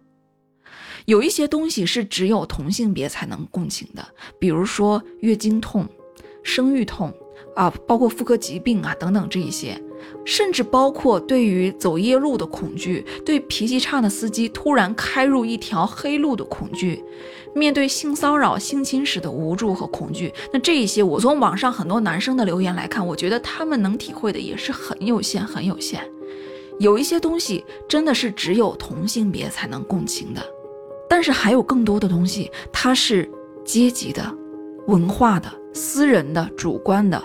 [1.05, 4.07] 有一些东西是只有同性别才能共情的，
[4.39, 5.87] 比如说月经痛、
[6.43, 7.13] 生育痛
[7.55, 9.81] 啊，包括妇科疾病啊等等这一些，
[10.23, 17.03] 甚至包括对于走夜路的恐惧，对脾气差的司机突然开入一条黑路的恐惧，
[17.53, 20.33] 面对性骚扰、性侵时的无助和恐惧。
[20.53, 26.01] 那这一些，我从网上很多男生的留言来看，我觉得他们能体会的也是很有限、很有限。
[26.79, 30.41] 有一些东西真的是只有同性别才能共情的。
[31.09, 33.29] 但是还有更多的东西，它是
[33.65, 34.23] 阶级的、
[34.87, 37.21] 文化的、私人的、主观的，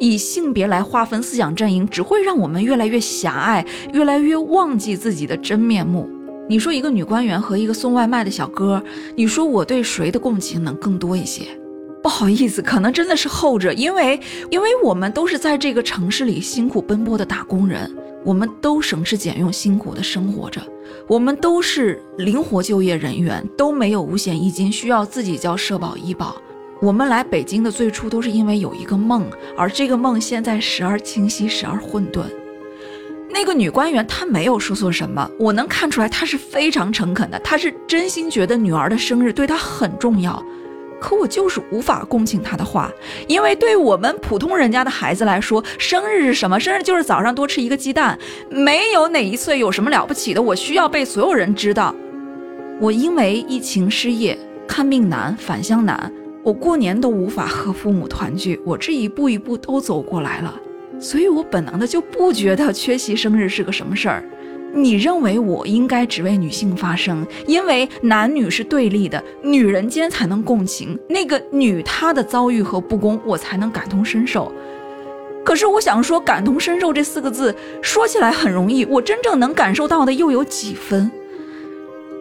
[0.00, 6.10] 以性别来划分思想阵营，只会让我们越来越狭隘，越来越忘记自己的真面目。
[6.50, 8.82] 你说一个女官员和一个送外卖的小哥，
[9.14, 11.44] 你说我对谁的共情能更多一些？
[12.02, 14.18] 不好意思，可能真的是后者，因为
[14.50, 17.88] 因为我们都是在这个城市里辛苦奔波的打工人，
[18.24, 20.60] 我们都省吃俭用辛苦的生活着。
[21.06, 26.34] 我们都是灵活就业人员，都没有五险一金，需要自己交社保医保。
[26.82, 29.24] 我们来北京的最初都是因为有一个梦，
[29.56, 32.24] 而这个梦现在时而清晰，时而混沌。
[33.32, 40.42] 那个女官员她没有说错什么，我能看出来她是非常诚恳的，她是真心觉得女儿的生日对她很重要。
[41.00, 42.92] 可我就是无法共情她的话，
[43.26, 46.60] 因为对我们普通人家的孩子来说，生日是什么？
[46.60, 48.18] 生日就是早上多吃一个鸡蛋，
[48.50, 50.42] 没有哪一岁有什么了不起的。
[50.42, 51.94] 我需要被所有人知道。
[52.78, 54.38] 我因为疫情失业，
[54.68, 56.12] 看病难，返乡难，
[56.42, 58.60] 我过年都无法和父母团聚。
[58.66, 60.54] 我这一步一步都走过来了，
[61.00, 64.22] 所以我本能的就不觉得缺席生日是个什么事儿。
[64.72, 74.52] 你认为我应该只为女性发声，因为男女是对立的，女人间才能共情那个女她的遭遇和不公，我才能感同身受。
[75.42, 77.52] 可是我想说，感同身受这四个字
[77.82, 81.10] 说起来很容易，我真正能感受到的又有几分？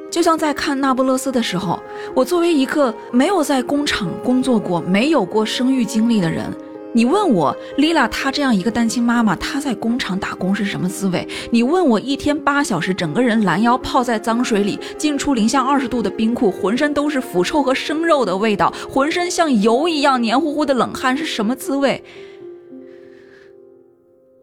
[0.09, 1.79] 就像在看《那不勒斯》的时候，
[2.15, 6.45] 我作为一个没有在工厂工作过、没有过生育经历的人。
[6.91, 11.27] 你问我丽拉，她这样一个单亲妈妈，她在工厂打工是什么滋味？
[11.51, 22.03] 你问我一天八小时，整个人拦腰泡在脏水里，进出零下二十度的冰库，浑身都是腐臭和生肉的味道，浑身像油一样黏糊糊的冷汗是什么滋味？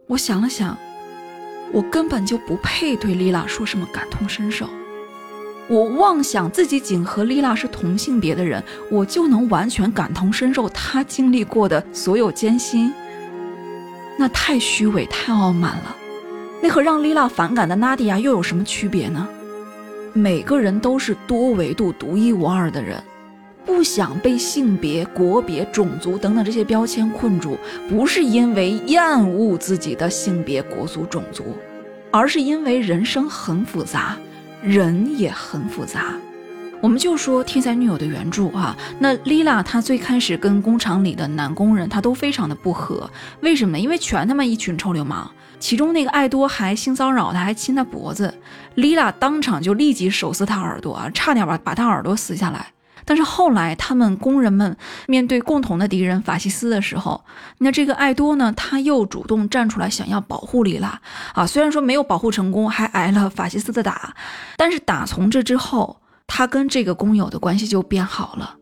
[0.07, 0.77] 我想了想，
[1.73, 4.65] 我根本就不配对丽拉说什么感同身受。
[5.69, 12.93] 我妄想自己仅和丽娜是同性别的人，我就能完全感同身受她经历过的所有艰辛。
[14.17, 15.95] 那太虚伪，太傲慢了。
[16.61, 19.27] 那和让丽娜反感的娜迪亚又有什么区别呢？
[20.13, 23.03] 每个人都是多维度、独一无二的人，
[23.65, 27.57] 不想被性别、国别、种族等等这些标签困住，
[27.89, 31.55] 不是因为厌恶自己的性别、国族、种族，
[32.09, 34.17] 而是因为人生很复杂。
[34.67, 36.13] 人也很复杂，
[36.81, 43.79] 我们就说《天才女友》的原著啊，那丽拉她最开始跟工厂里的男工人，她都非常的不和，为什么？
[43.79, 45.25] 因为全他妈一群臭流氓，
[45.57, 48.33] 其中那个爱多还性骚扰她，还亲她脖子，
[48.75, 52.67] 丽拉当场就立即手撕他耳朵啊，差点把把他耳朵撕下来。
[53.07, 54.75] 但是后来，他们工人们
[55.07, 57.23] 面对共同的敌人法西斯的时候，
[57.59, 60.99] 那这个艾多呢，他又主动站出来，想要保护里拉
[61.33, 61.47] 啊。
[61.47, 64.13] 虽然说没有保护成功，还挨了法西斯的打，
[64.57, 68.55] 但是打从这之后，他跟这个工友的关系就变好了。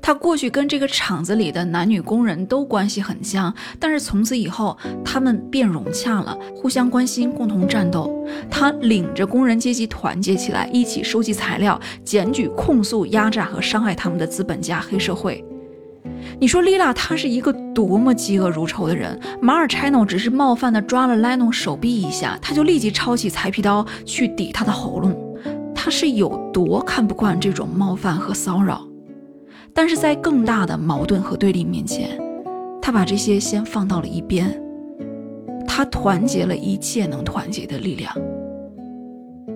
[0.00, 8.10] 他过去跟这个厂子里的男女工人都关系很僵，但是从此以后，他们变融洽了，互相关心，共同战斗。
[8.50, 15.44] 他领着工人阶级团结起来，一起收集材料，检举、控诉、压榨和伤害他们的资本家、黑社会。
[16.38, 19.18] 你说丽拉她是一个多么嫉恶如仇的人？
[19.40, 25.16] 马尔柴诺只是冒犯的抓了莱诺手臂一下，他就立即抄起裁皮刀去抵他的喉咙。
[25.74, 28.86] 他是有多看不惯这种冒犯和骚扰？
[29.74, 32.20] 但是在更大的矛盾和对立面前，
[32.80, 34.60] 他把这些先放到了一边。
[35.66, 38.14] 他团结了一切能团结的力量。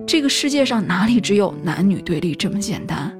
[0.07, 3.13] 这个世界上哪里只有男女对立这么简单？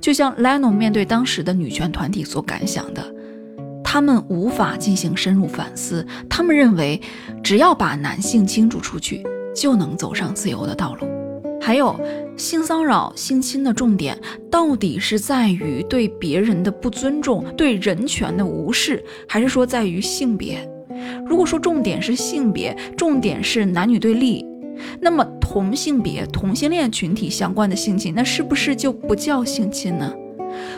[0.00, 3.02] 就像 Leno 面对当时的女权团体所感想的，
[3.82, 6.06] 他们无法进行深入反思。
[6.28, 7.00] 他们认为，
[7.42, 9.24] 只要把男性清除出去，
[9.54, 11.08] 就能走上自由的道路。
[11.66, 11.98] 还有，
[12.36, 14.16] 性骚扰、性侵的重点
[14.48, 20.64] 到底是在于对别人的不尊重、对人权的无视，还是说在于性别？
[21.26, 24.46] 如果说重点是性别，重点是男女对立。
[25.00, 30.14] 那么同性别、同性恋群体相关的性侵，那是不是就不叫性侵呢？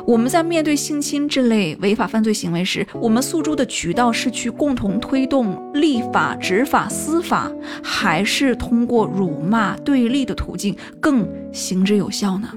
[0.09, 7.52] 我们在面对性侵这类违法犯罪行为时，我们诉诸的渠道是去共同推动立法、执法、司法，
[7.82, 12.48] 还是通过辱骂、对立的途径更行之有效呢？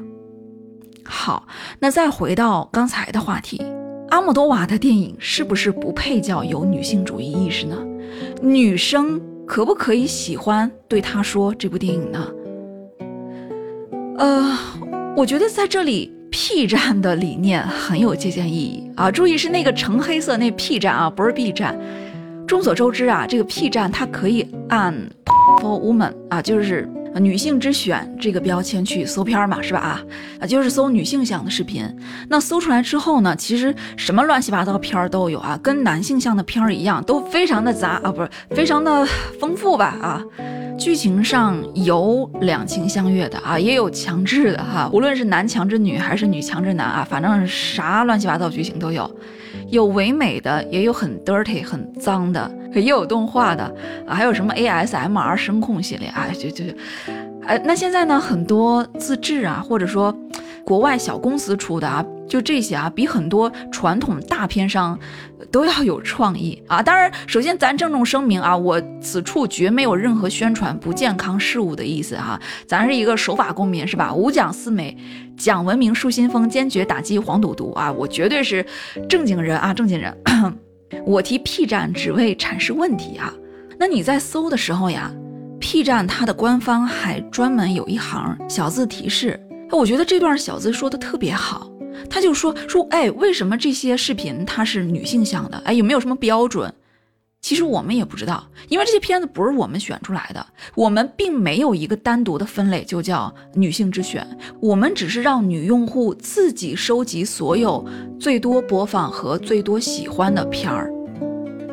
[1.03, 1.45] 好，
[1.79, 3.61] 那再回到刚才的话题，
[4.11, 7.77] 阿莫多瓦的电影是不是不配叫有女性主义意识呢？
[8.41, 9.21] 女生。
[9.47, 12.25] 可不可以喜欢对他说这部电影呢？
[14.17, 14.57] 呃，
[15.17, 19.11] 我觉得在这里 P 站的理念很有借鉴意义啊！
[19.11, 21.77] 注意是那个橙黑色那 P 站啊，不是 B 站。
[22.47, 24.95] 众所周知啊，这个 P 站它可以按
[25.59, 26.89] for woman 啊，就是。
[27.19, 29.79] 女性之选这个标签去搜片嘛，是吧？
[29.79, 30.01] 啊
[30.39, 31.85] 啊，就是搜女性向的视频。
[32.29, 39.05] 那搜出来之后呢，其实什么乱七八糟片儿都有啊，跟男性向的片儿一样，都非常的杂啊，不是非常的
[39.39, 39.97] 丰富吧？
[40.01, 40.23] 啊，
[40.79, 49.09] 剧情上有两情相悦的啊，也有强制的哈，无论是男强制女还是女强制男啊，反正啥乱七八糟剧情都有。
[49.71, 53.73] 有唯美的，也有很 dirty 很脏的，也有动画的，
[54.05, 56.63] 还有什么 ASMR 声控系列啊，就就，
[57.47, 60.15] 哎，那现在呢，很多自制啊，或者说。
[60.71, 64.97] 国外小公司出的啊，就这些啊，比很多传统大片商
[65.51, 66.81] 都要有创意啊。
[66.81, 72.39] 当然，首先咱郑重声明啊，我此处绝没有任何宣传不健康事物的意思哈。
[72.65, 74.13] 咱是一个守法公民是吧？
[74.13, 74.95] 五讲四美，
[75.35, 77.91] 讲文明，树新风，坚决打击黄赌毒啊！
[77.91, 78.65] 我绝对是
[79.09, 80.17] 正经人啊，正经人。
[81.05, 83.33] 我提 P 站只为阐释问题啊。
[83.77, 85.11] 那你在搜的时候呀
[85.59, 89.37] ，P 站它的官方还专门有一行小字提示。
[89.77, 91.71] 我觉得这段小子说的特别好，
[92.09, 95.57] 他就说说，哎，为什么这些视频它是女性向的？
[95.65, 96.73] 哎，有没有什么标准？
[97.41, 100.45] 其实我们也不知道，因为这些片子不是我们选出来的，
[100.75, 104.27] 我们并没有一个单独的分类就叫女性之选，
[104.59, 107.83] 我们只是让女用户自己收集所有
[108.19, 110.91] 最多播放和最多喜欢的片儿。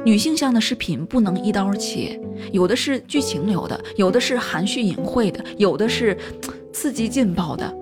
[0.07, 2.19] 女性向的视频不能一刀切，
[2.51, 6.17] 有的是剧情流的，有的是含蓄隐晦的，有的是
[6.73, 7.77] 刺激劲爆的。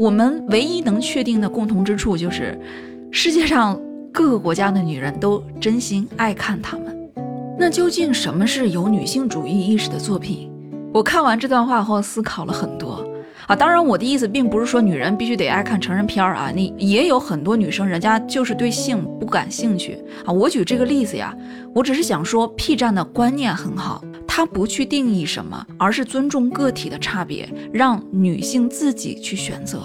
[0.00, 2.58] 我们唯一能确定的共同之处就是，
[3.10, 3.78] 世界上
[4.10, 6.98] 各个国家的女人都真心爱看他们。
[7.58, 10.50] 那究竟什么是有女性主义意识的作品？
[10.94, 13.06] 我看完这段话后思考了很多
[13.46, 13.54] 啊。
[13.54, 16.50] 当然，我的意思并不是说女人必须得爱看成人片儿啊。
[16.50, 20.32] 你也有很多女生，人家就是对性不感兴趣啊。
[20.32, 21.36] 我举这个例子呀，
[21.74, 24.02] 我只是想说，P 站的观念很好。
[24.40, 29.82] 他不去定义什么，而是尊重个体的差别，让女性自己去选择。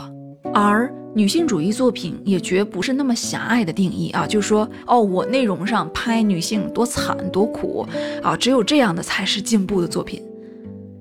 [0.54, 7.86] 而女性主义作品也绝不是那么狭隘的定义啊，就是说，哦，我内容上拍女性多惨多苦
[8.24, 10.24] 啊，只有这样的才是进步的作品。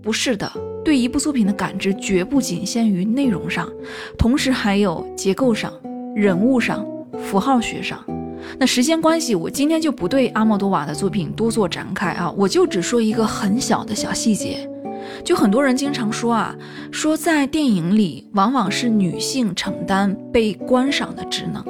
[0.03, 0.51] 不是的，
[0.85, 3.73] 对一部作品的感知绝不仅限于内容上，
[4.19, 5.73] 同时还有结构上、
[6.17, 6.85] 人物上、
[7.21, 8.05] 符号学上。
[8.59, 14.69] 那时间关系，我今天就不对阿莫多瓦的作品多做展开啊，我就只说一个很小的小细节。
[15.23, 16.57] 就很多人经常说啊，
[16.91, 21.63] 说在电影里往往是女性承担被观赏的职能。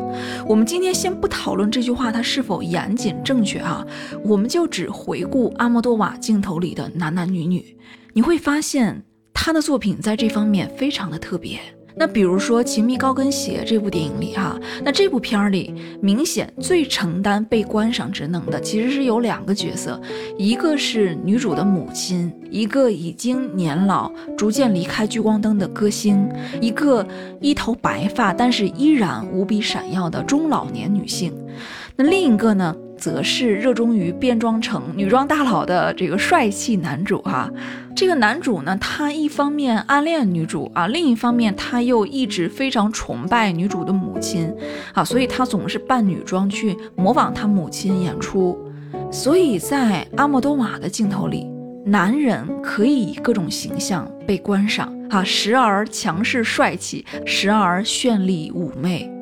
[0.47, 3.85] 我们今天先不讨论这句话它是否严谨正确啊，
[4.25, 7.77] 我们就只回顾阿莫多瓦镜头里的男男女女，
[8.13, 9.03] 你会发现
[9.33, 11.59] 他的作品在这方面非常的特别。
[11.97, 20.01] 那比如说《情迷高跟鞋》这部电影里，哈，那这部片儿里明显最承担被观赏职能的，其实是有两个角色，
[20.37, 26.29] 一个是女主的母亲，一个已经年老、逐渐离开聚光灯的歌星，
[26.61, 27.07] 一个
[27.41, 31.33] 一头白发但是依然无比闪耀的中老年女性。
[31.97, 32.75] 那另一个呢？
[33.05, 37.51] 则是热衷于变装成女装大佬的这个帅气男主哈，
[37.94, 44.51] 这个男主呢，他一方面暗恋女主啊，另一方面他又一直非常崇拜女主的母亲
[44.94, 48.59] 啊，所以他总是扮女装去模仿他母亲演出。
[49.12, 51.47] 所以在阿莫多瓦的镜头里，
[51.85, 59.12] 男人可以以各种形象被观赏啊，时而强势帅气，时而绚丽妩媚，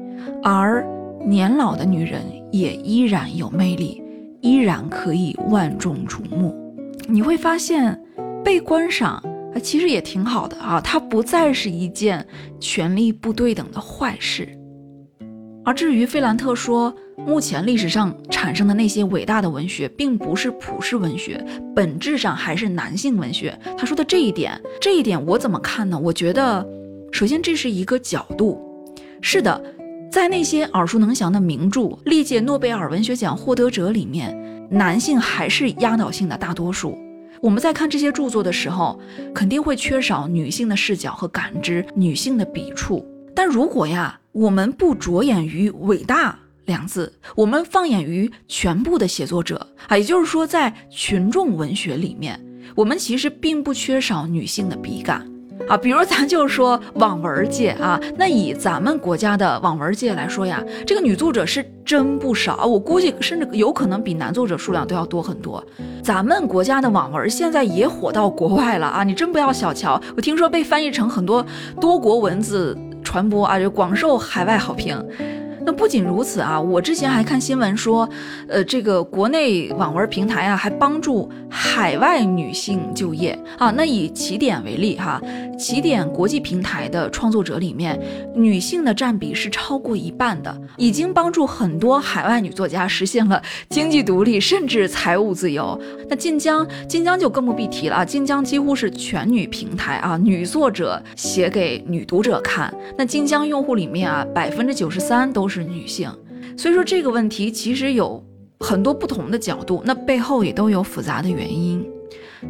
[0.40, 0.86] 而
[1.26, 2.22] 年老的女人。
[2.52, 4.00] 也依然有魅力，
[4.40, 6.54] 依然可以万众瞩目。
[7.08, 8.00] 你会发现
[8.44, 9.14] 被观赏
[9.54, 12.24] 啊，其实也挺好的啊，它不再是一件
[12.60, 14.48] 权力不对等的坏事。
[15.64, 16.92] 而至于费兰特说，
[17.24, 23.56] 目前历史上产生的那些伟大的文学，并不是普世文学，本质上还是男性文学。
[23.78, 25.96] 他说的这一点，这一点我怎么看呢？
[25.96, 26.66] 我觉得，
[27.12, 28.60] 首先这是一个角度。
[29.20, 29.62] 是的，
[30.12, 34.36] 在那些耳熟能详的名著、历届诺贝尔文学奖获得者里面，
[34.70, 36.98] 男性还是压倒性的大多数。
[37.40, 39.00] 我们在看这些著作的时候，
[39.34, 43.02] 肯定会缺少女性的视角和感知，女性的笔触。
[43.34, 52.38] 但如果呀，我们不着眼于伟大两字，我们放眼于全部的写作者啊，也就是说，在群众文学里面，
[52.74, 55.26] 我们其实并不缺少女性的笔感。
[55.68, 65.62] 啊，比如咱就说网文界啊，那以咱们国家的网文界来说呀，这个女作者是真不少，我估计甚至有可能比男作者数量都要多很多。
[66.02, 71.44] 咱们国家的网文现在也火到国外了啊，你真不要小瞧，我听说被翻译成很多
[71.80, 75.02] 多国文字传播啊，就广受海外好评。
[75.64, 78.08] 那不仅如此啊，我之前还看新闻说，
[78.48, 83.70] 呃，这个国内网文平台啊，还帮助海外女性就业啊。
[83.70, 85.20] 那以起点为例哈，
[85.56, 87.96] 起点国际平台的创作者里面，
[88.34, 95.80] 女性的占比是超过一半的，已经帮助很多海外女作家实现了经济独立，甚至财务自由。
[96.08, 102.74] 那晋江，晋江就更不必提了，晋江几乎是全女平台啊，女作者写给女读者看。
[102.98, 105.51] 那晋江用户里面啊，百分之九十三都是。
[105.52, 106.10] 是女性，
[106.56, 108.24] 所以说这个问题其实有
[108.58, 111.84] 很多不同的角度，那背后也都有复杂的原因。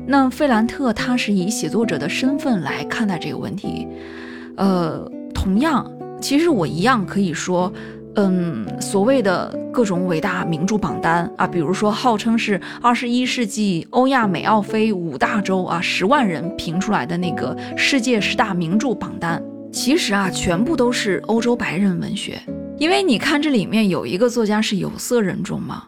[0.07, 3.89] 那费兰特他是以写作者的身份来看待这个问题，
[4.57, 7.71] 呃，同样，其实我一样可以说，
[8.15, 19.43] 嗯，所谓的各种伟大名著榜单啊，比如说号称是二十一世纪欧亚美澳非五大洲啊十万人评出来的那个世界十大名著榜单，
[19.73, 22.41] 其实啊，全部都是欧洲白人文学。
[22.83, 25.85] 因为你看这里面有一个作家是有色人种吗？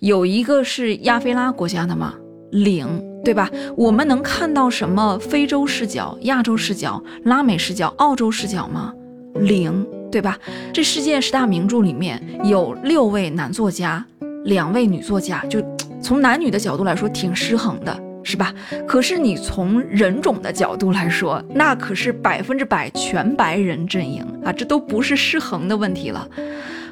[0.00, 2.12] 有一个是亚非拉国家的吗？
[2.50, 2.86] 零，
[3.24, 3.50] 对吧？
[3.78, 8.92] 我们能看到什么非洲视角、亚洲视角、拉美视角、澳洲视角吗？
[9.36, 10.38] 零，对吧？
[10.70, 14.04] 这世界十大名著里面有六位男作家，
[14.44, 15.64] 两位女作家，就
[16.02, 17.98] 从男女的角度来说挺失衡的。
[18.24, 18.52] 是吧？
[18.88, 26.26] 可是你从人种的角度来说，那可是百分之百全白人阵营啊，这都不是失衡的问题了。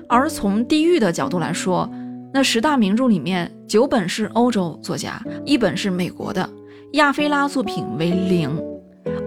[0.08, 1.90] 而从地域的角度来说，
[2.34, 6.48] 那十大名著里面九本是欧洲作家，一本是美国的，
[6.92, 8.50] 亚非拉作品为零。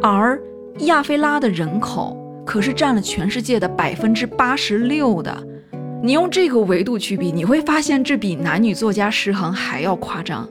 [0.01, 0.39] 而
[0.81, 2.15] 亚非拉的人口
[2.45, 5.35] 可是占了全世界的百分之八十六的。
[6.03, 10.47] 你用这个维度去比，你会发现这比男女作家失衡还要夸张。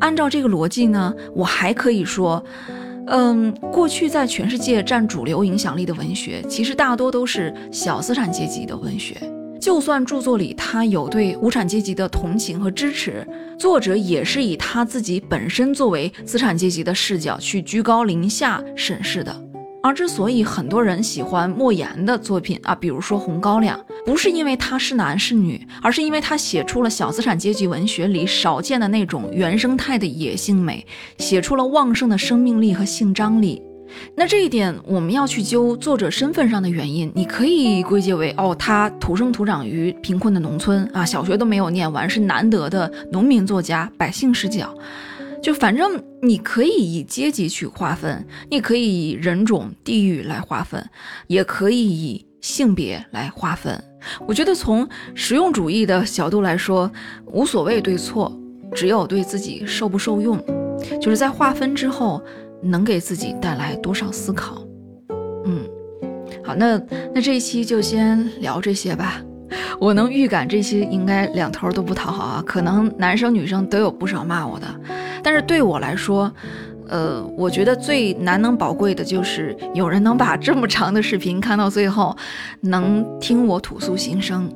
[0.00, 2.44] 按照这个逻辑呢，我还可以说，
[3.06, 9.16] 嗯，过去在全世界占主流影响力的文学，其实大多都是小资产阶级的文学。
[9.60, 13.26] 就算著作里他有对无产阶级的同情和支持，
[13.58, 19.34] 作者也是以他自己本身作为资产阶级的视角去居高临下审视的。
[19.84, 30.86] 而之所以很多人喜欢莫言的作品啊，比如说《红高粱》，不是因为他是男是女，而是因为他写出了小资产阶级文学里少见的那种原生态的野性美，
[31.18, 33.60] 写出了旺盛的生命力和性张力。
[34.16, 44.74] 那这一点，我们要去揪作者身份上的原因，你可以归结为哦，他土生土长于贫困的农村啊，小学都没有念完，是难得的农民作家，百姓视角。
[45.44, 50.82] 就反正你可以以阶级去划分，你可以以人种、地域来划分，
[51.26, 53.78] 也可以以性别来划分。
[54.26, 56.90] 我觉得从实用主义的角度来说，
[57.26, 58.34] 无所谓对错，
[58.74, 60.42] 只有对自己受不受用。
[60.98, 62.22] 就是在划分之后，
[62.62, 64.66] 能给自己带来多少思考。
[65.44, 65.62] 嗯，
[66.42, 66.80] 好，那
[67.14, 69.22] 那这一期就先聊这些吧。
[69.78, 74.66] 我能预感这些应该两头都不讨好啊，可能男生女生都有不少骂我的。
[75.22, 76.32] 但是对我来说，
[76.88, 82.16] 呃，我觉得最难能宝贵的就是有人能把这么长的视频看到最后，
[82.60, 84.50] 能听我吐诉心声，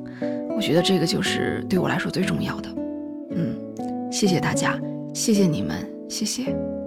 [0.55, 2.69] 我觉得这个就是对我来说最重要的。
[3.31, 3.55] 嗯，
[4.11, 4.79] 谢谢大家，
[5.13, 6.78] 谢谢你们，谢谢。